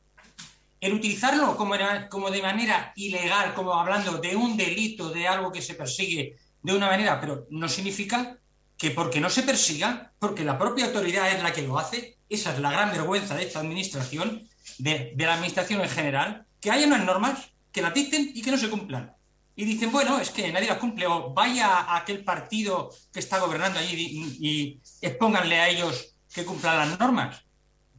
El 0.80 0.94
utilizarlo 0.94 1.58
como, 1.58 2.32
de 2.32 2.42
manera 2.42 2.94
ilegal, 2.96 3.54
como 3.54 3.74
hablando 3.74 4.20
de 4.20 4.34
un 4.34 4.56
delito, 4.56 5.10
de 5.10 5.28
algo 5.28 5.52
que 5.52 5.62
se 5.62 5.74
persigue 5.74 6.38
de 6.64 6.74
una 6.74 6.88
manera, 6.88 7.20
pero 7.20 7.48
no 7.50 7.68
significa 7.68 8.38
que 8.78 8.92
porque 8.92 9.20
no 9.20 9.30
se 9.30 9.44
persiga, 9.44 10.14
porque 10.20 10.46
la 10.46 10.58
propia 10.58 10.86
autoridad 10.86 11.30
es 11.30 11.44
la 11.44 11.52
que 11.52 11.64
lo 11.64 11.78
hace, 11.78 12.16
esa 12.30 12.54
es 12.54 12.60
la 12.60 12.72
gran 12.72 12.92
vergüenza 12.92 13.36
de 13.36 13.44
esta 13.44 13.60
administración, 13.60 14.48
de, 14.78 15.14
la 15.18 15.34
administración 15.34 15.82
en 15.82 15.90
general, 15.90 16.46
que 16.62 16.72
haya 16.72 16.88
unas 16.88 17.04
normas 17.04 17.52
que 17.74 17.82
la 17.82 17.92
dicten 17.92 18.32
y 18.34 18.42
que 18.42 18.52
no 18.52 18.58
se 18.58 18.70
cumplan. 18.70 19.19
Y 19.60 19.66
dicen, 19.66 19.92
bueno, 19.92 20.22
es 20.22 20.30
que 20.30 20.54
nadie 20.54 20.70
las 20.70 20.78
cumple, 20.78 21.06
o 21.06 21.34
vaya 21.34 21.80
a 21.80 21.98
aquel 21.98 22.24
partido 22.24 22.90
que 23.12 23.20
está 23.20 23.40
gobernando 23.40 23.78
allí 23.78 24.38
y, 24.40 24.80
expónganle 25.02 25.60
a 25.60 25.68
ellos 25.68 26.16
que 26.34 26.46
cumplan 26.46 26.78
las 26.78 26.98
normas. 26.98 27.44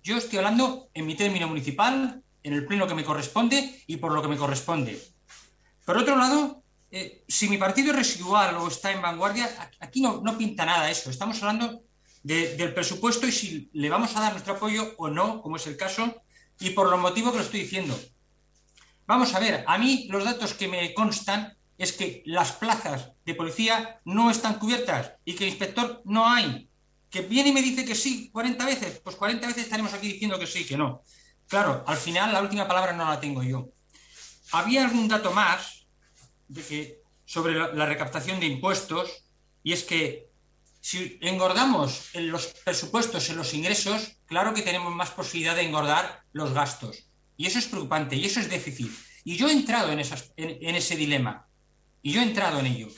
Yo 0.02 0.16
estoy 0.16 0.38
hablando 0.38 0.88
en 0.94 1.04
mi 1.04 1.16
término 1.16 1.46
municipal, 1.48 2.22
en 2.42 2.52
el 2.54 2.64
pleno 2.64 2.86
que 2.86 2.94
me 2.94 3.04
corresponde 3.04 3.84
y 3.86 3.98
por 3.98 4.12
lo 4.12 4.22
que 4.22 4.28
me 4.28 4.38
corresponde. 4.38 5.06
Por 5.84 5.98
otro 5.98 6.16
lado, 6.16 6.62
eh, 6.90 7.24
si 7.28 7.46
mi 7.50 7.58
partido 7.58 7.90
es 7.90 7.96
residual 7.96 8.56
o 8.56 8.66
está 8.68 8.90
en 8.92 9.02
vanguardia, 9.02 9.50
aquí 9.80 10.00
no, 10.00 10.22
no 10.22 10.38
pinta 10.38 10.64
nada 10.64 10.90
eso. 10.90 11.10
Estamos 11.10 11.42
hablando 11.42 11.82
del 12.22 12.72
presupuesto 12.72 13.26
y 13.26 13.32
si 13.32 13.68
le 13.74 13.90
vamos 13.90 14.16
a 14.16 14.20
dar 14.22 14.32
nuestro 14.32 14.54
apoyo 14.54 14.94
o 14.96 15.10
no, 15.10 15.42
como 15.42 15.56
es 15.56 15.66
el 15.66 15.76
caso, 15.76 16.22
y 16.58 16.70
por 16.70 16.88
los 16.88 16.98
motivos 16.98 17.32
que 17.32 17.38
lo 17.40 17.44
estoy 17.44 17.60
diciendo. 17.60 18.00
Vamos 19.10 19.34
a 19.34 19.40
ver, 19.40 19.64
a 19.66 19.76
mí 19.76 20.06
los 20.08 20.22
datos 20.22 20.54
que 20.54 20.68
me 20.68 20.94
constan 20.94 21.56
es 21.76 21.92
que 21.92 22.22
las 22.26 22.52
plazas 22.52 23.10
de 23.26 23.34
policía 23.34 24.00
no 24.04 24.30
están 24.30 24.60
cubiertas 24.60 25.14
y 25.24 25.34
que 25.34 25.42
el 25.42 25.50
inspector 25.50 26.00
no 26.04 26.28
hay. 26.32 26.70
Que 27.10 27.22
viene 27.22 27.48
y 27.48 27.52
me 27.52 27.60
dice 27.60 27.84
que 27.84 27.96
sí 27.96 28.30
40 28.30 28.64
veces, 28.64 29.00
pues 29.02 29.16
40 29.16 29.48
veces 29.48 29.64
estaremos 29.64 29.92
aquí 29.94 30.12
diciendo 30.12 30.38
que 30.38 30.46
sí, 30.46 30.64
que 30.64 30.76
no. 30.76 31.02
Claro, 31.48 31.82
al 31.88 31.96
final 31.96 32.32
la 32.32 32.40
última 32.40 32.68
palabra 32.68 32.92
no 32.92 33.04
la 33.04 33.18
tengo 33.18 33.42
yo. 33.42 33.70
Había 34.52 34.84
algún 34.84 35.08
dato 35.08 35.32
más 35.32 35.88
de 36.46 36.62
que, 36.62 37.02
sobre 37.24 37.54
la 37.54 37.86
recaptación 37.86 38.38
de 38.38 38.46
impuestos 38.46 39.24
y 39.64 39.72
es 39.72 39.82
que 39.82 40.28
si 40.80 41.18
engordamos 41.20 42.14
en 42.14 42.30
los 42.30 42.46
presupuestos, 42.64 43.28
en 43.28 43.38
los 43.38 43.54
ingresos, 43.54 44.18
claro 44.26 44.54
que 44.54 44.62
tenemos 44.62 44.94
más 44.94 45.10
posibilidad 45.10 45.56
de 45.56 45.62
engordar 45.62 46.22
los 46.32 46.52
gastos. 46.52 47.09
Y 47.40 47.46
eso 47.46 47.58
es 47.58 47.68
preocupante, 47.68 48.16
y 48.16 48.26
eso 48.26 48.40
es 48.40 48.50
déficit. 48.50 48.92
Y 49.24 49.36
yo 49.36 49.48
he 49.48 49.52
entrado 49.52 49.90
en, 49.90 49.98
ese 49.98 50.96
dilema, 50.96 51.46
y 52.02 52.12
yo 52.12 52.20
he 52.20 52.24
entrado 52.24 52.60
en 52.60 52.66
ello. 52.66 52.88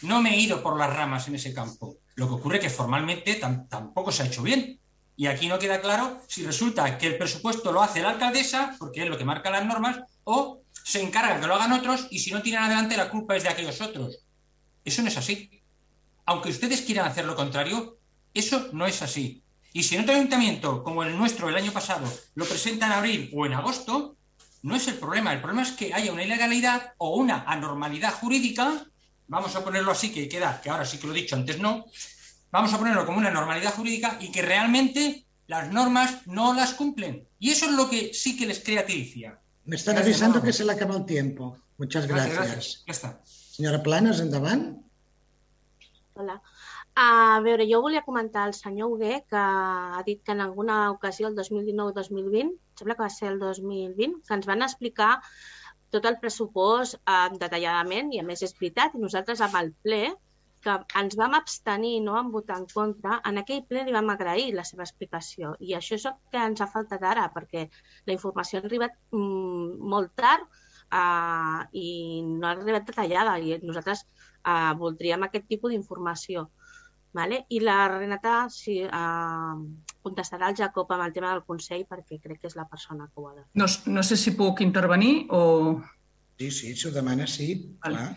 No 0.00 0.22
me 0.22 0.34
he 0.34 0.40
ido 0.40 0.62
por 0.62 0.78
las 0.78 0.96
ramas 0.96 1.28
en 1.28 1.34
ese 1.34 1.52
campo. 1.52 1.98
Lo 2.14 2.26
que 2.26 2.34
ocurre 2.34 2.56
es 2.56 2.62
que 2.62 2.70
formalmente 2.70 3.34
tampoco 3.34 4.10
se 4.10 4.22
ha 4.22 4.26
hecho 4.26 4.42
bien. 4.42 4.80
Y 5.16 5.26
aquí 5.26 5.48
no 5.48 5.58
queda 5.58 5.82
claro 5.82 6.22
si 6.28 6.42
resulta 6.42 6.96
que 6.96 7.08
el 7.08 7.18
presupuesto 7.18 7.72
lo 7.72 7.82
hace 7.82 8.00
la 8.00 8.10
alcaldesa, 8.10 8.74
porque 8.78 9.02
es 9.02 9.10
lo 9.10 9.18
que 9.18 9.26
marca 9.26 9.50
las 9.50 9.66
normas, 9.66 10.00
o 10.24 10.62
se 10.82 11.02
encarga 11.02 11.38
que 11.38 11.46
lo 11.46 11.56
hagan 11.56 11.72
otros 11.72 12.08
y 12.10 12.20
si 12.20 12.30
no 12.30 12.40
tiran 12.40 12.64
adelante 12.64 12.96
la 12.96 13.10
culpa 13.10 13.36
es 13.36 13.42
de 13.42 13.50
aquellos 13.50 13.82
otros. 13.82 14.20
Eso 14.82 15.02
no 15.02 15.08
es 15.08 15.18
así 15.18 15.60
aunque 16.30 16.50
ustedes 16.50 16.82
quieran 16.82 17.08
hacer 17.08 17.24
lo 17.24 17.34
contrario, 17.34 17.98
eso 18.34 18.68
no 18.72 18.86
es 18.86 19.02
así. 19.02 19.42
Y 19.72 19.82
si 19.84 19.94
en 19.94 20.02
otro 20.02 20.14
ayuntamiento, 20.14 20.82
como 20.82 21.02
el 21.02 21.16
nuestro 21.16 21.48
el 21.48 21.56
año 21.56 21.72
pasado, 21.72 22.10
lo 22.34 22.44
presenta 22.44 22.86
en 22.86 22.92
abril 22.92 23.30
o 23.34 23.46
en 23.46 23.54
agosto, 23.54 24.16
no 24.62 24.76
es 24.76 24.88
el 24.88 24.94
problema. 24.94 25.32
El 25.32 25.40
problema 25.40 25.62
es 25.62 25.72
que 25.72 25.94
haya 25.94 26.12
una 26.12 26.24
ilegalidad 26.24 26.94
o 26.98 27.16
una 27.16 27.44
anormalidad 27.46 28.12
jurídica, 28.14 28.84
vamos 29.28 29.54
a 29.54 29.64
ponerlo 29.64 29.92
así, 29.92 30.12
que 30.12 30.28
queda, 30.28 30.60
que 30.60 30.70
ahora 30.70 30.84
sí 30.84 30.98
que 30.98 31.06
lo 31.06 31.14
he 31.14 31.20
dicho, 31.20 31.36
antes 31.36 31.58
no, 31.58 31.86
vamos 32.50 32.72
a 32.72 32.78
ponerlo 32.78 33.06
como 33.06 33.18
una 33.18 33.30
normalidad 33.30 33.74
jurídica 33.74 34.18
y 34.20 34.32
que 34.32 34.42
realmente 34.42 35.24
las 35.46 35.72
normas 35.72 36.26
no 36.26 36.52
las 36.54 36.74
cumplen. 36.74 37.26
Y 37.38 37.50
eso 37.50 37.66
es 37.66 37.72
lo 37.72 37.88
que 37.88 38.12
sí 38.12 38.36
que 38.36 38.46
les 38.46 38.60
crea 38.60 38.84
tiricia. 38.84 39.38
Me 39.64 39.76
están 39.76 39.98
avisando 39.98 40.42
que 40.42 40.52
se 40.52 40.64
le 40.64 40.72
acaba 40.72 40.96
el 40.96 41.06
tiempo. 41.06 41.56
Muchas 41.78 42.06
gracias. 42.06 42.84
Senyora 43.24 43.82
Planes, 43.82 44.20
endavant. 44.20 44.82
Hola. 46.14 46.42
A 46.98 47.40
veure, 47.44 47.66
jo 47.70 47.80
volia 47.82 48.02
comentar 48.02 48.42
al 48.44 48.54
senyor 48.54 48.90
Hugué 48.90 49.24
que 49.30 49.40
ha 49.40 50.02
dit 50.06 50.22
que 50.24 50.32
en 50.32 50.40
alguna 50.40 50.90
ocasió, 50.90 51.28
el 51.28 51.36
2019-2020, 51.36 52.56
sembla 52.78 52.96
que 52.96 53.02
va 53.06 53.10
ser 53.10 53.28
el 53.32 53.38
2020, 53.38 54.22
que 54.26 54.34
ens 54.34 54.46
van 54.46 54.62
explicar 54.66 55.12
tot 55.90 56.06
el 56.10 56.18
pressupost 56.22 56.98
eh, 56.98 57.28
detalladament, 57.38 58.12
i 58.14 58.20
a 58.20 58.26
més 58.26 58.42
és 58.42 58.56
veritat, 58.58 58.94
i 58.94 59.04
nosaltres 59.04 59.40
amb 59.46 59.56
el 59.62 59.72
ple, 59.86 60.02
que 60.64 60.74
ens 61.00 61.16
vam 61.16 61.34
abstenir 61.38 61.94
i 61.96 62.00
no 62.04 62.14
vam 62.16 62.30
votar 62.34 62.58
en 62.60 62.66
contra, 62.72 63.20
en 63.30 63.40
aquell 63.40 63.62
ple 63.68 63.84
li 63.86 63.94
vam 63.96 64.10
agrair 64.12 64.50
la 64.56 64.64
seva 64.68 64.84
explicació. 64.84 65.54
I 65.60 65.76
això 65.78 65.96
és 65.96 66.06
el 66.10 66.18
que 66.32 66.42
ens 66.50 66.60
ha 66.60 66.68
faltat 66.74 67.06
ara, 67.12 67.28
perquè 67.36 67.66
la 68.06 68.16
informació 68.16 68.60
ha 68.60 68.66
arribat 68.66 68.98
mm, 69.16 69.78
molt 69.94 70.12
tard 70.20 70.44
eh, 70.44 71.60
i 71.84 71.88
no 72.26 72.48
ha 72.48 72.54
arribat 72.58 72.90
detallada. 72.92 73.38
I 73.40 73.60
nosaltres 73.64 74.04
eh, 74.04 74.72
voldríem 74.82 75.24
aquest 75.26 75.48
tipus 75.48 75.72
d'informació. 75.72 76.50
Vale? 77.12 77.44
I 77.50 77.58
la 77.60 77.88
Renata 77.88 78.34
sí, 78.54 78.78
eh, 78.86 79.54
contestarà 80.02 80.50
al 80.50 80.58
Jacob 80.58 80.92
amb 80.94 81.08
el 81.08 81.14
tema 81.16 81.32
del 81.32 81.42
Consell 81.46 81.86
perquè 81.88 82.20
crec 82.22 82.42
que 82.42 82.50
és 82.50 82.56
la 82.58 82.68
persona 82.70 83.08
que 83.08 83.20
ho 83.20 83.26
ha 83.28 83.34
de 83.34 83.42
fer. 83.42 83.50
No, 83.58 83.66
no 83.96 84.04
sé 84.06 84.18
si 84.20 84.36
puc 84.38 84.62
intervenir 84.66 85.26
o... 85.34 85.42
Sí, 86.38 86.50
sí, 86.50 86.76
si 86.76 86.88
ho 86.88 86.94
demana, 86.94 87.26
sí. 87.26 87.52
Vale. 87.82 87.98
Clar. 87.98 88.14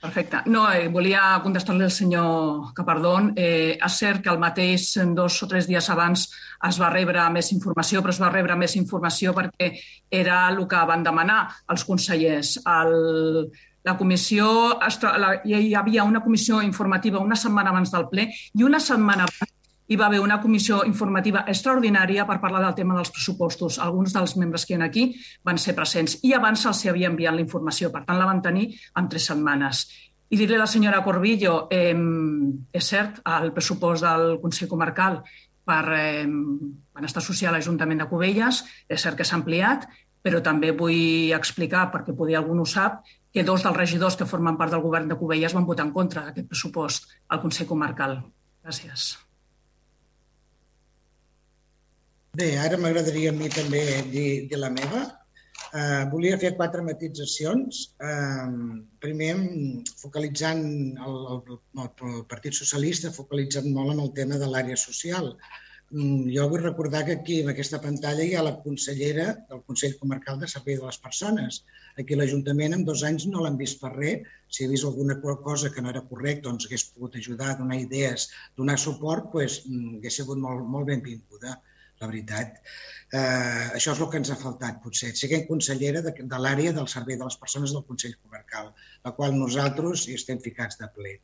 Perfecte. 0.00 0.38
No, 0.46 0.62
eh, 0.72 0.88
volia 0.88 1.42
contestar-li 1.44 1.84
al 1.84 1.92
senyor 1.92 2.70
Capardón. 2.74 3.34
Eh, 3.36 3.76
és 3.76 3.96
cert 4.00 4.22
que 4.24 4.30
el 4.32 4.40
mateix 4.40 4.94
dos 5.12 5.42
o 5.44 5.48
tres 5.48 5.68
dies 5.68 5.90
abans 5.92 6.22
es 6.68 6.78
va 6.80 6.88
rebre 6.88 7.26
més 7.34 7.52
informació, 7.52 8.00
però 8.00 8.14
es 8.14 8.20
va 8.22 8.30
rebre 8.32 8.56
més 8.56 8.76
informació 8.80 9.34
perquè 9.36 9.74
era 10.08 10.46
el 10.48 10.64
que 10.66 10.86
van 10.88 11.04
demanar 11.04 11.42
els 11.68 11.84
consellers. 11.84 12.56
El, 12.64 13.52
la 13.84 13.96
comissió, 13.96 14.46
la, 14.78 15.30
hi 15.44 15.72
havia 15.74 16.04
una 16.04 16.20
comissió 16.20 16.60
informativa 16.62 17.20
una 17.20 17.36
setmana 17.36 17.70
abans 17.70 17.92
del 17.92 18.06
ple 18.10 18.28
i 18.30 18.66
una 18.66 18.80
setmana 18.80 19.24
abans 19.24 19.56
hi 19.90 19.96
va 19.98 20.06
haver 20.06 20.20
una 20.22 20.38
comissió 20.38 20.84
informativa 20.86 21.40
extraordinària 21.50 22.22
per 22.26 22.36
parlar 22.38 22.60
del 22.62 22.76
tema 22.76 22.94
dels 22.94 23.10
pressupostos. 23.10 23.80
Alguns 23.82 24.12
dels 24.14 24.36
membres 24.38 24.62
que 24.64 24.76
hi 24.76 24.78
ha 24.78 24.86
aquí 24.86 25.02
van 25.42 25.58
ser 25.58 25.74
presents 25.74 26.20
i 26.22 26.30
abans 26.36 26.62
se'ls 26.62 26.84
havia 26.92 27.08
enviat 27.10 27.34
la 27.34 27.42
informació. 27.42 27.90
Per 27.90 28.04
tant, 28.04 28.20
la 28.20 28.28
van 28.28 28.38
tenir 28.44 28.68
en 29.00 29.08
tres 29.10 29.26
setmanes. 29.32 29.82
I 30.30 30.38
dir-li 30.38 30.54
a 30.54 30.60
la 30.60 30.68
senyora 30.70 31.02
Corbillo, 31.02 31.66
eh, 31.74 31.96
és 32.70 32.90
cert, 32.92 33.18
el 33.26 33.50
pressupost 33.50 34.06
del 34.06 34.36
Consell 34.38 34.70
Comarcal 34.70 35.24
per 35.66 35.82
eh, 35.96 36.22
benestar 36.94 37.22
social 37.26 37.50
a 37.50 37.58
l'Ajuntament 37.58 38.04
de 38.04 38.06
Cubelles, 38.06 38.62
és 38.86 39.02
cert 39.02 39.18
que 39.18 39.26
s'ha 39.26 39.40
ampliat, 39.40 39.88
però 40.22 40.38
també 40.44 40.70
vull 40.70 41.34
explicar, 41.34 41.88
perquè 41.90 42.14
poder 42.14 42.38
algú 42.38 42.54
no 42.54 42.62
ho 42.62 42.70
sap, 42.70 43.02
que 43.32 43.44
dos 43.46 43.62
dels 43.64 43.76
regidors 43.76 44.18
que 44.18 44.26
formen 44.26 44.58
part 44.58 44.74
del 44.74 44.82
govern 44.84 45.08
de 45.10 45.16
Cubelles 45.18 45.54
van 45.54 45.66
votar 45.68 45.86
en 45.86 45.94
contra 45.94 46.26
d'aquest 46.26 46.50
pressupost 46.50 47.10
al 47.28 47.42
Consell 47.44 47.68
Comarcal. 47.70 48.18
Gràcies. 48.64 49.14
Bé, 52.36 52.52
ara 52.62 52.78
m'agradaria 52.78 53.30
a 53.32 53.36
mi 53.36 53.48
també 53.50 53.80
dir, 54.10 54.28
dir 54.50 54.58
la 54.58 54.70
meva. 54.74 55.06
Uh, 55.70 56.02
volia 56.10 56.38
fer 56.42 56.56
quatre 56.58 56.82
matitzacions. 56.82 57.80
Uh, 58.02 58.82
primer, 59.02 59.32
focalitzant 60.02 60.62
el, 61.06 61.18
el, 61.34 61.58
el 61.84 62.22
Partit 62.30 62.56
Socialista, 62.58 63.12
focalitzant 63.14 63.68
molt 63.74 63.94
en 63.94 64.02
el 64.06 64.14
tema 64.16 64.38
de 64.42 64.48
l'àrea 64.50 64.78
social. 64.78 65.34
Mm, 65.36 65.69
jo 65.90 66.44
vull 66.50 66.62
recordar 66.62 67.04
que 67.06 67.14
aquí, 67.18 67.40
en 67.42 67.48
aquesta 67.50 67.80
pantalla, 67.82 68.22
hi 68.22 68.34
ha 68.38 68.44
la 68.46 68.54
consellera 68.62 69.24
del 69.48 69.62
Consell 69.66 69.96
Comarcal 69.98 70.38
de 70.38 70.48
Servei 70.52 70.76
de 70.78 70.86
les 70.86 70.98
Persones. 71.02 71.64
Aquí 71.98 72.14
l'Ajuntament 72.14 72.76
en 72.76 72.84
dos 72.86 73.02
anys 73.08 73.26
no 73.26 73.42
l'han 73.42 73.58
vist 73.58 73.80
per 73.80 73.90
res. 73.96 74.28
Si 74.46 74.64
ha 74.64 74.70
vist 74.70 74.86
alguna 74.86 75.18
cosa 75.20 75.72
que 75.74 75.82
no 75.82 75.90
era 75.90 76.04
correcta, 76.12 76.46
doncs 76.48 76.68
hagués 76.68 76.86
pogut 76.92 77.16
ajudar, 77.18 77.56
donar 77.58 77.80
idees, 77.82 78.28
donar 78.56 78.78
suport, 78.78 79.32
doncs, 79.34 79.64
hagués 79.96 80.20
sigut 80.22 80.38
molt, 80.38 80.62
molt 80.76 80.86
benvinguda, 80.92 81.56
la 82.00 82.06
veritat. 82.12 82.62
Eh, 83.10 83.66
això 83.80 83.96
és 83.96 84.00
el 84.00 84.10
que 84.12 84.22
ens 84.22 84.30
ha 84.30 84.38
faltat, 84.38 84.78
potser. 84.84 85.10
Siguem 85.18 85.42
consellera 85.50 86.04
de, 86.06 86.14
de 86.22 86.40
l'àrea 86.44 86.76
del 86.76 86.86
Servei 86.94 87.18
de 87.18 87.26
les 87.26 87.40
Persones 87.42 87.74
del 87.74 87.84
Consell 87.90 88.14
Comarcal, 88.22 88.70
la 89.04 89.14
qual 89.18 89.34
nosaltres 89.34 90.06
hi 90.06 90.14
estem 90.20 90.38
ficats 90.46 90.78
de 90.78 90.88
ple. 90.94 91.18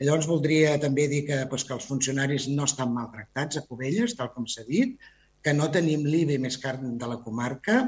Llavors 0.00 0.28
voldria 0.30 0.76
també 0.82 1.08
dir 1.10 1.24
que, 1.28 1.40
doncs, 1.50 1.66
que 1.68 1.76
els 1.76 1.88
funcionaris 1.88 2.48
no 2.52 2.66
estan 2.68 2.94
maltractats 2.94 3.60
a 3.60 3.64
Cubelles, 3.68 4.16
tal 4.18 4.32
com 4.34 4.48
s'ha 4.48 4.64
dit, 4.68 4.96
que 5.42 5.54
no 5.58 5.70
tenim 5.74 6.04
l'IBE 6.06 6.38
més 6.42 6.58
car 6.62 6.76
de 6.82 7.08
la 7.10 7.18
comarca, 7.24 7.78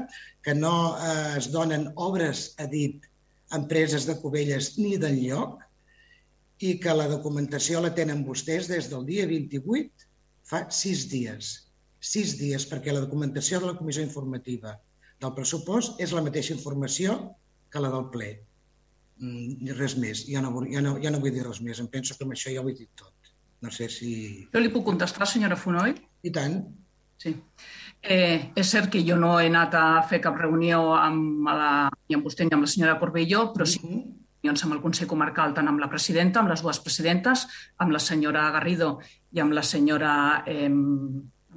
que 0.43 0.55
no 0.55 0.73
eh, 0.95 1.37
es 1.39 1.49
donen 1.53 1.87
obres, 2.07 2.49
a 2.59 2.67
dit, 2.71 3.05
empreses 3.55 4.07
de 4.09 4.17
Cubelles 4.21 4.73
ni 4.79 4.97
d'enlloc, 5.01 5.61
i 6.63 6.75
que 6.79 6.95
la 6.95 7.07
documentació 7.11 7.81
la 7.83 7.93
tenen 7.95 8.23
vostès 8.27 8.67
des 8.71 8.89
del 8.91 9.05
dia 9.07 9.27
28, 9.27 10.09
fa 10.47 10.65
sis 10.71 11.07
dies. 11.11 11.53
Sis 11.99 12.35
dies, 12.39 12.67
perquè 12.69 12.93
la 12.93 13.03
documentació 13.03 13.59
de 13.59 13.71
la 13.71 13.77
comissió 13.79 14.03
informativa 14.05 14.75
del 15.23 15.33
pressupost 15.35 16.01
és 16.03 16.13
la 16.15 16.23
mateixa 16.25 16.53
informació 16.55 17.17
que 17.71 17.81
la 17.83 17.91
del 17.91 18.07
ple. 18.13 18.29
Mm, 19.21 19.75
res 19.77 19.97
més. 20.01 20.25
Ja 20.29 20.41
no, 20.43 20.51
ja, 20.69 20.81
no, 20.83 20.97
ja 21.03 21.11
no 21.13 21.21
vull 21.23 21.33
dir 21.35 21.45
res 21.45 21.61
més. 21.65 21.79
Em 21.83 21.91
penso 21.91 22.17
que 22.17 22.27
amb 22.27 22.35
això 22.35 22.53
ja 22.53 22.63
ho 22.63 22.69
he 22.69 22.75
dit 22.77 22.91
tot. 22.99 23.13
No 23.63 23.71
sé 23.71 23.87
si... 23.89 24.11
Jo 24.53 24.61
li 24.61 24.73
puc 24.73 24.85
contestar, 24.85 25.27
senyora 25.27 25.57
Fonoy? 25.57 25.95
I 26.27 26.33
tant. 26.35 26.59
Sí. 27.21 27.31
Eh, 28.03 28.51
és 28.59 28.69
cert 28.69 28.91
que 28.91 29.01
jo 29.07 29.15
no 29.17 29.37
he 29.39 29.47
anat 29.47 29.73
a 29.79 29.85
fer 30.09 30.19
cap 30.21 30.35
reunió 30.37 30.91
amb, 30.99 31.47
la, 31.47 31.87
ni 32.09 32.17
amb 32.17 32.27
vostè 32.27 32.45
ni 32.45 32.53
amb 32.53 32.67
la 32.67 32.69
senyora 32.69 32.99
Corbelló, 32.99 33.47
però 33.55 33.65
sí 33.65 33.79
-huh 33.81 34.03
reunions 34.45 34.63
amb 34.63 34.75
el 34.75 34.81
Consell 34.81 35.09
Comarcal, 35.09 35.53
tant 35.53 35.67
amb 35.67 35.81
la 35.81 35.89
presidenta, 35.89 36.39
amb 36.39 36.51
les 36.51 36.61
dues 36.61 36.79
presidentes, 36.79 37.47
amb 37.81 37.91
la 37.91 37.99
senyora 37.99 38.51
Garrido 38.53 38.99
i 39.33 39.41
amb 39.41 39.53
la 39.53 39.63
senyora, 39.63 40.43
eh, 40.45 40.69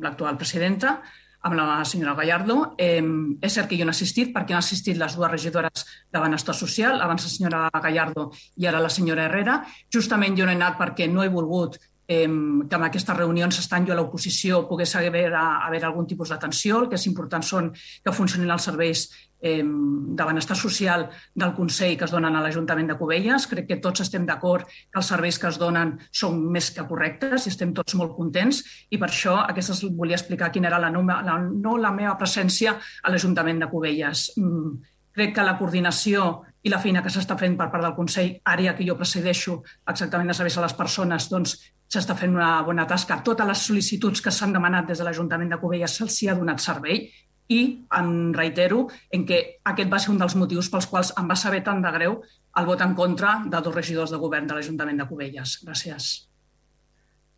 l'actual 0.01 0.39
presidenta, 0.39 1.03
amb 1.47 1.55
la 1.59 1.85
senyora 1.85 2.17
Gallardo. 2.19 2.59
Eh, 2.79 3.03
és 3.41 3.55
cert 3.55 3.69
que 3.71 3.79
jo 3.79 3.87
no 3.87 3.93
he 3.95 3.97
assistit 3.97 4.33
perquè 4.35 4.57
han 4.57 4.63
assistit 4.63 4.99
les 4.99 5.15
dues 5.17 5.31
regidores 5.31 5.85
de 6.13 6.23
Benestar 6.23 6.55
Social, 6.55 7.01
abans 7.01 7.27
la 7.27 7.35
senyora 7.35 7.63
Gallardo 7.83 8.31
i 8.57 8.67
ara 8.67 8.83
la 8.83 8.91
senyora 8.91 9.29
Herrera. 9.29 9.61
Justament 9.95 10.37
jo 10.39 10.47
no 10.47 10.55
he 10.55 10.59
anat 10.59 10.79
perquè 10.81 11.09
no 11.11 11.23
he 11.23 11.33
volgut 11.33 11.79
que 12.09 12.25
en 12.25 12.85
aquestes 12.87 13.17
reunions 13.17 13.59
estan 13.61 13.85
jo 13.85 13.93
a 13.93 13.97
l'oposició 13.99 14.63
pogués 14.69 14.95
haver, 14.97 15.29
haver 15.37 15.83
algun 15.85 16.07
tipus 16.09 16.31
d'atenció. 16.33 16.81
El 16.81 16.89
que 16.89 16.97
és 16.97 17.07
important 17.11 17.45
són 17.45 17.69
que 17.77 18.15
funcionin 18.17 18.55
els 18.55 18.65
serveis 18.65 19.09
de 19.39 20.25
benestar 20.25 20.57
social 20.57 21.05
del 21.35 21.53
Consell 21.55 21.97
que 21.99 22.09
es 22.09 22.11
donen 22.11 22.35
a 22.35 22.41
l'Ajuntament 22.43 22.89
de 22.89 22.97
Cubelles. 22.99 23.47
Crec 23.47 23.69
que 23.69 23.81
tots 23.85 24.03
estem 24.03 24.25
d'acord 24.27 24.65
que 24.67 24.99
els 24.99 25.13
serveis 25.13 25.39
que 25.39 25.51
es 25.53 25.61
donen 25.61 25.99
són 26.11 26.41
més 26.51 26.73
que 26.75 26.87
correctes 26.89 27.47
i 27.47 27.53
estem 27.53 27.77
tots 27.77 27.95
molt 27.95 28.17
contents 28.17 28.65
i 28.91 28.99
per 28.99 29.13
això 29.13 29.37
aquestes 29.45 29.85
volia 29.93 30.17
explicar 30.17 30.51
quina 30.51 30.73
era 30.73 30.81
la, 30.81 30.91
no, 30.91 31.05
la, 31.05 31.39
no 31.39 31.77
la 31.77 31.93
meva 31.93 32.17
presència 32.19 32.79
a 32.79 33.13
l'Ajuntament 33.13 33.61
de 33.61 33.71
Cubelles. 33.71 34.31
Mm, 34.41 34.79
crec 35.13 35.37
que 35.37 35.45
la 35.45 35.59
coordinació 35.61 36.48
i 36.63 36.73
la 36.73 36.81
feina 36.83 37.03
que 37.05 37.13
s'està 37.13 37.37
fent 37.39 37.57
per 37.59 37.69
part 37.73 37.85
del 37.85 37.95
Consell, 37.97 38.35
àrea 38.45 38.75
que 38.77 38.87
jo 38.87 38.97
presideixo 38.99 39.61
exactament 39.89 40.31
de 40.31 40.37
serveis 40.37 40.59
a 40.59 40.65
les 40.65 40.77
persones, 40.79 41.29
doncs 41.31 41.57
s'està 41.89 42.17
fent 42.19 42.35
una 42.35 42.51
bona 42.67 42.87
tasca. 42.87 43.21
Totes 43.25 43.49
les 43.49 43.65
sol·licituds 43.69 44.23
que 44.25 44.35
s'han 44.35 44.53
demanat 44.57 44.91
des 44.91 44.99
de 45.01 45.07
l'Ajuntament 45.07 45.55
de 45.55 45.61
Cubelles 45.63 45.97
se'ls 46.01 46.21
ha 46.29 46.37
donat 46.37 46.61
servei 46.61 47.07
i 47.49 47.61
em 47.97 48.11
reitero 48.37 48.87
en 49.11 49.25
que 49.29 49.39
aquest 49.71 49.93
va 49.93 50.01
ser 50.03 50.13
un 50.13 50.19
dels 50.21 50.37
motius 50.37 50.69
pels 50.73 50.89
quals 50.91 51.15
em 51.17 51.31
va 51.31 51.37
saber 51.43 51.63
tant 51.65 51.81
de 51.85 51.93
greu 51.95 52.19
el 52.61 52.67
vot 52.69 52.83
en 52.85 52.95
contra 52.99 53.39
de 53.47 53.61
dos 53.65 53.75
regidors 53.75 54.13
de 54.13 54.21
govern 54.21 54.49
de 54.51 54.59
l'Ajuntament 54.59 55.01
de 55.01 55.07
Cubelles. 55.09 55.61
Gràcies. 55.65 56.11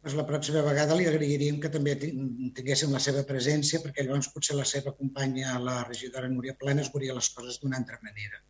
Pues 0.00 0.14
la 0.16 0.24
pròxima 0.24 0.62
vegada 0.64 0.96
li 0.96 1.06
agrairíem 1.06 1.58
que 1.60 1.70
també 1.72 1.94
tinguéssim 2.00 2.90
la 2.96 3.02
seva 3.04 3.22
presència 3.28 3.82
perquè 3.84 4.06
llavors 4.06 4.30
potser 4.34 4.56
la 4.56 4.64
seva 4.64 4.94
companya, 4.96 5.58
la 5.60 5.82
regidora 5.84 6.30
Núria 6.32 6.56
Planes, 6.56 6.88
veuria 6.94 7.16
les 7.18 7.28
coses 7.36 7.60
d'una 7.60 7.76
altra 7.82 8.00
manera. 8.06 8.40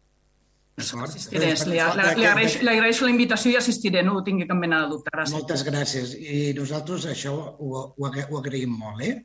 Assistiré. 0.79 1.51
Li, 1.51 1.64
li, 1.66 1.73
li, 1.75 1.81
agraeixo, 1.81 2.61
li 2.64 2.71
agraeixo 2.73 3.05
la 3.05 3.12
invitació 3.12 3.53
i 3.53 3.59
assistiré, 3.59 4.05
no 4.07 4.16
ho 4.16 4.23
tingui 4.25 4.47
cap 4.49 4.57
mena 4.61 4.85
de 4.85 4.95
dubte. 4.95 5.12
Gràcies. 5.12 5.35
Moltes 5.37 5.64
gràcies. 5.66 6.14
I 6.16 6.53
nosaltres 6.57 7.09
això 7.11 7.35
ho, 7.35 7.51
ho, 7.61 8.07
ho 8.07 8.39
agraïm 8.41 8.79
molt, 8.79 9.05
eh? 9.05 9.18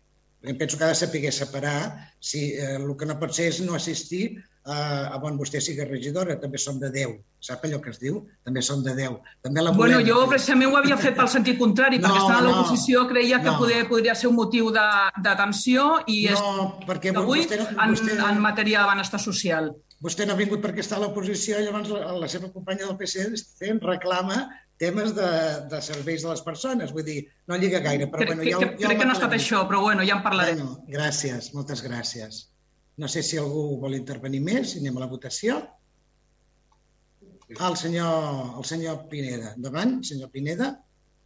Perquè 0.45 0.59
penso 0.59 0.77
que 0.77 0.83
ha 0.85 0.91
de 0.91 0.95
saber 0.95 1.31
separar 1.33 2.11
si 2.19 2.51
eh, 2.53 2.75
el 2.75 2.91
que 2.97 3.07
no 3.09 3.17
pot 3.17 3.33
ser 3.33 3.47
és 3.49 3.61
no 3.65 3.73
assistir 3.73 4.35
a, 4.65 4.75
a 5.13 5.17
on 5.25 5.37
vostè 5.37 5.61
sigui 5.61 5.85
regidora, 5.85 6.35
també 6.41 6.59
som 6.61 6.77
de 6.81 6.91
10. 6.93 7.15
Sap 7.41 7.65
allò 7.65 7.79
que 7.81 7.91
es 7.93 7.99
diu? 8.01 8.19
També 8.45 8.61
som 8.65 8.83
de 8.85 8.93
10. 8.97 9.17
També 9.45 9.61
la 9.61 9.73
bueno, 9.73 10.01
jo 10.05 10.19
precisament 10.29 10.69
ho 10.69 10.77
havia 10.77 10.97
fet 11.01 11.17
pel 11.17 11.29
sentit 11.29 11.57
contrari, 11.61 11.97
no, 11.97 12.09
perquè 12.09 12.21
estava 12.21 12.39
a 12.41 12.45
l'oposició, 12.45 13.05
creia 13.09 13.41
que 13.41 13.51
no. 13.51 13.57
poder, 13.61 13.81
podria 13.89 14.15
ser 14.17 14.29
un 14.29 14.37
motiu 14.37 14.69
d'atenció 14.73 15.87
i 16.05 16.25
és 16.33 16.41
no, 16.41 16.67
perquè 16.85 17.13
avui 17.13 17.41
vostè, 17.41 17.61
vostè... 17.65 18.17
en, 18.17 18.23
en 18.29 18.41
matèria 18.41 18.83
de 18.83 18.93
benestar 18.93 19.21
social 19.21 19.73
vostè 20.05 20.27
no 20.27 20.35
ha 20.35 20.39
vingut 20.39 20.61
perquè 20.63 20.83
està 20.83 20.99
a 20.99 21.01
l'oposició, 21.03 21.57
llavors 21.63 21.89
la, 21.93 22.13
la 22.21 22.29
seva 22.31 22.51
companya 22.53 22.85
del 22.85 22.97
PC 22.99 23.25
fent 23.59 23.81
reclama 23.83 24.43
temes 24.81 25.13
de, 25.15 25.29
de 25.71 25.79
serveis 25.81 26.25
de 26.25 26.31
les 26.33 26.43
persones. 26.45 26.91
Vull 26.95 27.05
dir, 27.07 27.19
no 27.49 27.57
lliga 27.59 27.81
gaire, 27.83 28.09
però 28.11 28.25
crec, 28.25 28.35
bueno, 28.35 28.49
ja, 28.49 28.59
ja 28.81 28.89
Crec 28.89 28.99
que 29.01 29.07
no 29.07 29.15
ha 29.15 29.17
estat 29.17 29.37
això, 29.37 29.63
però 29.69 29.81
bueno, 29.85 30.05
ja 30.07 30.17
en 30.19 30.25
parlarem. 30.25 30.61
Bueno, 30.61 30.83
gràcies, 30.91 31.53
moltes 31.55 31.83
gràcies. 31.85 32.45
No 33.01 33.09
sé 33.11 33.23
si 33.27 33.39
algú 33.39 33.79
vol 33.81 33.97
intervenir 33.97 34.41
més, 34.43 34.75
anem 34.79 34.99
a 34.99 35.05
la 35.05 35.11
votació. 35.11 35.61
Ah, 37.59 37.69
el 37.69 37.77
senyor, 37.79 38.59
el 38.59 38.67
senyor 38.67 39.05
Pineda. 39.11 39.53
Endavant, 39.55 39.99
senyor 40.07 40.31
Pineda. 40.33 40.73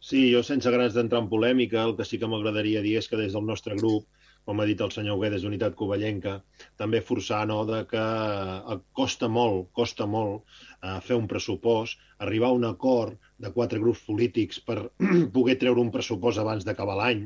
Sí, 0.00 0.30
jo 0.32 0.40
sense 0.46 0.70
grans 0.72 0.96
d'entrar 0.96 1.20
en 1.24 1.28
polèmica, 1.28 1.82
el 1.84 1.96
que 1.98 2.06
sí 2.08 2.18
que 2.20 2.28
m'agradaria 2.30 2.80
dir 2.84 2.96
és 3.00 3.08
que 3.08 3.18
des 3.20 3.36
del 3.36 3.44
nostre 3.48 3.76
grup 3.76 4.08
com 4.50 4.58
ha 4.58 4.66
dit 4.66 4.80
el 4.82 4.90
senyor 4.90 5.20
Guedes 5.20 5.44
d'Unitat 5.46 5.76
Covellenca, 5.78 6.32
també 6.80 7.00
forçar 7.06 7.44
no, 7.46 7.60
de 7.68 7.84
que 7.90 8.02
eh, 8.02 8.78
costa 8.98 9.28
molt, 9.30 9.68
costa 9.78 10.08
molt 10.10 10.42
eh, 10.42 10.96
fer 11.06 11.18
un 11.20 11.28
pressupost, 11.30 12.02
arribar 12.26 12.50
a 12.50 12.56
un 12.58 12.66
acord 12.66 13.29
de 13.40 13.50
quatre 13.54 13.80
grups 13.80 14.02
polítics 14.06 14.58
per 14.66 14.76
poder 15.36 15.56
treure 15.60 15.80
un 15.80 15.90
pressupost 15.94 16.40
abans 16.42 16.66
d'acabar 16.66 16.96
l'any. 16.98 17.22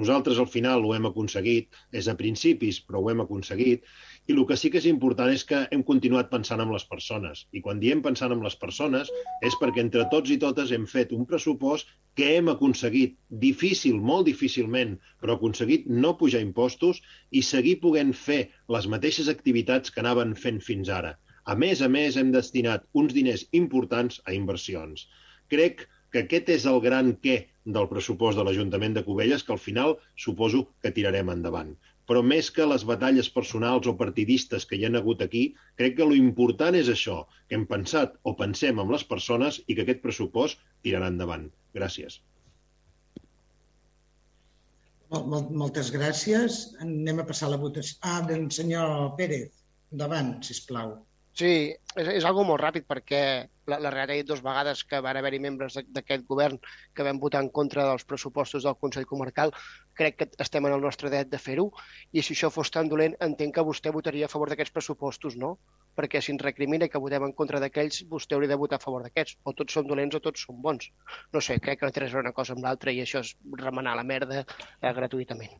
Nosaltres 0.00 0.40
al 0.40 0.48
final 0.48 0.86
ho 0.86 0.94
hem 0.96 1.08
aconseguit, 1.10 1.68
és 1.92 2.08
a 2.08 2.16
principis, 2.16 2.80
però 2.86 3.02
ho 3.02 3.10
hem 3.12 3.20
aconseguit, 3.24 3.84
i 4.28 4.36
el 4.36 4.42
que 4.48 4.56
sí 4.60 4.72
que 4.72 4.80
és 4.80 4.88
important 4.90 5.32
és 5.32 5.44
que 5.48 5.60
hem 5.74 5.84
continuat 5.90 6.32
pensant 6.32 6.64
en 6.64 6.72
les 6.72 6.88
persones. 6.88 7.44
I 7.52 7.62
quan 7.64 7.82
diem 7.84 8.00
pensant 8.04 8.32
en 8.34 8.42
les 8.44 8.56
persones 8.64 9.12
és 9.44 9.56
perquè 9.60 9.84
entre 9.84 10.08
tots 10.12 10.32
i 10.32 10.40
totes 10.40 10.72
hem 10.72 10.88
fet 10.88 11.12
un 11.16 11.28
pressupost 11.28 11.92
que 12.18 12.32
hem 12.38 12.48
aconseguit, 12.52 13.16
difícil, 13.44 14.00
molt 14.10 14.26
difícilment, 14.32 14.96
però 15.20 15.36
aconseguit 15.36 15.86
no 15.86 16.16
pujar 16.18 16.42
impostos 16.44 17.04
i 17.30 17.44
seguir 17.44 17.78
podent 17.84 18.16
fer 18.16 18.40
les 18.74 18.88
mateixes 18.90 19.28
activitats 19.32 19.92
que 19.92 20.04
anaven 20.04 20.36
fent 20.36 20.64
fins 20.64 20.92
ara. 21.00 21.14
A 21.48 21.54
més 21.56 21.80
a 21.80 21.88
més, 21.88 22.16
hem 22.20 22.32
destinat 22.34 22.82
uns 23.00 23.14
diners 23.16 23.46
importants 23.56 24.18
a 24.26 24.34
inversions. 24.36 25.06
Crec 25.52 25.86
que 26.12 26.24
aquest 26.24 26.48
és 26.56 26.66
el 26.70 26.80
gran 26.84 27.14
què 27.24 27.38
del 27.78 27.88
pressupost 27.90 28.40
de 28.40 28.46
l'Ajuntament 28.48 28.96
de 28.96 29.04
Cubelles, 29.04 29.44
que 29.44 29.52
al 29.54 29.60
final 29.60 29.98
suposo 30.16 30.66
que 30.82 30.94
tirarem 30.96 31.32
endavant 31.34 31.76
però 32.08 32.22
més 32.24 32.48
que 32.56 32.64
les 32.64 32.86
batalles 32.88 33.28
personals 33.34 33.88
o 33.90 33.92
partidistes 34.00 34.64
que 34.68 34.78
hi 34.78 34.86
ha 34.86 34.92
hagut 35.00 35.20
aquí, 35.24 35.42
crec 35.80 35.98
que 35.98 36.06
lo 36.08 36.16
important 36.16 36.78
és 36.78 36.88
això, 36.92 37.18
que 37.48 37.58
hem 37.58 37.66
pensat 37.68 38.16
o 38.24 38.32
pensem 38.38 38.80
amb 38.80 38.94
les 38.94 39.04
persones 39.10 39.60
i 39.66 39.76
que 39.76 39.84
aquest 39.84 40.00
pressupost 40.06 40.64
tirarà 40.86 41.10
endavant. 41.12 41.44
Gràcies. 41.76 42.22
Moltes 45.12 45.92
gràcies. 45.92 46.56
Anem 46.84 47.20
a 47.20 47.28
passar 47.28 47.52
la 47.52 47.60
votació. 47.60 48.00
Ah, 48.08 48.22
del 48.30 48.48
senyor 48.56 49.12
Pérez. 49.20 49.52
Endavant, 49.92 50.34
si 50.44 50.56
plau. 50.68 50.96
Sí, 51.38 51.70
és, 51.94 52.08
és 52.18 52.24
algo 52.26 52.42
molt 52.46 52.58
ràpid 52.58 52.86
perquè 52.88 53.18
la, 53.70 53.76
la 53.84 53.90
realitat 53.94 54.26
dues 54.26 54.40
vegades 54.42 54.80
que 54.90 54.98
van 55.04 55.18
haver-hi 55.20 55.38
membres 55.44 55.76
d'aquest 55.78 56.24
govern 56.26 56.56
que 56.96 57.06
vam 57.06 57.20
votar 57.22 57.44
en 57.44 57.50
contra 57.58 57.84
dels 57.86 58.06
pressupostos 58.10 58.66
del 58.66 58.74
Consell 58.80 59.06
Comarcal. 59.06 59.52
Crec 60.00 60.16
que 60.18 60.28
estem 60.42 60.66
en 60.66 60.74
el 60.74 60.82
nostre 60.82 61.12
dret 61.12 61.30
de 61.30 61.38
fer-ho 61.44 61.68
i 62.10 62.24
si 62.26 62.34
això 62.34 62.50
fos 62.50 62.74
tan 62.74 62.90
dolent, 62.90 63.14
entenc 63.28 63.54
que 63.54 63.66
vostè 63.70 63.94
votaria 63.94 64.26
a 64.26 64.32
favor 64.34 64.50
d'aquests 64.50 64.74
pressupostos, 64.80 65.38
no? 65.44 65.54
Perquè 65.98 66.22
si 66.22 66.34
ens 66.34 66.42
recrimina 66.42 66.90
que 66.90 67.04
votem 67.06 67.28
en 67.28 67.36
contra 67.38 67.62
d'aquells, 67.62 68.02
vostè 68.10 68.34
hauria 68.34 68.54
de 68.54 68.58
votar 68.58 68.82
a 68.82 68.86
favor 68.88 69.06
d'aquests. 69.06 69.38
O 69.46 69.54
tots 69.62 69.78
són 69.78 69.86
dolents 69.86 70.18
o 70.18 70.24
tots 70.24 70.42
són 70.48 70.58
bons. 70.62 70.90
No 71.34 71.42
sé, 71.44 71.60
crec 71.62 71.78
que 71.80 71.86
no 71.86 71.94
té 71.94 72.06
res 72.06 72.18
una 72.18 72.34
cosa 72.34 72.58
amb 72.58 72.66
l'altra 72.66 72.94
i 72.94 73.02
això 73.06 73.22
és 73.22 73.34
remenar 73.62 73.94
la 73.98 74.06
merda 74.06 74.42
eh, 74.42 74.94
gratuïtament. 75.00 75.54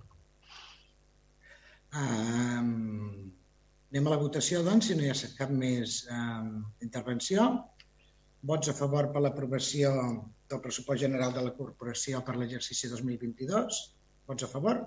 Um, 1.95 3.38
Anem 3.89 4.09
a 4.09 4.13
la 4.13 4.21
votació, 4.21 4.61
doncs, 4.65 4.91
si 4.91 4.95
no 4.97 5.05
hi 5.05 5.11
ha 5.11 5.29
cap 5.37 5.53
més 5.61 6.03
eh, 6.13 6.49
intervenció. 6.85 7.45
Vots 8.49 8.69
a 8.69 8.75
favor 8.77 9.09
per 9.15 9.23
l'aprovació 9.25 9.93
del 10.51 10.61
pressupost 10.65 11.01
general 11.03 11.33
de 11.37 11.45
la 11.47 11.55
corporació 11.57 12.21
per 12.27 12.37
l'exercici 12.37 12.91
2022. 12.93 13.79
Vots 14.29 14.45
a 14.45 14.51
favor? 14.53 14.83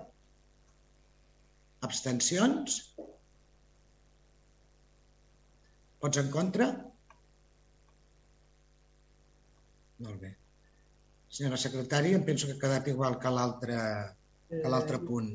Abstencions? 1.88 2.78
Vots 6.02 6.22
en 6.22 6.30
contra? 6.34 6.70
Molt 10.06 10.22
bé. 10.22 10.32
Senyora 11.32 11.58
secretària, 11.58 12.18
em 12.18 12.24
penso 12.28 12.46
que 12.46 12.54
ha 12.54 12.62
quedat 12.62 12.88
igual 12.94 13.18
que 13.18 13.34
l'altre 13.34 15.02
punt. 15.10 15.34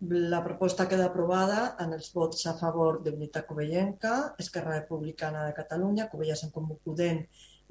La 0.00 0.44
proposta 0.44 0.86
queda 0.86 1.08
aprovada 1.10 1.74
en 1.82 1.92
els 1.96 2.12
vots 2.14 2.44
a 2.46 2.52
favor 2.54 3.00
d'Unitat 3.02 3.48
Covellenca, 3.48 4.34
Esquerra 4.38 4.76
Republicana 4.76 5.48
de 5.48 5.54
Catalunya, 5.56 6.06
Covelles 6.12 6.44
en 6.46 6.52
Comú 6.54 6.76
Podent 6.84 7.24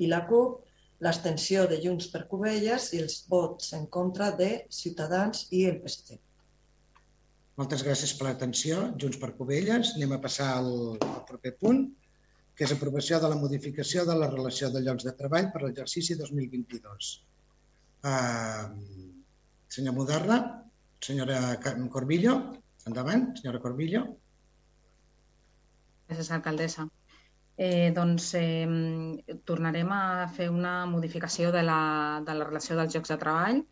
i 0.04 0.10
la 0.12 0.26
CUP, 0.28 0.58
l'abstenció 1.00 1.64
de 1.72 1.78
Junts 1.80 2.10
per 2.12 2.26
Covelles 2.28 2.90
i 2.98 3.00
els 3.00 3.22
vots 3.32 3.72
en 3.80 3.86
contra 3.88 4.34
de 4.36 4.50
Ciutadans 4.68 5.46
i 5.56 5.64
el 5.70 5.80
PSC. 5.86 6.20
Moltes 7.58 7.86
gràcies 7.88 8.12
per 8.18 8.28
l'atenció. 8.28 8.84
Junts 9.00 9.22
per 9.24 9.32
Covelles. 9.40 9.96
Anem 9.96 10.18
a 10.18 10.22
passar 10.22 10.52
al, 10.58 10.70
al 11.00 11.24
proper 11.32 11.56
punt, 11.64 11.86
que 12.58 12.68
és 12.68 12.76
aprovació 12.76 13.22
de 13.24 13.32
la 13.32 13.40
modificació 13.40 14.04
de 14.06 14.20
la 14.20 14.28
relació 14.34 14.70
de 14.74 14.84
llocs 14.84 15.08
de 15.08 15.16
treball 15.16 15.48
per 15.54 15.64
l'exercici 15.64 16.20
2022. 16.20 17.16
Uh, 18.04 18.68
senyor 19.74 19.96
Moderna, 19.96 20.42
senyora 21.02 21.58
Corbillo, 21.92 22.38
endavant, 22.88 23.30
senyora 23.38 23.62
Corbillo. 23.64 24.06
Gràcies, 26.08 26.32
alcaldessa. 26.32 26.88
Eh, 27.58 27.90
doncs 27.92 28.30
eh, 28.38 29.34
tornarem 29.50 29.90
a 29.92 30.28
fer 30.30 30.48
una 30.54 30.86
modificació 30.86 31.52
de 31.52 31.64
la, 31.66 31.80
de 32.26 32.36
la 32.38 32.46
relació 32.46 32.78
dels 32.78 32.94
llocs 32.96 33.12
de 33.12 33.18
treball. 33.24 33.64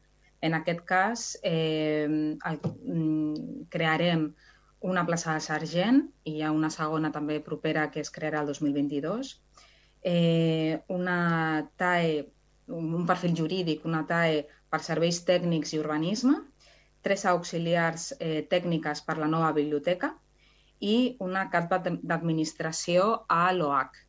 En 0.42 0.58
aquest 0.58 0.82
cas, 0.90 1.26
eh, 1.44 2.36
crearem 3.76 4.28
una 4.86 5.06
plaça 5.06 5.34
de 5.34 5.42
sergent 5.42 6.02
i 6.26 6.36
hi 6.38 6.44
ha 6.44 6.52
una 6.54 6.70
segona 6.74 7.12
també 7.14 7.40
propera 7.46 7.88
que 7.94 8.04
es 8.04 8.12
crearà 8.14 8.42
el 8.44 8.52
2022. 8.52 9.32
Eh, 10.06 10.82
una 10.94 11.20
TAE, 11.78 12.26
un 12.68 13.06
perfil 13.10 13.34
jurídic, 13.38 13.86
una 13.86 14.04
TAE 14.10 14.44
per 14.70 14.82
serveis 14.86 15.22
tècnics 15.26 15.74
i 15.74 15.82
urbanisme, 15.82 16.36
tres 17.06 17.26
auxiliars 17.30 18.12
eh, 18.20 18.42
tècniques 18.50 19.04
per 19.06 19.20
la 19.22 19.30
nova 19.30 19.52
biblioteca, 19.54 20.16
i 20.80 21.16
una 21.24 21.46
carta 21.50 21.80
d'administració 21.86 23.06
a 23.32 23.52
l'OAC. 23.54 24.02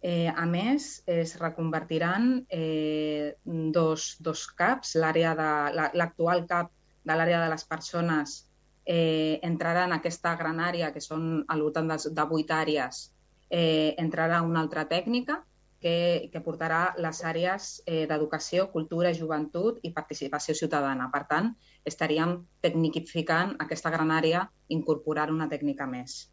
Eh, 0.00 0.28
a 0.32 0.46
més, 0.48 1.02
es 1.06 1.34
reconvertiran 1.40 2.28
eh, 2.48 3.36
dos, 3.44 4.14
dos 4.20 4.46
CAPs, 4.56 4.94
l'actual 4.96 5.74
la, 5.76 6.46
CAP 6.48 6.70
de 7.04 7.16
l'àrea 7.16 7.42
de 7.42 7.50
les 7.52 7.66
persones 7.68 8.38
eh, 8.86 9.40
entrarà 9.42 9.84
en 9.84 9.92
aquesta 9.96 10.34
gran 10.36 10.60
àrea, 10.60 10.92
que 10.94 11.02
són 11.04 11.44
al 11.48 11.62
voltant 11.66 11.90
de, 11.92 11.98
de 12.16 12.26
8 12.38 12.56
àrees, 12.56 13.02
eh, 13.50 13.94
entrarà 13.98 14.40
una 14.46 14.62
altra 14.64 14.86
tècnica 14.88 15.42
que, 15.80 16.30
que 16.32 16.42
portarà 16.44 16.94
les 16.96 17.20
àrees 17.24 17.68
eh, 17.84 18.06
d'educació, 18.08 18.70
cultura, 18.72 19.12
joventut 19.16 19.80
i 19.82 19.92
participació 19.92 20.56
ciutadana. 20.56 21.10
Per 21.12 21.22
tant, 21.28 21.52
estaríem 21.84 22.36
tecnificant 22.60 23.56
aquesta 23.62 23.90
gran 23.90 24.10
àrea, 24.10 24.44
incorporar 24.68 25.30
una 25.30 25.48
tècnica 25.48 25.86
més. 25.86 26.30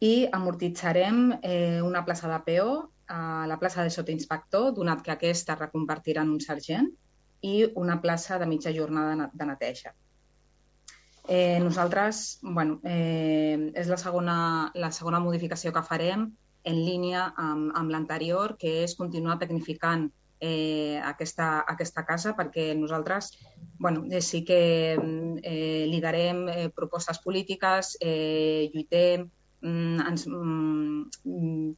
I 0.00 0.28
amortitzarem 0.32 1.38
eh, 1.42 1.82
una 1.82 2.04
plaça 2.06 2.30
de 2.30 2.38
PO 2.46 2.72
a 3.08 3.46
la 3.50 3.58
plaça 3.58 3.82
de 3.82 3.90
sotinspector, 3.90 4.72
donat 4.76 5.02
que 5.02 5.14
aquesta 5.14 5.56
reconvertirà 5.58 6.22
en 6.22 6.34
un 6.36 6.42
sergent, 6.44 6.90
i 7.42 7.66
una 7.78 8.00
plaça 8.02 8.38
de 8.38 8.46
mitja 8.46 8.72
jornada 8.74 9.30
de 9.32 9.46
neteja. 9.46 9.94
Eh, 11.28 11.58
nosaltres, 11.60 12.38
bueno, 12.42 12.80
eh, 12.84 13.70
és 13.76 13.88
la 13.88 13.98
segona, 14.00 14.70
la 14.74 14.90
segona 14.90 15.20
modificació 15.20 15.72
que 15.76 15.84
farem 15.84 16.30
en 16.64 16.78
línia 16.86 17.26
amb, 17.36 17.72
amb 17.76 17.92
l'anterior, 17.92 18.56
que 18.58 18.82
és 18.84 18.96
continuar 18.96 19.38
tecnificant 19.38 20.08
eh, 20.40 21.00
aquesta, 21.04 21.64
aquesta 21.68 22.04
casa 22.06 22.34
perquè 22.36 22.70
nosaltres 22.76 23.32
bueno, 23.78 24.04
eh, 24.10 24.20
sí 24.20 24.44
que 24.44 24.94
eh, 24.94 25.84
liderem 25.88 26.48
eh, 26.48 26.68
propostes 26.74 27.20
polítiques, 27.22 27.96
eh, 28.00 28.70
lluitem, 28.74 29.28
mm, 29.62 30.00
ens, 30.08 30.26
mm, 30.26 31.74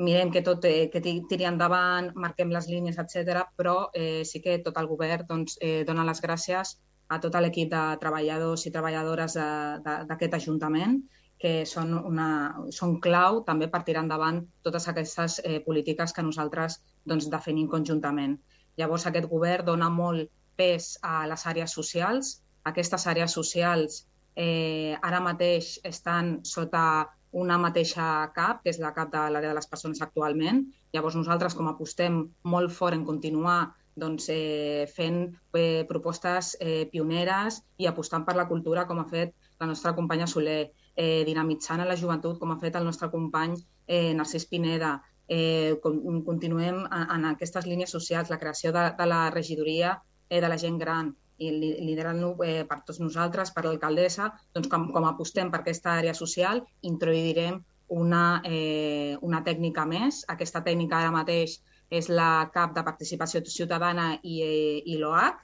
mirem 0.00 0.30
que 0.32 0.42
tot 0.42 0.64
eh, 0.64 0.88
que 0.90 1.02
tiri 1.02 1.44
endavant, 1.44 2.12
marquem 2.14 2.50
les 2.54 2.68
línies, 2.68 2.98
etc. 2.98 3.44
però 3.56 3.90
eh, 3.94 4.22
sí 4.24 4.40
que 4.40 4.58
tot 4.64 4.78
el 4.80 4.88
govern 4.88 5.26
doncs, 5.28 5.58
eh, 5.60 5.84
dona 5.84 6.06
les 6.08 6.22
gràcies 6.22 6.78
a 7.10 7.18
tot 7.18 7.34
l'equip 7.42 7.70
de 7.72 7.82
treballadors 8.00 8.66
i 8.66 8.70
treballadores 8.70 9.34
d'aquest 9.34 10.36
Ajuntament 10.38 11.00
que 11.40 11.64
són, 11.64 11.94
una, 11.96 12.28
són 12.76 12.98
clau 13.00 13.40
també 13.46 13.70
per 13.72 13.80
tirar 13.86 14.04
endavant 14.04 14.42
totes 14.66 14.86
aquestes 14.92 15.38
eh, 15.40 15.60
polítiques 15.64 16.12
que 16.12 16.24
nosaltres 16.24 16.80
doncs, 17.08 17.30
definim 17.32 17.70
conjuntament. 17.72 18.36
Llavors, 18.76 19.06
aquest 19.08 19.28
govern 19.30 19.66
dona 19.72 19.88
molt 19.92 20.28
pes 20.60 20.92
a 21.02 21.24
les 21.30 21.46
àrees 21.48 21.72
socials. 21.72 22.34
Aquestes 22.68 23.06
àrees 23.08 23.32
socials 23.32 24.02
eh, 24.36 24.96
ara 25.00 25.22
mateix 25.24 25.78
estan 25.88 26.38
sota 26.44 26.84
una 27.32 27.56
mateixa 27.62 28.04
CAP, 28.34 28.64
que 28.64 28.72
és 28.74 28.80
la 28.82 28.92
CAP 28.92 29.12
de 29.14 29.26
l'àrea 29.32 29.52
de 29.52 29.58
les 29.58 29.68
persones 29.70 30.02
actualment. 30.02 30.64
Llavors, 30.92 31.16
nosaltres, 31.16 31.54
com 31.54 31.70
apostem 31.70 32.24
molt 32.42 32.74
fort 32.74 32.98
en 32.98 33.06
continuar 33.06 33.60
doncs, 34.00 34.28
eh, 34.32 34.86
fent 34.90 35.22
eh, 35.54 35.84
propostes 35.88 36.56
eh, 36.60 36.86
pioneres 36.90 37.60
i 37.78 37.88
apostant 37.90 38.26
per 38.26 38.36
la 38.36 38.48
cultura, 38.50 38.86
com 38.88 39.00
ha 39.00 39.08
fet 39.08 39.34
la 39.60 39.68
nostra 39.70 39.94
companya 39.94 40.28
Soler 40.30 40.72
eh, 41.00 41.22
dinamitzant 41.24 41.80
a 41.80 41.88
la 41.88 41.96
joventut, 41.96 42.36
com 42.40 42.52
ha 42.52 42.58
fet 42.60 42.76
el 42.76 42.84
nostre 42.84 43.08
company 43.12 43.56
eh, 43.86 44.12
Narcís 44.16 44.46
Pineda. 44.50 44.98
Eh, 45.30 45.78
continuem 45.80 46.82
en, 46.82 47.02
en 47.16 47.26
aquestes 47.30 47.66
línies 47.70 47.92
socials, 47.94 48.30
la 48.32 48.38
creació 48.38 48.72
de, 48.74 48.84
de 48.98 49.06
la 49.06 49.22
regidoria 49.30 49.94
eh, 50.28 50.40
de 50.42 50.48
la 50.50 50.58
gent 50.58 50.78
gran 50.78 51.12
i 51.40 51.50
liderant-lo 51.56 52.34
eh, 52.44 52.64
per 52.68 52.82
tots 52.84 53.00
nosaltres, 53.00 53.52
per 53.54 53.64
l'alcaldessa, 53.64 54.28
doncs 54.52 54.68
com, 54.68 54.90
com 54.92 55.06
apostem 55.08 55.48
per 55.52 55.62
aquesta 55.62 55.94
àrea 55.96 56.12
social, 56.18 56.60
introduirem 56.90 57.62
una, 57.96 58.24
eh, 58.44 59.16
una 59.24 59.40
tècnica 59.46 59.86
més. 59.88 60.24
Aquesta 60.28 60.60
tècnica 60.66 60.98
ara 61.00 61.14
mateix 61.14 61.56
és 61.90 62.10
la 62.12 62.50
CAP 62.52 62.76
de 62.76 62.84
Participació 62.86 63.40
Ciutadana 63.46 64.12
i, 64.20 64.42
eh, 64.44 64.82
i 64.84 64.98
l'OAC, 65.00 65.40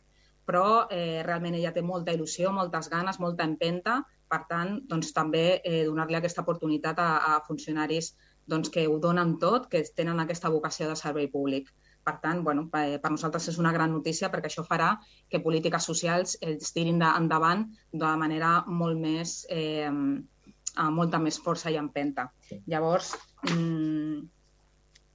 però 0.47 0.67
eh, 0.93 1.23
realment 1.27 1.57
ella 1.57 1.73
té 1.75 1.83
molta 1.83 2.13
il·lusió, 2.15 2.53
moltes 2.55 2.91
ganes, 2.93 3.19
molta 3.19 3.49
empenta 3.49 4.03
per 4.31 4.43
tant, 4.51 4.79
doncs, 4.91 5.13
també 5.17 5.61
eh, 5.63 5.83
donar-li 5.87 6.19
aquesta 6.19 6.43
oportunitat 6.45 7.01
a, 7.03 7.11
a 7.33 7.41
funcionaris 7.47 8.15
doncs, 8.47 8.71
que 8.71 8.87
ho 8.87 8.99
donen 9.03 9.37
tot, 9.43 9.69
que 9.71 9.83
tenen 9.97 10.23
aquesta 10.23 10.51
vocació 10.55 10.89
de 10.91 10.97
servei 10.99 11.29
públic. 11.33 11.73
Per 12.07 12.15
tant, 12.23 12.45
bueno, 12.47 12.69
per, 12.71 13.01
per 13.03 13.11
nosaltres 13.11 13.49
és 13.51 13.59
una 13.59 13.73
gran 13.75 13.91
notícia 13.91 14.31
perquè 14.31 14.47
això 14.51 14.63
farà 14.67 14.93
que 15.31 15.43
polítiques 15.43 15.89
socials 15.91 16.37
es 16.41 16.71
tirin 16.75 17.03
de, 17.03 17.09
endavant 17.19 17.67
de 17.91 18.13
manera 18.21 18.61
molt 18.69 19.01
més, 19.03 19.41
eh, 19.51 19.91
amb 19.91 21.01
molta 21.01 21.19
més 21.19 21.41
força 21.43 21.73
i 21.75 21.81
empenta. 21.81 22.29
Llavors, 22.71 23.17
mm, 23.51 24.21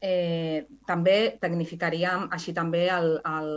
eh, 0.02 0.68
també 0.90 1.18
tecnificaríem 1.40 2.28
així 2.36 2.54
també 2.58 2.88
el, 2.92 3.14
el, 3.24 3.52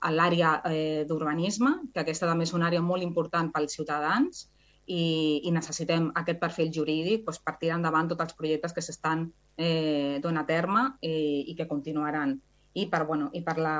a 0.00 0.12
l'àrea 0.14 0.52
eh, 0.70 1.04
d'urbanisme, 1.08 1.74
que 1.94 2.02
aquesta 2.02 2.28
també 2.28 2.46
és 2.46 2.54
una 2.54 2.68
àrea 2.70 2.82
molt 2.84 3.02
important 3.02 3.50
pels 3.54 3.74
ciutadans 3.78 4.46
i, 4.86 5.40
i 5.44 5.50
necessitem 5.52 6.10
aquest 6.16 6.40
perfil 6.40 6.70
jurídic 6.74 7.24
doncs, 7.26 7.40
per 7.44 7.56
tirar 7.60 7.78
endavant 7.78 8.10
tots 8.10 8.24
els 8.26 8.36
projectes 8.38 8.74
que 8.74 8.84
s'estan 8.84 9.26
eh, 9.56 10.18
donant 10.24 10.44
a 10.44 10.48
terme 10.48 10.84
i, 11.00 11.50
i 11.52 11.56
que 11.58 11.68
continuaran. 11.68 12.38
I 12.78 12.86
per, 12.86 13.02
bueno, 13.08 13.28
i 13.34 13.42
per, 13.42 13.56
la, 13.58 13.78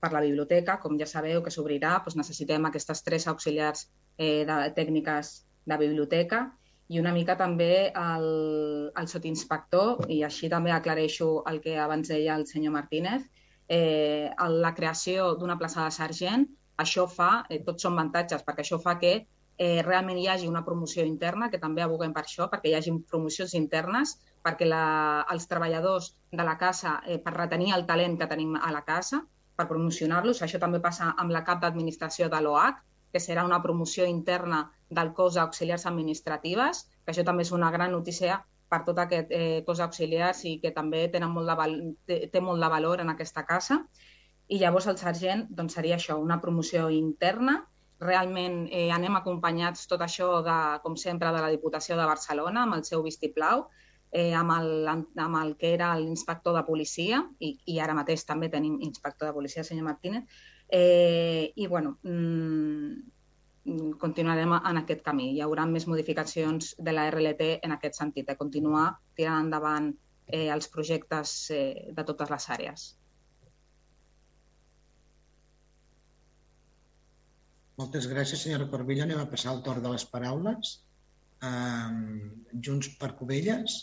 per 0.00 0.12
la 0.14 0.22
biblioteca, 0.24 0.78
com 0.80 0.96
ja 0.98 1.06
sabeu 1.06 1.42
que 1.44 1.52
s'obrirà, 1.52 1.98
doncs 2.00 2.16
necessitem 2.16 2.64
aquestes 2.66 3.04
tres 3.04 3.26
auxiliars 3.28 3.88
eh, 4.16 4.46
de 4.48 4.56
tècniques 4.76 5.34
de 5.68 5.76
biblioteca 5.76 6.46
i 6.90 6.98
una 6.98 7.12
mica 7.14 7.36
també 7.38 7.92
el, 7.94 8.24
el 8.98 9.08
sotinspector, 9.10 10.08
i 10.10 10.24
així 10.26 10.48
també 10.50 10.72
aclareixo 10.74 11.44
el 11.46 11.60
que 11.62 11.76
abans 11.78 12.10
deia 12.10 12.34
el 12.34 12.48
senyor 12.50 12.74
Martínez, 12.74 13.28
eh, 13.70 14.30
la 14.64 14.74
creació 14.74 15.34
d'una 15.38 15.56
plaça 15.58 15.84
de 15.86 15.94
sergent, 15.94 16.46
això 16.84 17.06
fa, 17.08 17.44
eh, 17.48 17.60
tots 17.66 17.86
són 17.86 17.94
avantatges, 17.94 18.42
perquè 18.46 18.64
això 18.64 18.80
fa 18.82 18.96
que 18.98 19.12
eh, 19.20 19.82
realment 19.86 20.18
hi 20.18 20.26
hagi 20.32 20.48
una 20.48 20.64
promoció 20.66 21.04
interna, 21.06 21.50
que 21.52 21.60
també 21.62 21.84
aboguem 21.84 22.14
per 22.16 22.24
això, 22.24 22.48
perquè 22.50 22.72
hi 22.72 22.76
hagi 22.78 22.94
promocions 23.12 23.54
internes, 23.58 24.16
perquè 24.42 24.66
la, 24.66 24.84
els 25.34 25.46
treballadors 25.46 26.14
de 26.32 26.46
la 26.48 26.56
casa, 26.58 26.98
eh, 27.06 27.18
per 27.22 27.36
retenir 27.36 27.74
el 27.76 27.86
talent 27.86 28.18
que 28.18 28.30
tenim 28.30 28.56
a 28.56 28.72
la 28.74 28.82
casa, 28.88 29.22
per 29.56 29.68
promocionar-los. 29.68 30.40
Això 30.42 30.58
també 30.58 30.80
passa 30.80 31.12
amb 31.20 31.36
la 31.36 31.44
cap 31.44 31.60
d'administració 31.62 32.30
de 32.32 32.40
l'OAC, 32.40 32.80
que 33.12 33.20
serà 33.20 33.44
una 33.44 33.60
promoció 33.62 34.06
interna 34.08 34.64
del 34.88 35.12
cos 35.12 35.36
d'auxiliars 35.36 35.86
administratives, 35.90 36.86
que 37.04 37.12
això 37.12 37.26
també 37.26 37.44
és 37.46 37.52
una 37.52 37.70
gran 37.74 37.92
notícia 37.92 38.40
per 38.70 38.80
tot 38.86 39.00
aquest 39.02 39.32
eh, 39.34 39.62
cos 39.66 39.82
auxiliars 39.82 40.44
i 40.46 40.54
que 40.62 40.70
també 40.76 41.06
tenen 41.12 41.32
molt 41.34 41.50
de 41.50 41.56
val 41.58 41.74
té, 42.06 42.20
té 42.32 42.42
molt 42.44 42.62
de 42.62 42.70
valor 42.72 43.02
en 43.02 43.10
aquesta 43.12 43.44
casa. 43.48 43.80
I 44.50 44.60
llavors 44.62 44.86
el 44.90 44.98
sergent 44.98 45.44
doncs, 45.50 45.76
seria 45.78 45.98
això, 45.98 46.16
una 46.22 46.40
promoció 46.42 46.88
interna. 46.94 47.60
Realment 48.00 48.62
eh, 48.70 48.88
anem 48.94 49.18
acompanyats 49.18 49.86
tot 49.90 50.02
això, 50.06 50.30
de, 50.46 50.56
com 50.84 50.96
sempre, 50.96 51.34
de 51.34 51.42
la 51.44 51.52
Diputació 51.52 51.98
de 51.98 52.08
Barcelona, 52.08 52.64
amb 52.64 52.78
el 52.78 52.86
seu 52.88 53.04
vistiplau, 53.04 53.66
eh, 54.10 54.32
amb, 54.34 54.54
el, 54.56 54.88
amb 54.94 55.40
el 55.42 55.54
que 55.60 55.74
era 55.74 55.92
l'inspector 55.98 56.56
de 56.56 56.64
policia, 56.66 57.20
i, 57.38 57.56
i 57.74 57.78
ara 57.84 57.94
mateix 57.98 58.24
també 58.26 58.48
tenim 58.50 58.80
inspector 58.86 59.28
de 59.28 59.36
policia, 59.36 59.66
senyor 59.66 59.90
Martínez, 59.90 60.42
eh, 60.70 61.52
i 61.54 61.68
bueno, 61.68 61.98
mmm, 62.02 62.70
Mm, 62.90 63.19
continuarem 64.00 64.54
en 64.58 64.80
aquest 64.80 65.02
camí. 65.06 65.30
Hi 65.34 65.42
haurà 65.44 65.66
més 65.68 65.86
modificacions 65.90 66.74
de 66.78 66.94
la 66.94 67.08
RLT 67.10 67.50
en 67.66 67.74
aquest 67.76 67.98
sentit, 68.00 68.26
de 68.28 68.38
continuar 68.38 68.86
tirant 69.18 69.46
endavant 69.46 69.90
eh, 70.26 70.48
els 70.54 70.68
projectes 70.72 71.34
eh, 71.54 71.92
de 71.96 72.06
totes 72.08 72.32
les 72.34 72.48
àrees. 72.56 72.88
Moltes 77.80 78.10
gràcies, 78.10 78.42
senyora 78.44 78.68
Corbella. 78.68 79.06
Anem 79.06 79.22
a 79.22 79.28
passar 79.30 79.54
el 79.54 79.62
torn 79.64 79.84
de 79.84 79.94
les 79.94 80.04
paraules. 80.14 80.74
Um, 81.40 82.02
Junts 82.66 82.90
per 83.00 83.14
Covelles. 83.16 83.76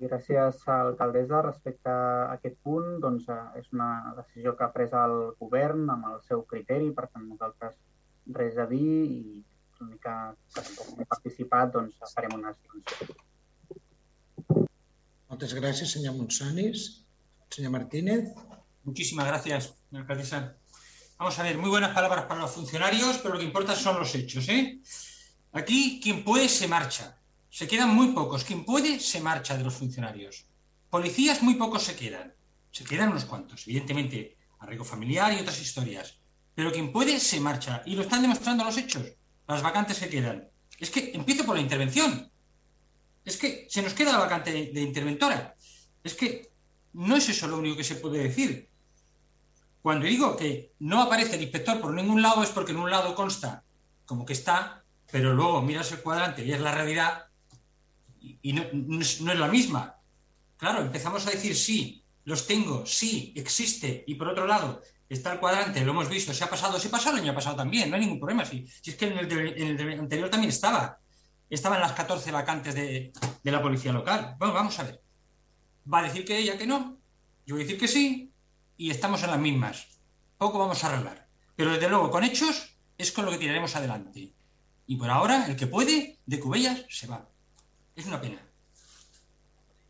Gràcies 0.00 0.62
a 0.70 0.78
l'alcaldessa. 0.86 1.42
Respecte 1.44 1.92
a 1.92 2.38
aquest 2.38 2.56
punt, 2.64 2.94
doncs, 3.02 3.28
eh, 3.34 3.60
és 3.60 3.68
una 3.76 3.90
decisió 4.16 4.54
que 4.56 4.64
ha 4.64 4.72
pres 4.72 4.94
el 5.02 5.18
govern 5.42 5.84
amb 5.96 6.08
el 6.12 6.22
seu 6.30 6.46
criteri, 6.52 6.88
per 6.96 7.10
tant 7.10 7.26
nosaltres 7.28 7.76
res 8.34 8.58
a 8.58 8.66
dir 8.70 9.04
i 9.04 9.20
l'únic 9.78 10.00
que, 10.02 10.14
que 10.54 10.62
tampoc 10.62 11.00
he 11.00 11.08
participat, 11.14 11.72
doncs 11.74 12.14
farem 12.14 12.34
una 12.36 12.54
abstenció. 12.54 13.16
Muchas 15.28 15.54
gracias, 15.54 15.90
señor 15.90 16.16
Monsanis. 16.16 17.04
Señor 17.50 17.72
Martínez. 17.72 18.34
Muchísimas 18.84 19.26
gracias, 19.26 19.74
señor 19.88 20.02
alcaldesa. 20.02 20.56
Vamos 21.18 21.38
a 21.38 21.42
ver, 21.42 21.58
muy 21.58 21.70
buenas 21.70 21.92
palabras 21.94 22.26
para 22.26 22.40
los 22.40 22.50
funcionarios, 22.50 23.18
pero 23.18 23.34
lo 23.34 23.40
que 23.40 23.46
importa 23.46 23.74
son 23.74 23.98
los 23.98 24.14
hechos. 24.14 24.48
¿eh? 24.48 24.80
Aquí, 25.52 26.00
quien 26.02 26.24
puede, 26.24 26.48
se 26.48 26.68
marcha. 26.68 27.18
Se 27.50 27.66
quedan 27.66 27.94
muy 27.94 28.08
pocos. 28.12 28.44
Quien 28.44 28.64
puede, 28.64 29.00
se 29.00 29.20
marcha 29.20 29.56
de 29.56 29.64
los 29.64 29.74
funcionarios. 29.74 30.46
Policías, 30.90 31.42
muy 31.42 31.54
pocos 31.54 31.82
se 31.82 31.96
quedan. 31.96 32.34
Se 32.70 32.84
quedan 32.84 33.10
unos 33.10 33.24
cuantos. 33.24 33.66
Evidentemente, 33.66 34.36
arraigo 34.60 34.84
familiar 34.84 35.32
y 35.32 35.40
otras 35.40 35.60
historias. 35.60 36.20
Pero 36.58 36.72
quien 36.72 36.90
puede, 36.90 37.20
se 37.20 37.38
marcha. 37.38 37.82
Y 37.86 37.94
lo 37.94 38.02
están 38.02 38.20
demostrando 38.20 38.64
los 38.64 38.76
hechos. 38.76 39.04
Las 39.46 39.62
vacantes 39.62 40.00
que 40.00 40.08
quedan. 40.08 40.48
Es 40.76 40.90
que 40.90 41.12
empiezo 41.14 41.44
por 41.46 41.54
la 41.54 41.62
intervención. 41.62 42.32
Es 43.24 43.36
que 43.36 43.68
se 43.70 43.80
nos 43.80 43.94
queda 43.94 44.10
la 44.10 44.18
vacante 44.18 44.50
de, 44.50 44.80
interventora. 44.80 45.54
Es 46.02 46.14
que 46.14 46.50
no 46.94 47.14
es 47.14 47.28
eso 47.28 47.46
lo 47.46 47.58
único 47.58 47.76
que 47.76 47.84
se 47.84 47.94
puede 47.94 48.24
decir. 48.24 48.68
Cuando 49.82 50.06
digo 50.06 50.36
que 50.36 50.72
no 50.80 51.00
aparece 51.00 51.36
el 51.36 51.42
inspector 51.42 51.80
por 51.80 51.94
ningún 51.94 52.22
lado 52.22 52.42
es 52.42 52.50
porque 52.50 52.72
en 52.72 52.78
un 52.78 52.90
lado 52.90 53.14
consta 53.14 53.62
como 54.04 54.26
que 54.26 54.32
está, 54.32 54.82
pero 55.12 55.34
luego 55.34 55.62
miras 55.62 55.92
el 55.92 56.00
cuadrante 56.00 56.44
y 56.44 56.50
es 56.50 56.60
la 56.60 56.74
realidad 56.74 57.26
y, 58.20 58.52
no, 58.52 58.64
es, 59.00 59.20
la 59.20 59.46
misma. 59.46 60.00
Claro, 60.56 60.80
empezamos 60.80 61.24
a 61.24 61.30
decir 61.30 61.54
sí, 61.54 62.02
los 62.24 62.48
tengo, 62.48 62.84
sí, 62.84 63.32
existe, 63.36 64.02
y 64.08 64.16
por 64.16 64.26
otro 64.26 64.44
lado 64.44 64.82
está 65.08 65.32
el 65.32 65.40
cuadrante, 65.40 65.84
lo 65.84 65.92
hemos 65.92 66.08
visto, 66.08 66.34
se 66.34 66.44
ha 66.44 66.50
pasado, 66.50 66.78
se 66.78 66.88
pasó 66.88 67.10
el 67.10 67.16
año 67.20 67.34
pasado 67.34 67.56
también, 67.56 67.88
no 67.88 67.96
hay 67.96 68.02
ningún 68.02 68.20
problema. 68.20 68.44
Si, 68.44 68.66
es 68.84 68.94
que 68.96 69.06
en 69.06 69.18
el, 69.18 69.98
anterior 69.98 70.30
también 70.30 70.50
estaba 70.50 70.98
estaban 71.50 71.80
las 71.80 71.92
14 71.92 72.30
vacantes 72.30 72.74
de, 72.74 73.12
de, 73.42 73.50
la 73.50 73.62
policía 73.62 73.90
local. 73.90 74.36
Bueno, 74.38 74.52
vamos 74.52 74.78
a 74.78 74.82
ver. 74.82 75.00
Va 75.90 76.00
a 76.00 76.02
decir 76.02 76.24
que 76.24 76.36
ella 76.36 76.58
que 76.58 76.66
no, 76.66 76.98
yo 77.46 77.54
voy 77.54 77.62
a 77.62 77.64
decir 77.64 77.80
que 77.80 77.88
sí, 77.88 78.30
y 78.76 78.90
estamos 78.90 79.22
en 79.22 79.30
las 79.30 79.40
mismas. 79.40 79.86
Poco 80.36 80.58
vamos 80.58 80.84
a 80.84 80.92
arreglar. 80.92 81.28
Pero 81.56 81.72
desde 81.72 81.88
luego, 81.88 82.10
con 82.10 82.22
hechos, 82.24 82.76
es 82.98 83.10
con 83.10 83.24
lo 83.24 83.30
que 83.30 83.38
tiraremos 83.38 83.74
adelante. 83.74 84.34
Y 84.86 84.96
por 84.96 85.10
ahora, 85.10 85.46
el 85.46 85.56
que 85.56 85.66
puede, 85.66 86.18
de 86.26 86.40
Cubellas, 86.40 86.84
se 86.88 87.06
va. 87.06 87.28
Es 87.96 88.06
una 88.06 88.20
pena. 88.20 88.40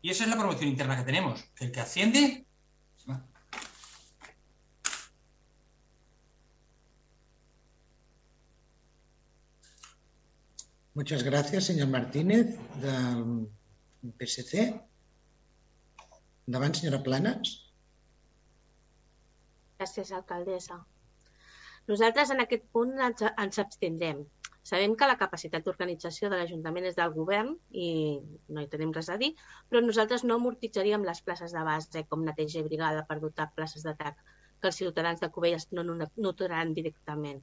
Y 0.01 0.09
esa 0.09 0.23
es 0.23 0.29
la 0.29 0.37
promoción 0.37 0.69
interna 0.69 0.97
que 0.97 1.03
tenemos. 1.03 1.45
El 1.57 1.71
que 1.71 1.79
asciende, 1.81 2.45
Muchas 10.99 11.23
gracias, 11.23 11.63
señor 11.63 11.87
Martínez, 11.87 12.57
del 12.81 13.47
PSC. 14.17 14.83
Endavant, 16.45 16.73
senyora 16.75 16.99
Planes. 17.05 17.51
Gràcies, 19.79 20.11
alcaldessa. 20.17 20.81
Nosaltres 21.87 22.33
en 22.35 22.43
aquest 22.43 22.65
punt 22.75 22.91
ens, 23.05 23.23
ens 23.29 23.61
abstindrem. 23.63 24.25
Sabem 24.71 24.97
que 24.99 25.07
la 25.07 25.15
capacitat 25.21 25.63
d'organització 25.63 26.27
de 26.27 26.41
l'Ajuntament 26.41 26.89
és 26.89 26.99
del 26.99 27.15
govern 27.15 27.53
i 27.71 27.87
no 28.49 28.65
hi 28.65 28.67
tenim 28.73 28.91
res 28.97 29.07
a 29.07 29.15
dir, 29.23 29.29
però 29.69 29.79
nosaltres 29.85 30.27
no 30.27 30.35
amortitzaríem 30.35 31.07
les 31.07 31.23
places 31.29 31.55
de 31.55 31.63
base 31.69 32.03
com 32.11 32.27
neteja 32.27 32.59
i 32.59 32.67
brigada 32.67 33.05
per 33.07 33.21
dotar 33.23 33.53
places 33.55 33.87
d'atac 33.87 34.19
que 34.59 34.73
els 34.73 34.83
ciutadans 34.83 35.23
de 35.23 35.31
Cubelles 35.31 35.69
no 35.71 35.87
notaran 35.95 36.75
directament. 36.81 37.39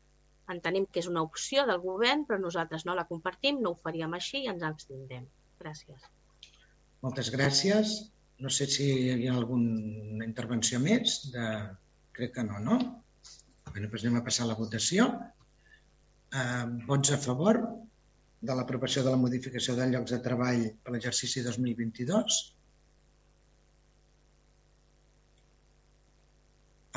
Entenem 0.53 0.84
que 0.90 1.01
és 1.03 1.09
una 1.11 1.24
opció 1.26 1.64
del 1.68 1.80
govern, 1.82 2.22
però 2.26 2.38
nosaltres 2.42 2.84
no 2.86 2.94
la 2.94 3.07
compartim, 3.09 3.59
no 3.62 3.72
ho 3.72 3.80
faríem 3.86 4.14
així 4.18 4.44
i 4.44 4.51
ens 4.53 4.62
abstindrem. 4.66 5.24
Gràcies. 5.62 6.05
Moltes 7.07 7.32
gràcies. 7.34 7.97
No 8.44 8.53
sé 8.53 8.66
si 8.68 8.86
hi 8.92 9.11
havia 9.14 9.34
alguna 9.34 10.26
intervenció 10.26 10.78
més. 10.82 11.18
De... 11.34 11.47
Crec 12.16 12.36
que 12.36 12.44
no, 12.47 12.61
no? 12.64 12.76
Bé, 13.72 13.82
doncs 13.82 14.05
anem 14.05 14.20
a 14.20 14.24
passar 14.28 14.47
a 14.47 14.51
la 14.53 14.59
votació. 14.61 15.09
Eh, 16.36 16.64
vots 16.90 17.12
a 17.12 17.18
favor 17.24 17.61
de 18.49 18.57
l'aprovació 18.57 19.03
de 19.05 19.12
la 19.12 19.20
modificació 19.20 19.74
de 19.76 19.88
llocs 19.90 20.14
de 20.14 20.20
treball 20.24 20.62
per 20.84 20.94
l'exercici 20.94 21.42
2022. 21.44 22.38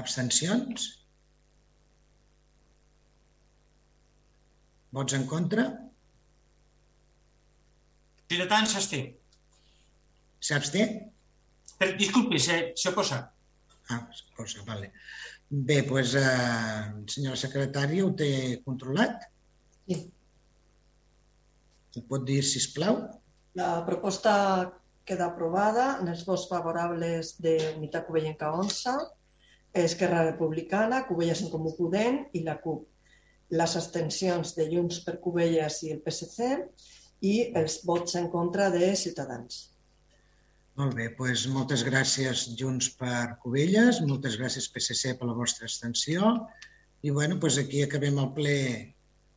Abstencions? 0.04 0.90
Vots 4.96 5.14
en 5.14 5.26
contra? 5.30 5.66
Ciutadans 8.30 8.74
s'absté. 8.74 9.02
S'absté? 10.42 10.86
Per, 11.80 11.90
disculpi, 11.98 12.40
se, 12.42 12.60
se 12.78 12.90
oposa. 12.92 13.20
Ah, 13.90 14.02
s'oposa, 14.14 14.64
vale. 14.68 14.92
Bé, 15.50 15.80
doncs, 15.86 16.14
eh, 16.20 16.90
senyora 17.10 17.38
secretària, 17.42 18.06
ho 18.06 18.12
té 18.18 18.30
controlat? 18.66 19.24
Sí. 19.90 20.02
Ho 21.98 22.04
pot 22.10 22.26
dir, 22.28 22.42
si 22.46 22.62
plau? 22.76 23.00
La 23.58 23.72
proposta 23.88 24.34
queda 25.10 25.32
aprovada 25.32 25.88
en 26.02 26.12
els 26.12 26.22
vots 26.28 26.46
favorables 26.52 27.34
de 27.42 27.56
Unitat 27.80 28.06
Covellenca 28.06 28.52
11, 28.54 28.94
Esquerra 29.86 30.22
Republicana, 30.28 31.02
Covelles 31.08 31.42
en 31.42 31.50
Comú 31.54 31.74
Podent 31.78 32.28
i 32.38 32.44
la 32.46 32.60
CUP. 32.62 32.86
Les 33.50 33.76
abstencions 33.80 34.54
de 34.58 34.68
Junts 34.70 35.02
per 35.06 35.18
Covelles 35.24 35.82
i 35.88 35.94
el 35.96 36.04
PSC 36.06 36.50
i 37.26 37.36
els 37.58 37.80
vots 37.86 38.16
en 38.20 38.30
contra 38.32 38.70
de 38.74 38.92
Ciutadans. 38.96 39.70
Molt 40.80 40.96
bé, 40.96 41.10
doncs 41.18 41.48
moltes 41.52 41.82
gràcies 41.84 42.46
Junts 42.60 42.92
per 43.00 43.40
Covelles, 43.42 44.00
moltes 44.06 44.38
gràcies 44.40 44.70
PSC 44.72 45.18
per 45.20 45.28
la 45.28 45.36
vostra 45.36 45.68
extensió 45.68 46.36
i 47.04 47.12
bueno, 47.12 47.36
doncs 47.42 47.58
aquí 47.60 47.82
acabem 47.84 48.20
el 48.22 48.30
ple 48.38 48.56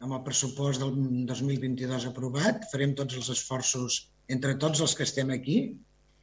amb 0.03 0.17
el 0.19 0.23
pressupost 0.27 0.83
del 0.83 0.95
2022 1.27 2.07
aprovat. 2.11 2.67
Farem 2.73 2.95
tots 2.99 3.19
els 3.19 3.31
esforços 3.35 3.99
entre 4.31 4.55
tots 4.59 4.83
els 4.83 4.95
que 4.99 5.07
estem 5.07 5.31
aquí, 5.35 5.59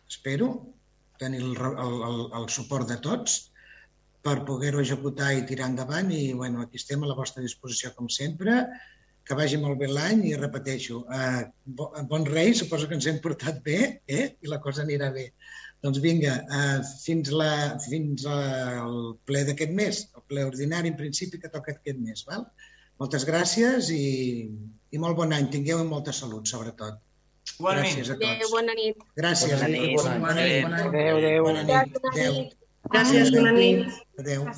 espero, 0.07 0.49
tenir 1.19 1.41
el, 1.43 1.55
el, 1.57 1.95
el, 2.09 2.19
el 2.39 2.49
suport 2.51 2.87
de 2.87 2.99
tots 3.03 3.48
per 4.25 4.37
poder-ho 4.47 4.81
executar 4.83 5.31
i 5.37 5.45
tirar 5.47 5.69
endavant 5.71 6.09
i 6.11 6.33
bueno, 6.33 6.63
aquí 6.63 6.79
estem 6.81 7.03
a 7.03 7.09
la 7.09 7.17
vostra 7.17 7.43
disposició 7.43 7.93
com 7.95 8.09
sempre 8.11 8.63
que 9.29 9.37
vagi 9.37 9.59
molt 9.61 9.77
bé 9.77 9.87
l'any 9.87 10.23
i 10.25 10.37
repeteixo, 10.39 11.03
eh, 11.13 11.43
bon 12.09 12.23
rei, 12.25 12.53
suposo 12.57 12.87
que 12.89 12.97
ens 12.97 13.05
hem 13.11 13.19
portat 13.21 13.59
bé 13.65 13.79
eh? 14.09 14.23
i 14.41 14.49
la 14.49 14.57
cosa 14.63 14.81
anirà 14.81 15.11
bé. 15.13 15.27
Doncs 15.85 15.99
vinga, 16.01 16.33
eh, 16.49 16.79
fins, 17.03 17.29
la, 17.31 17.51
fins 17.83 18.25
al 18.27 18.97
ple 19.29 19.43
d'aquest 19.47 19.75
mes, 19.77 20.01
el 20.17 20.25
ple 20.31 20.47
ordinari 20.49 20.89
en 20.91 20.97
principi 20.97 21.37
que 21.39 21.51
toca 21.53 21.75
aquest 21.75 22.01
mes. 22.01 22.25
Val? 22.27 22.47
Moltes 22.99 23.23
gràcies 23.29 23.91
i, 23.95 24.49
i 24.91 24.99
molt 24.99 25.15
bon 25.21 25.31
any. 25.35 25.45
Tingueu 25.53 25.85
molta 25.87 26.15
salut, 26.15 26.49
sobretot. 26.49 26.97
Igualment. 27.53 27.85
Gràcies 27.85 28.09
a 28.09 28.17
tots. 28.17 28.33
Adéu, 28.33 28.49
bona 28.57 28.75
nit. 28.81 29.05
Gràcies. 29.19 29.53
Bona 29.55 29.69
nit. 29.75 29.93
Bona 29.95 30.17
Bona 30.25 30.35
nit. 30.41 30.65
nit. 30.65 30.81
Adéu, 30.89 31.21
adéu. 31.21 31.45
Bona 31.47 31.63
nit. 31.69 32.01
Adéu. 32.11 32.41
Gràcies, 32.89 33.29
bona 33.35 33.51
nit. 33.53 33.85
Adéu. 34.19 34.49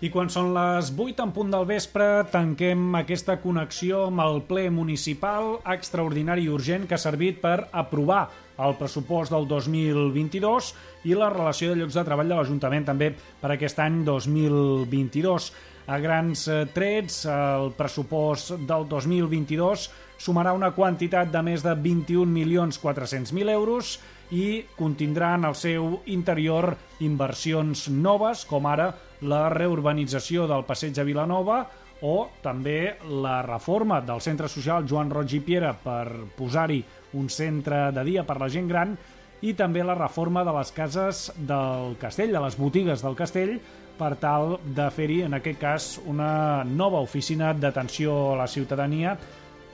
I 0.00 0.08
quan 0.08 0.30
són 0.32 0.54
les 0.56 0.88
8 0.96 1.20
en 1.26 1.32
punt 1.36 1.50
del 1.52 1.66
vespre, 1.68 2.04
tanquem 2.32 2.94
aquesta 2.96 3.36
connexió 3.42 4.06
amb 4.08 4.22
el 4.24 4.38
ple 4.48 4.62
municipal 4.72 5.58
extraordinari 5.68 6.46
i 6.46 6.48
urgent 6.48 6.86
que 6.88 6.96
ha 6.96 7.02
servit 7.02 7.42
per 7.42 7.66
aprovar 7.70 8.22
el 8.64 8.78
pressupost 8.80 9.34
del 9.34 9.44
2022 9.48 10.70
i 11.04 11.12
la 11.16 11.28
relació 11.28 11.70
de 11.74 11.82
llocs 11.82 11.98
de 12.00 12.06
treball 12.08 12.32
de 12.32 12.38
l'Ajuntament 12.38 12.88
també 12.88 13.12
per 13.42 13.52
aquest 13.52 13.84
any 13.84 14.00
2022. 14.08 15.50
A 15.90 15.98
grans 16.00 16.46
eh, 16.48 16.62
trets, 16.72 17.26
el 17.28 17.72
pressupost 17.76 18.54
del 18.64 18.88
2022 18.88 19.90
sumarà 20.20 20.52
una 20.52 20.72
quantitat 20.76 21.30
de 21.32 21.40
més 21.42 21.64
de 21.64 21.72
21.400.000 21.72 23.52
euros 23.54 23.96
i 24.36 24.62
contindrà 24.76 25.34
en 25.38 25.48
el 25.48 25.56
seu 25.58 26.00
interior 26.12 26.74
inversions 27.02 27.88
noves, 27.90 28.44
com 28.46 28.68
ara 28.68 28.92
la 29.26 29.48
reurbanització 29.52 30.46
del 30.50 30.66
passeig 30.68 31.00
a 31.00 31.06
Vilanova 31.08 31.62
o 32.06 32.30
també 32.44 32.96
la 33.04 33.40
reforma 33.44 34.00
del 34.04 34.22
centre 34.24 34.48
social 34.48 34.86
Joan 34.88 35.10
Roig 35.12 35.34
i 35.36 35.40
Piera 35.44 35.72
per 35.76 36.06
posar-hi 36.36 36.80
un 37.18 37.28
centre 37.28 37.88
de 37.92 38.04
dia 38.06 38.24
per 38.24 38.38
la 38.40 38.48
gent 38.48 38.68
gran 38.68 38.94
i 39.40 39.54
també 39.56 39.82
la 39.84 39.96
reforma 39.96 40.44
de 40.44 40.52
les 40.52 40.70
cases 40.76 41.30
del 41.36 41.96
castell, 42.00 42.32
de 42.32 42.42
les 42.44 42.56
botigues 42.60 43.02
del 43.04 43.16
castell, 43.16 43.54
per 44.00 44.14
tal 44.20 44.58
de 44.64 44.86
fer-hi, 44.92 45.22
en 45.26 45.36
aquest 45.36 45.60
cas, 45.60 45.86
una 46.08 46.64
nova 46.64 47.00
oficina 47.04 47.52
d'atenció 47.52 48.32
a 48.32 48.38
la 48.40 48.48
ciutadania 48.48 49.16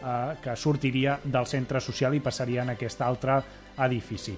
eh, 0.06 0.36
que 0.42 0.54
sortiria 0.56 1.18
del 1.24 1.48
centre 1.50 1.82
social 1.82 2.14
i 2.14 2.22
passaria 2.22 2.62
en 2.62 2.72
aquest 2.76 3.02
altre 3.02 3.40
edifici. 3.86 4.36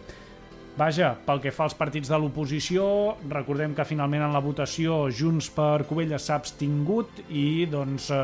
Vaja, 0.78 1.10
pel 1.26 1.40
que 1.42 1.50
fa 1.50 1.64
als 1.66 1.74
partits 1.74 2.10
de 2.10 2.18
l'oposició, 2.20 2.84
recordem 3.28 3.74
que 3.74 3.86
finalment 3.86 4.22
en 4.28 4.34
la 4.34 4.42
votació 4.44 5.08
Junts 5.10 5.48
per 5.50 5.82
Covelles 5.88 6.28
s'ha 6.28 6.36
abstingut 6.38 7.24
i 7.34 7.66
doncs 7.66 8.12
eh, 8.14 8.20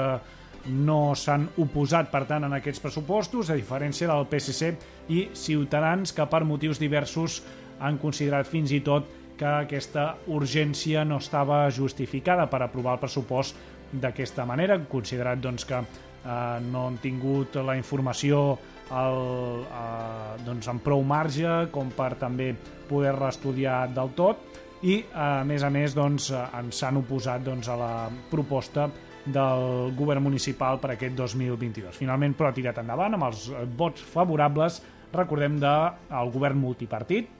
no 0.70 1.16
s'han 1.18 1.48
oposat, 1.60 2.12
per 2.12 2.22
tant, 2.30 2.46
en 2.46 2.54
aquests 2.56 2.80
pressupostos, 2.84 3.50
a 3.50 3.58
diferència 3.58 4.08
del 4.08 4.28
PSC 4.30 4.70
i 5.10 5.26
Ciutadans, 5.34 6.14
que 6.14 6.24
per 6.30 6.44
motius 6.46 6.80
diversos 6.80 7.42
han 7.82 7.98
considerat 7.98 8.48
fins 8.48 8.72
i 8.72 8.80
tot 8.86 9.10
que 9.36 9.50
aquesta 9.50 10.12
urgència 10.30 11.02
no 11.04 11.18
estava 11.18 11.64
justificada 11.74 12.46
per 12.46 12.62
aprovar 12.62 12.94
el 12.94 13.02
pressupost 13.02 13.58
d'aquesta 13.92 14.46
manera, 14.46 14.78
considerat 14.90 15.42
doncs, 15.42 15.66
que 15.66 15.82
eh, 16.24 16.60
no 16.70 16.86
han 16.88 16.98
tingut 17.02 17.56
la 17.64 17.76
informació 17.78 18.58
el, 18.90 19.20
eh, 19.64 20.42
doncs, 20.44 20.68
amb 20.68 20.84
prou 20.84 21.04
marge 21.06 21.68
com 21.72 21.92
per 21.94 22.14
també 22.20 22.52
poder-la 22.88 23.30
estudiar 23.32 23.84
del 23.94 24.12
tot 24.16 24.60
i 24.84 24.98
a 25.16 25.44
més 25.48 25.64
a 25.64 25.70
més 25.72 25.94
doncs, 25.96 26.28
ens 26.34 26.82
han 26.84 27.00
oposat 27.00 27.44
doncs, 27.46 27.70
a 27.72 27.76
la 27.80 27.92
proposta 28.30 28.90
del 29.24 29.94
govern 29.96 30.20
municipal 30.26 30.76
per 30.82 30.90
aquest 30.92 31.14
2022. 31.16 31.94
Finalment, 31.96 32.34
però, 32.36 32.50
ha 32.50 32.56
tirat 32.56 32.82
endavant 32.82 33.16
amb 33.16 33.24
els 33.30 33.46
vots 33.78 34.04
favorables, 34.12 34.82
recordem, 35.14 35.56
del 35.62 36.34
govern 36.34 36.60
multipartit, 36.60 37.30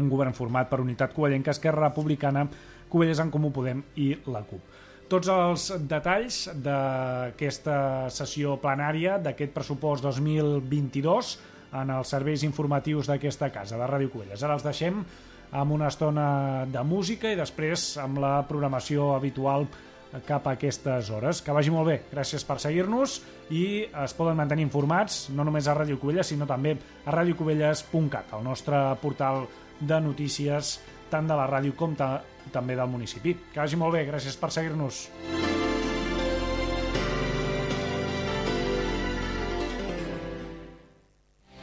un 0.00 0.08
govern 0.08 0.32
format 0.32 0.70
per 0.70 0.80
Unitat 0.80 1.12
Covellenca, 1.12 1.52
Esquerra 1.52 1.90
Republicana, 1.90 2.46
Covelles 2.88 3.20
en 3.20 3.28
Comú 3.32 3.52
Podem 3.52 3.84
i 4.00 4.14
la 4.32 4.40
CUP 4.48 4.71
tots 5.12 5.28
els 5.28 5.66
detalls 5.88 6.46
d'aquesta 6.64 8.08
sessió 8.14 8.56
plenària 8.62 9.18
d'aquest 9.20 9.52
pressupost 9.52 10.06
2022 10.06 11.32
en 11.82 11.92
els 11.92 12.12
serveis 12.14 12.44
informatius 12.46 13.10
d'aquesta 13.10 13.50
casa, 13.52 13.76
de 13.76 13.88
Ràdio 13.88 14.12
Covelles. 14.12 14.40
Ara 14.40 14.56
els 14.56 14.64
deixem 14.64 15.02
amb 15.52 15.74
una 15.76 15.90
estona 15.92 16.64
de 16.64 16.84
música 16.88 17.28
i 17.28 17.36
després 17.36 17.98
amb 18.00 18.22
la 18.24 18.38
programació 18.48 19.10
habitual 19.18 19.66
cap 20.28 20.48
a 20.48 20.56
aquestes 20.56 21.10
hores. 21.12 21.42
Que 21.44 21.52
vagi 21.56 21.72
molt 21.72 21.88
bé, 21.88 21.98
gràcies 22.12 22.44
per 22.48 22.56
seguir-nos 22.64 23.18
i 23.52 23.84
es 23.84 24.16
poden 24.16 24.40
mantenir 24.40 24.64
informats 24.64 25.26
no 25.36 25.44
només 25.44 25.68
a 25.68 25.76
Ràdio 25.76 26.00
Covelles, 26.00 26.32
sinó 26.32 26.48
també 26.48 26.78
a 27.04 27.12
radiocovelles.cat, 27.12 28.32
el 28.32 28.48
nostre 28.48 28.80
portal 29.04 29.44
de 29.80 30.00
notícies 30.00 30.78
tant 31.12 31.28
de 31.28 31.36
la 31.36 31.44
ràdio 31.50 31.76
com 31.76 31.92
ta 31.96 32.14
també 32.52 32.76
del 32.78 32.90
municipi. 32.90 33.36
Que 33.52 33.62
vagi 33.62 33.78
molt 33.78 33.94
bé, 33.94 34.06
gràcies 34.08 34.38
per 34.40 34.50
seguir-nos. 34.54 35.06